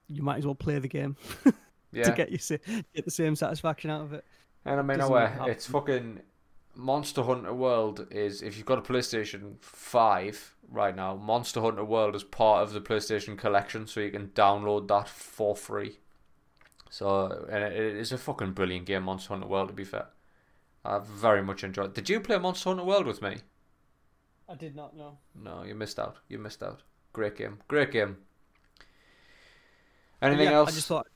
you 0.08 0.22
might 0.22 0.38
as 0.38 0.46
well 0.46 0.54
play 0.54 0.78
the 0.78 0.88
game 0.88 1.16
yeah. 1.92 2.04
to 2.04 2.12
get 2.12 2.30
you 2.30 2.38
get 2.94 3.04
the 3.04 3.10
same 3.10 3.36
satisfaction 3.36 3.90
out 3.90 4.02
of 4.02 4.12
it. 4.12 4.24
And 4.64 4.80
I 4.80 4.82
mean, 4.82 4.98
Doesn't 4.98 5.48
it's 5.48 5.66
fucking 5.66 6.20
Monster 6.74 7.22
Hunter 7.22 7.54
World 7.54 8.06
is 8.10 8.42
if 8.42 8.56
you've 8.56 8.66
got 8.66 8.78
a 8.78 8.82
PlayStation 8.82 9.54
Five 9.60 10.56
right 10.68 10.94
now, 10.94 11.14
Monster 11.14 11.60
Hunter 11.60 11.84
World 11.84 12.14
is 12.14 12.24
part 12.24 12.62
of 12.62 12.72
the 12.72 12.80
PlayStation 12.80 13.38
Collection, 13.38 13.86
so 13.86 14.00
you 14.00 14.10
can 14.10 14.28
download 14.28 14.88
that 14.88 15.08
for 15.08 15.54
free. 15.54 15.98
So 16.90 17.46
and 17.50 17.64
it, 17.64 17.72
it 17.72 17.96
is 17.96 18.12
a 18.12 18.18
fucking 18.18 18.52
brilliant 18.52 18.86
game, 18.86 19.04
Monster 19.04 19.30
Hunter 19.30 19.46
World. 19.46 19.68
To 19.68 19.74
be 19.74 19.84
fair, 19.84 20.06
I 20.84 21.00
very 21.04 21.42
much 21.42 21.64
enjoyed. 21.64 21.94
Did 21.94 22.08
you 22.08 22.20
play 22.20 22.38
Monster 22.38 22.70
Hunter 22.70 22.84
World 22.84 23.06
with 23.06 23.22
me? 23.22 23.38
I 24.48 24.54
did 24.54 24.76
not 24.76 24.96
know. 24.96 25.18
No, 25.34 25.64
you 25.64 25.74
missed 25.74 25.98
out. 25.98 26.18
You 26.28 26.38
missed 26.38 26.62
out. 26.62 26.82
Great 27.12 27.36
game. 27.36 27.58
Great 27.66 27.90
game. 27.90 28.18
Anything 30.22 30.46
yeah, 30.46 30.52
else? 30.52 30.70
I 30.70 30.72
just 30.72 30.86
thought 30.86 31.06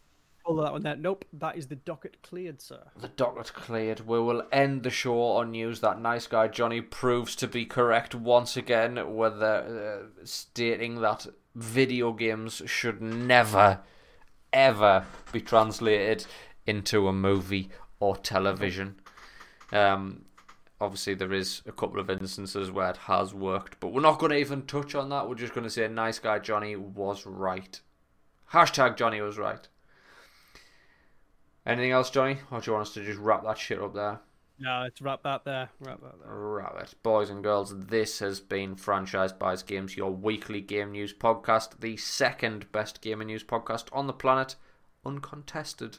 pull 0.45 0.57
that 0.57 0.73
one 0.73 0.83
there. 0.83 0.97
Nope, 0.97 1.25
that 1.35 1.57
is 1.57 1.69
the 1.69 1.77
docket 1.77 2.23
cleared, 2.23 2.61
sir. 2.61 2.81
The 3.01 3.09
docket 3.09 3.53
cleared. 3.53 4.07
We 4.07 4.21
will 4.21 4.43
end 4.53 4.83
the 4.83 4.91
show 4.91 5.21
on 5.23 5.53
news 5.53 5.81
that 5.81 6.01
nice 6.01 6.27
guy 6.27 6.49
Johnny 6.49 6.81
proves 6.81 7.37
to 7.37 7.47
be 7.47 7.65
correct 7.65 8.15
once 8.15 8.57
again, 8.57 9.15
whether 9.15 10.03
uh, 10.03 10.25
stating 10.25 11.01
that 11.01 11.27
video 11.55 12.13
games 12.13 12.63
should 12.67 13.01
never, 13.01 13.81
ever 14.53 15.05
be 15.33 15.41
translated 15.41 16.27
into 16.67 17.09
a 17.09 17.13
movie 17.13 17.71
or 17.99 18.17
television. 18.17 18.97
Um, 19.73 20.25
obviously, 20.81 21.15
there 21.15 21.33
is 21.33 21.63
a 21.67 21.73
couple 21.73 22.01
of 22.01 22.11
instances 22.11 22.71
where 22.71 22.91
it 22.91 22.97
has 22.97 23.35
worked, 23.35 23.79
but 23.81 23.93
we're 23.93 24.01
not 24.01 24.19
going 24.19 24.31
to 24.31 24.39
even 24.39 24.63
touch 24.63 24.95
on 24.95 25.09
that. 25.11 25.29
We're 25.29 25.35
just 25.35 25.55
going 25.55 25.65
to 25.65 25.71
say 25.71 25.87
nice 25.89 26.19
guy 26.19 26.39
Johnny 26.39 26.77
was 26.77 27.27
right. 27.27 27.81
Hashtag 28.53 28.97
Johnny 28.97 29.21
was 29.21 29.39
right. 29.39 29.69
Anything 31.67 31.93
else, 31.93 32.11
Johnny? 32.11 32.39
Or 32.51 32.61
do 32.61 32.67
you 32.67 32.73
want 32.73 32.89
us 32.89 32.95
to 32.95 33.05
just 33.05 33.19
wrap 33.19 33.45
that 33.45 33.59
shit 33.59 33.81
up 33.81 33.95
there? 33.95 34.21
No, 34.63 34.83
let's 34.83 35.01
wrap 35.01 35.23
that 35.23 35.47
there. 35.47 35.71
Wrap 35.81 36.03
that 36.03 36.21
there. 36.23 36.83
It. 36.83 36.95
Boys 37.03 37.31
and 37.31 37.43
girls, 37.43 37.87
this 37.87 38.19
has 38.19 38.41
been 38.41 38.77
Franchise 38.77 39.33
Buys 39.33 39.63
Games, 39.63 39.97
your 39.97 40.11
weekly 40.11 40.61
game 40.61 40.93
news 40.93 41.15
podcast, 41.15 41.81
the 41.81 41.97
second 41.97 42.71
best 42.71 43.01
gaming 43.01 43.29
news 43.29 43.43
podcast 43.43 43.87
on 43.91 44.07
the 44.07 44.13
planet, 44.13 44.57
uncontested. 45.05 45.97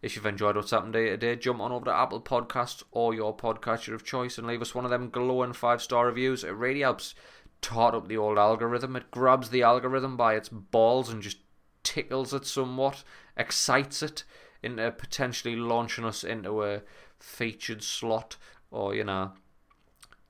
If 0.00 0.14
you've 0.14 0.26
enjoyed 0.26 0.54
what's 0.54 0.70
happened 0.70 0.92
day 0.92 1.06
to 1.06 1.16
day, 1.16 1.34
jump 1.34 1.60
on 1.60 1.72
over 1.72 1.86
to 1.86 1.92
Apple 1.92 2.20
Podcasts 2.20 2.84
or 2.92 3.14
your 3.14 3.36
podcatcher 3.36 3.94
of 3.94 4.04
choice 4.04 4.38
and 4.38 4.46
leave 4.46 4.62
us 4.62 4.76
one 4.76 4.84
of 4.84 4.92
them 4.92 5.10
glowing 5.10 5.52
five 5.52 5.82
star 5.82 6.06
reviews. 6.06 6.44
It 6.44 6.54
really 6.54 6.82
helps 6.82 7.16
tart 7.62 7.96
up 7.96 8.06
the 8.06 8.16
old 8.16 8.38
algorithm. 8.38 8.94
It 8.94 9.10
grabs 9.10 9.50
the 9.50 9.64
algorithm 9.64 10.16
by 10.16 10.36
its 10.36 10.48
balls 10.48 11.08
and 11.08 11.20
just 11.20 11.38
tickles 11.82 12.32
it 12.32 12.46
somewhat, 12.46 13.02
excites 13.36 14.04
it 14.04 14.22
into 14.62 14.88
potentially 14.92 15.56
launching 15.56 16.04
us 16.04 16.22
into 16.22 16.62
a 16.62 16.82
featured 17.18 17.82
slot 17.82 18.36
or, 18.70 18.94
you 18.94 19.04
know, 19.04 19.32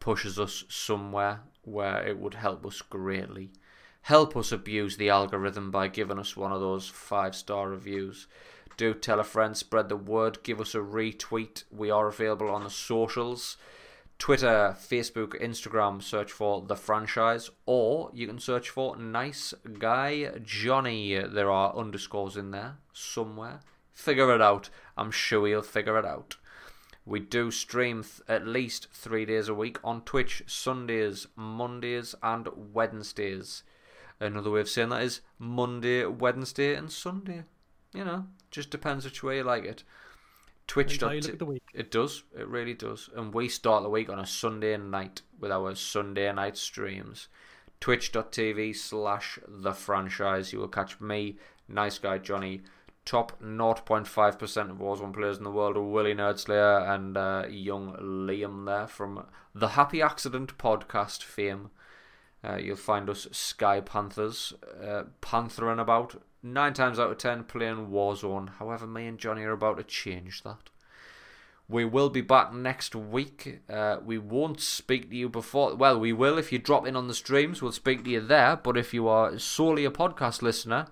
pushes 0.01 0.39
us 0.39 0.65
somewhere 0.69 1.40
where 1.62 2.06
it 2.06 2.19
would 2.19 2.35
help 2.35 2.65
us 2.65 2.81
greatly. 2.82 3.51
Help 4.02 4.36
us 4.36 4.52
abuse 4.52 4.97
the 4.97 5.10
algorithm 5.10 5.70
by 5.70 5.89
giving 5.89 6.19
us 6.19 6.36
one 6.36 6.52
of 6.52 6.60
those 6.60 6.89
five 6.89 7.35
star 7.35 7.69
reviews. 7.69 8.27
Do 8.77 8.94
tell 8.94 9.20
a 9.20 9.24
friend, 9.24 9.56
spread 9.56 9.89
the 9.89 9.97
word, 9.97 10.43
give 10.44 10.60
us 10.60 10.74
a 10.74 10.78
retweet. 10.78 11.65
We 11.70 11.90
are 11.90 12.06
available 12.06 12.48
on 12.48 12.65
the 12.65 12.70
socials. 12.70 13.56
Twitter, 14.19 14.77
Facebook, 14.78 15.40
Instagram, 15.40 16.02
search 16.02 16.32
for 16.32 16.62
the 16.62 16.74
franchise, 16.74 17.51
or 17.66 18.10
you 18.12 18.27
can 18.27 18.40
search 18.40 18.69
for 18.69 18.97
Nice 18.97 19.55
Guy 19.78 20.31
Johnny. 20.43 21.19
There 21.19 21.51
are 21.51 21.77
underscores 21.77 22.36
in 22.36 22.51
there 22.51 22.78
somewhere. 22.93 23.60
Figure 23.93 24.35
it 24.35 24.40
out. 24.40 24.70
I'm 24.97 25.10
sure 25.12 25.47
you'll 25.47 25.62
figure 25.62 25.98
it 25.98 26.05
out. 26.05 26.36
We 27.09 27.20
do 27.20 27.51
stream 27.51 28.02
th- 28.02 28.20
at 28.28 28.47
least 28.47 28.89
three 28.93 29.24
days 29.24 29.48
a 29.48 29.55
week 29.55 29.78
on 29.82 30.02
Twitch 30.02 30.43
Sundays, 30.47 31.26
Mondays, 31.35 32.14
and 32.22 32.48
Wednesdays. 32.74 33.62
Another 34.20 34.51
way 34.51 34.60
of 34.60 34.68
saying 34.68 34.90
that 34.90 35.02
is 35.02 35.22
Monday, 35.39 36.05
Wednesday, 36.05 36.74
and 36.74 36.93
Sunday. 36.93 37.44
You 37.94 38.05
know, 38.05 38.26
just 38.51 38.68
depends 38.68 39.06
which 39.06 39.22
way 39.22 39.39
you 39.39 39.44
like 39.44 39.64
it. 39.64 39.85
Twitch. 40.66 40.98
Depends 40.98 41.02
how 41.02 41.14
you 41.14 41.20
look 41.22 41.32
at 41.32 41.39
the 41.39 41.47
week. 41.47 41.62
It 41.72 41.90
does. 41.90 42.24
It 42.39 42.47
really 42.47 42.74
does. 42.74 43.09
And 43.16 43.32
we 43.32 43.48
start 43.48 43.85
the 43.85 43.89
week 43.89 44.10
on 44.10 44.18
a 44.18 44.26
Sunday 44.26 44.76
night 44.76 45.22
with 45.40 45.51
our 45.51 45.74
Sunday 45.74 46.30
night 46.30 46.59
streams. 46.59 47.28
Twitch.tv 47.80 48.76
slash 48.76 49.39
the 49.48 49.72
franchise. 49.72 50.52
You 50.52 50.59
will 50.59 50.68
catch 50.68 51.01
me, 51.01 51.39
Nice 51.68 51.98
Guy 51.98 52.18
Johnny, 52.18 52.60
top 53.09 53.40
0.5% 53.40 54.70
of 54.70 54.76
Warzone 54.76 55.14
players 55.14 55.39
in 55.39 55.44
the 55.44 55.51
world, 55.51 55.78
Willie 55.78 56.14
Nerdslayer, 56.14 56.94
and 56.94 57.16
uh, 57.16 57.47
young 57.48 57.94
Liam 57.94 58.66
there 58.66 58.86
from 58.86 59.24
the 59.55 59.68
Happy 59.68 60.02
Accident 60.02 60.59
podcast 60.59 61.22
fame. 61.22 61.70
Uh, 62.44 62.56
you'll 62.56 62.76
find 62.76 63.09
us 63.09 63.26
Sky 63.32 63.80
Panthers, 63.80 64.52
uh, 64.86 65.05
panthering 65.22 65.78
about 65.78 66.22
nine 66.43 66.74
times 66.74 66.98
out 66.98 67.10
of 67.10 67.16
ten 67.16 67.44
playing 67.44 67.89
Warzone. 67.89 68.51
However, 68.59 68.86
me 68.86 69.06
and 69.06 69.18
Johnny 69.18 69.43
are 69.43 69.52
about 69.52 69.78
to 69.78 69.85
change 69.85 70.43
that. 70.43 70.68
We 71.66 71.86
will 71.86 72.10
be 72.10 72.20
back 72.20 72.52
next 72.52 72.94
week. 72.94 73.60
Uh, 73.70 73.98
we 74.05 74.18
won't 74.18 74.60
speak 74.60 75.09
to 75.09 75.16
you 75.16 75.30
before. 75.30 75.74
Well, 75.74 75.98
we 75.98 76.12
will 76.12 76.36
if 76.36 76.52
you 76.52 76.59
drop 76.59 76.86
in 76.86 76.94
on 76.94 77.09
the 77.09 77.14
streams. 77.14 77.62
We'll 77.62 77.72
speak 77.72 78.05
to 78.05 78.10
you 78.10 78.20
there. 78.20 78.56
But 78.56 78.76
if 78.76 78.93
you 78.93 79.09
are 79.09 79.39
solely 79.39 79.86
a 79.86 79.90
podcast 79.90 80.43
listener, 80.43 80.89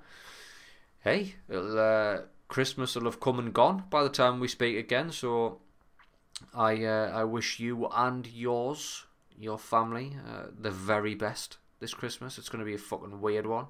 hey, 1.06 1.34
it'll, 1.48 1.78
uh, 1.78 2.18
Christmas 2.48 2.94
will 2.94 3.04
have 3.04 3.20
come 3.20 3.38
and 3.38 3.54
gone 3.54 3.84
by 3.90 4.02
the 4.02 4.08
time 4.08 4.40
we 4.40 4.48
speak 4.48 4.76
again. 4.76 5.10
So 5.10 5.60
I 6.52 6.84
uh, 6.84 7.10
I 7.14 7.24
wish 7.24 7.60
you 7.60 7.86
and 7.94 8.26
yours, 8.26 9.06
your 9.38 9.58
family, 9.58 10.16
uh, 10.28 10.46
the 10.58 10.70
very 10.70 11.14
best 11.14 11.58
this 11.80 11.94
Christmas. 11.94 12.38
It's 12.38 12.48
going 12.48 12.60
to 12.60 12.66
be 12.66 12.74
a 12.74 12.78
fucking 12.78 13.20
weird 13.20 13.46
one, 13.46 13.66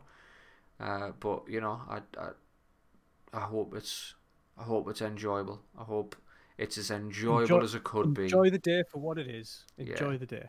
uh, 0.80 1.10
but 1.20 1.48
you 1.48 1.60
know 1.60 1.82
I, 1.88 2.00
I 2.18 2.28
I 3.32 3.40
hope 3.40 3.74
it's 3.74 4.14
I 4.58 4.64
hope 4.64 4.88
it's 4.88 5.02
enjoyable. 5.02 5.60
I 5.78 5.84
hope 5.84 6.16
it's 6.58 6.78
as 6.78 6.90
enjoyable 6.90 7.42
Enjoy- 7.42 7.64
as 7.64 7.74
it 7.74 7.84
could 7.84 8.14
be. 8.14 8.24
Enjoy 8.24 8.50
the 8.50 8.58
day 8.58 8.82
for 8.90 8.98
what 8.98 9.18
it 9.18 9.28
is. 9.28 9.64
Yeah. 9.76 9.92
Enjoy 9.92 10.16
the 10.16 10.26
day. 10.26 10.48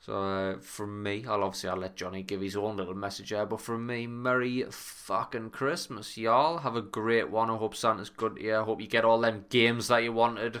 So 0.00 0.22
uh, 0.22 0.58
from 0.60 1.02
me, 1.02 1.26
I'll 1.28 1.44
obviously 1.44 1.68
I'll 1.68 1.76
let 1.76 1.94
Johnny 1.94 2.22
give 2.22 2.40
his 2.40 2.56
own 2.56 2.78
little 2.78 2.94
message 2.94 3.30
there, 3.30 3.44
but 3.44 3.60
from 3.60 3.86
me, 3.86 4.06
Merry 4.06 4.64
fucking 4.70 5.50
Christmas, 5.50 6.16
y'all. 6.16 6.58
Have 6.58 6.74
a 6.74 6.80
great 6.80 7.30
one. 7.30 7.50
I 7.50 7.56
hope 7.56 7.76
Santa's 7.76 8.08
good 8.08 8.36
to 8.36 8.42
you. 8.42 8.56
I 8.56 8.62
hope 8.62 8.80
you 8.80 8.86
get 8.86 9.04
all 9.04 9.20
them 9.20 9.44
games 9.50 9.88
that 9.88 10.02
you 10.02 10.14
wanted, 10.14 10.56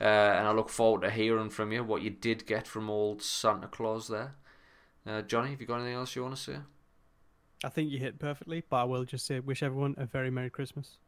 uh, 0.00 0.04
and 0.04 0.46
I 0.46 0.52
look 0.52 0.68
forward 0.68 1.00
to 1.00 1.10
hearing 1.10 1.48
from 1.48 1.72
you 1.72 1.82
what 1.82 2.02
you 2.02 2.10
did 2.10 2.46
get 2.46 2.66
from 2.68 2.90
old 2.90 3.22
Santa 3.22 3.68
Claus 3.68 4.08
there. 4.08 4.34
Uh, 5.06 5.22
Johnny, 5.22 5.50
have 5.50 5.60
you 5.62 5.66
got 5.66 5.76
anything 5.76 5.94
else 5.94 6.14
you 6.14 6.22
want 6.22 6.36
to 6.36 6.42
say? 6.42 6.56
I 7.64 7.70
think 7.70 7.90
you 7.90 7.98
hit 7.98 8.18
perfectly, 8.18 8.62
but 8.68 8.76
I 8.76 8.84
will 8.84 9.04
just 9.04 9.24
say 9.24 9.40
wish 9.40 9.62
everyone 9.62 9.94
a 9.96 10.04
very 10.04 10.30
Merry 10.30 10.50
Christmas. 10.50 10.98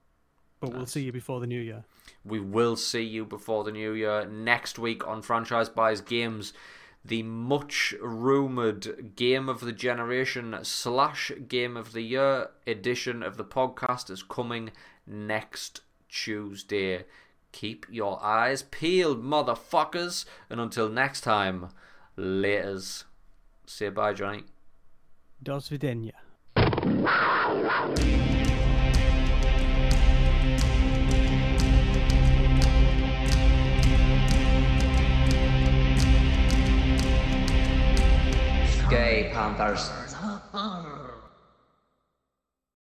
But 0.61 0.73
we'll 0.73 0.87
see 0.87 1.03
you 1.03 1.13
before 1.13 1.41
the 1.41 1.47
new 1.47 1.61
year. 1.61 1.85
We 2.25 2.41
will 2.41 2.77
see 2.77 3.03
you 3.03 3.27
before 3.27 3.65
the 3.65 3.73
new 3.73 3.93
year 3.93 4.25
next 4.25 4.79
week 4.79 5.07
on 5.07 5.21
Franchise 5.21 5.69
Buys 5.69 6.01
Games. 6.01 6.55
The 7.07 7.23
much 7.23 7.95
rumored 8.01 9.15
Game 9.17 9.49
of 9.49 9.61
the 9.61 9.73
Generation 9.73 10.57
slash 10.63 11.31
Game 11.49 11.77
of 11.77 11.93
the 11.93 12.03
Year 12.03 12.51
edition 12.67 13.23
of 13.23 13.37
the 13.37 13.45
podcast 13.45 14.11
is 14.11 14.23
coming 14.23 14.71
next 15.07 15.83
Tuesday. 16.09 17.05
Keep 17.53 17.87
your 17.91 18.23
eyes 18.23 18.63
peeled, 18.63 19.23
motherfuckers. 19.23 20.25
And 20.51 20.61
until 20.61 20.89
next 20.89 21.21
time, 21.23 21.69
laters. 22.19 23.05
Say 23.67 23.89
bye, 23.89 24.13
Johnny. 24.13 24.45
Do. 25.43 25.61
Gay 38.97 39.29
Panthers. 39.31 40.06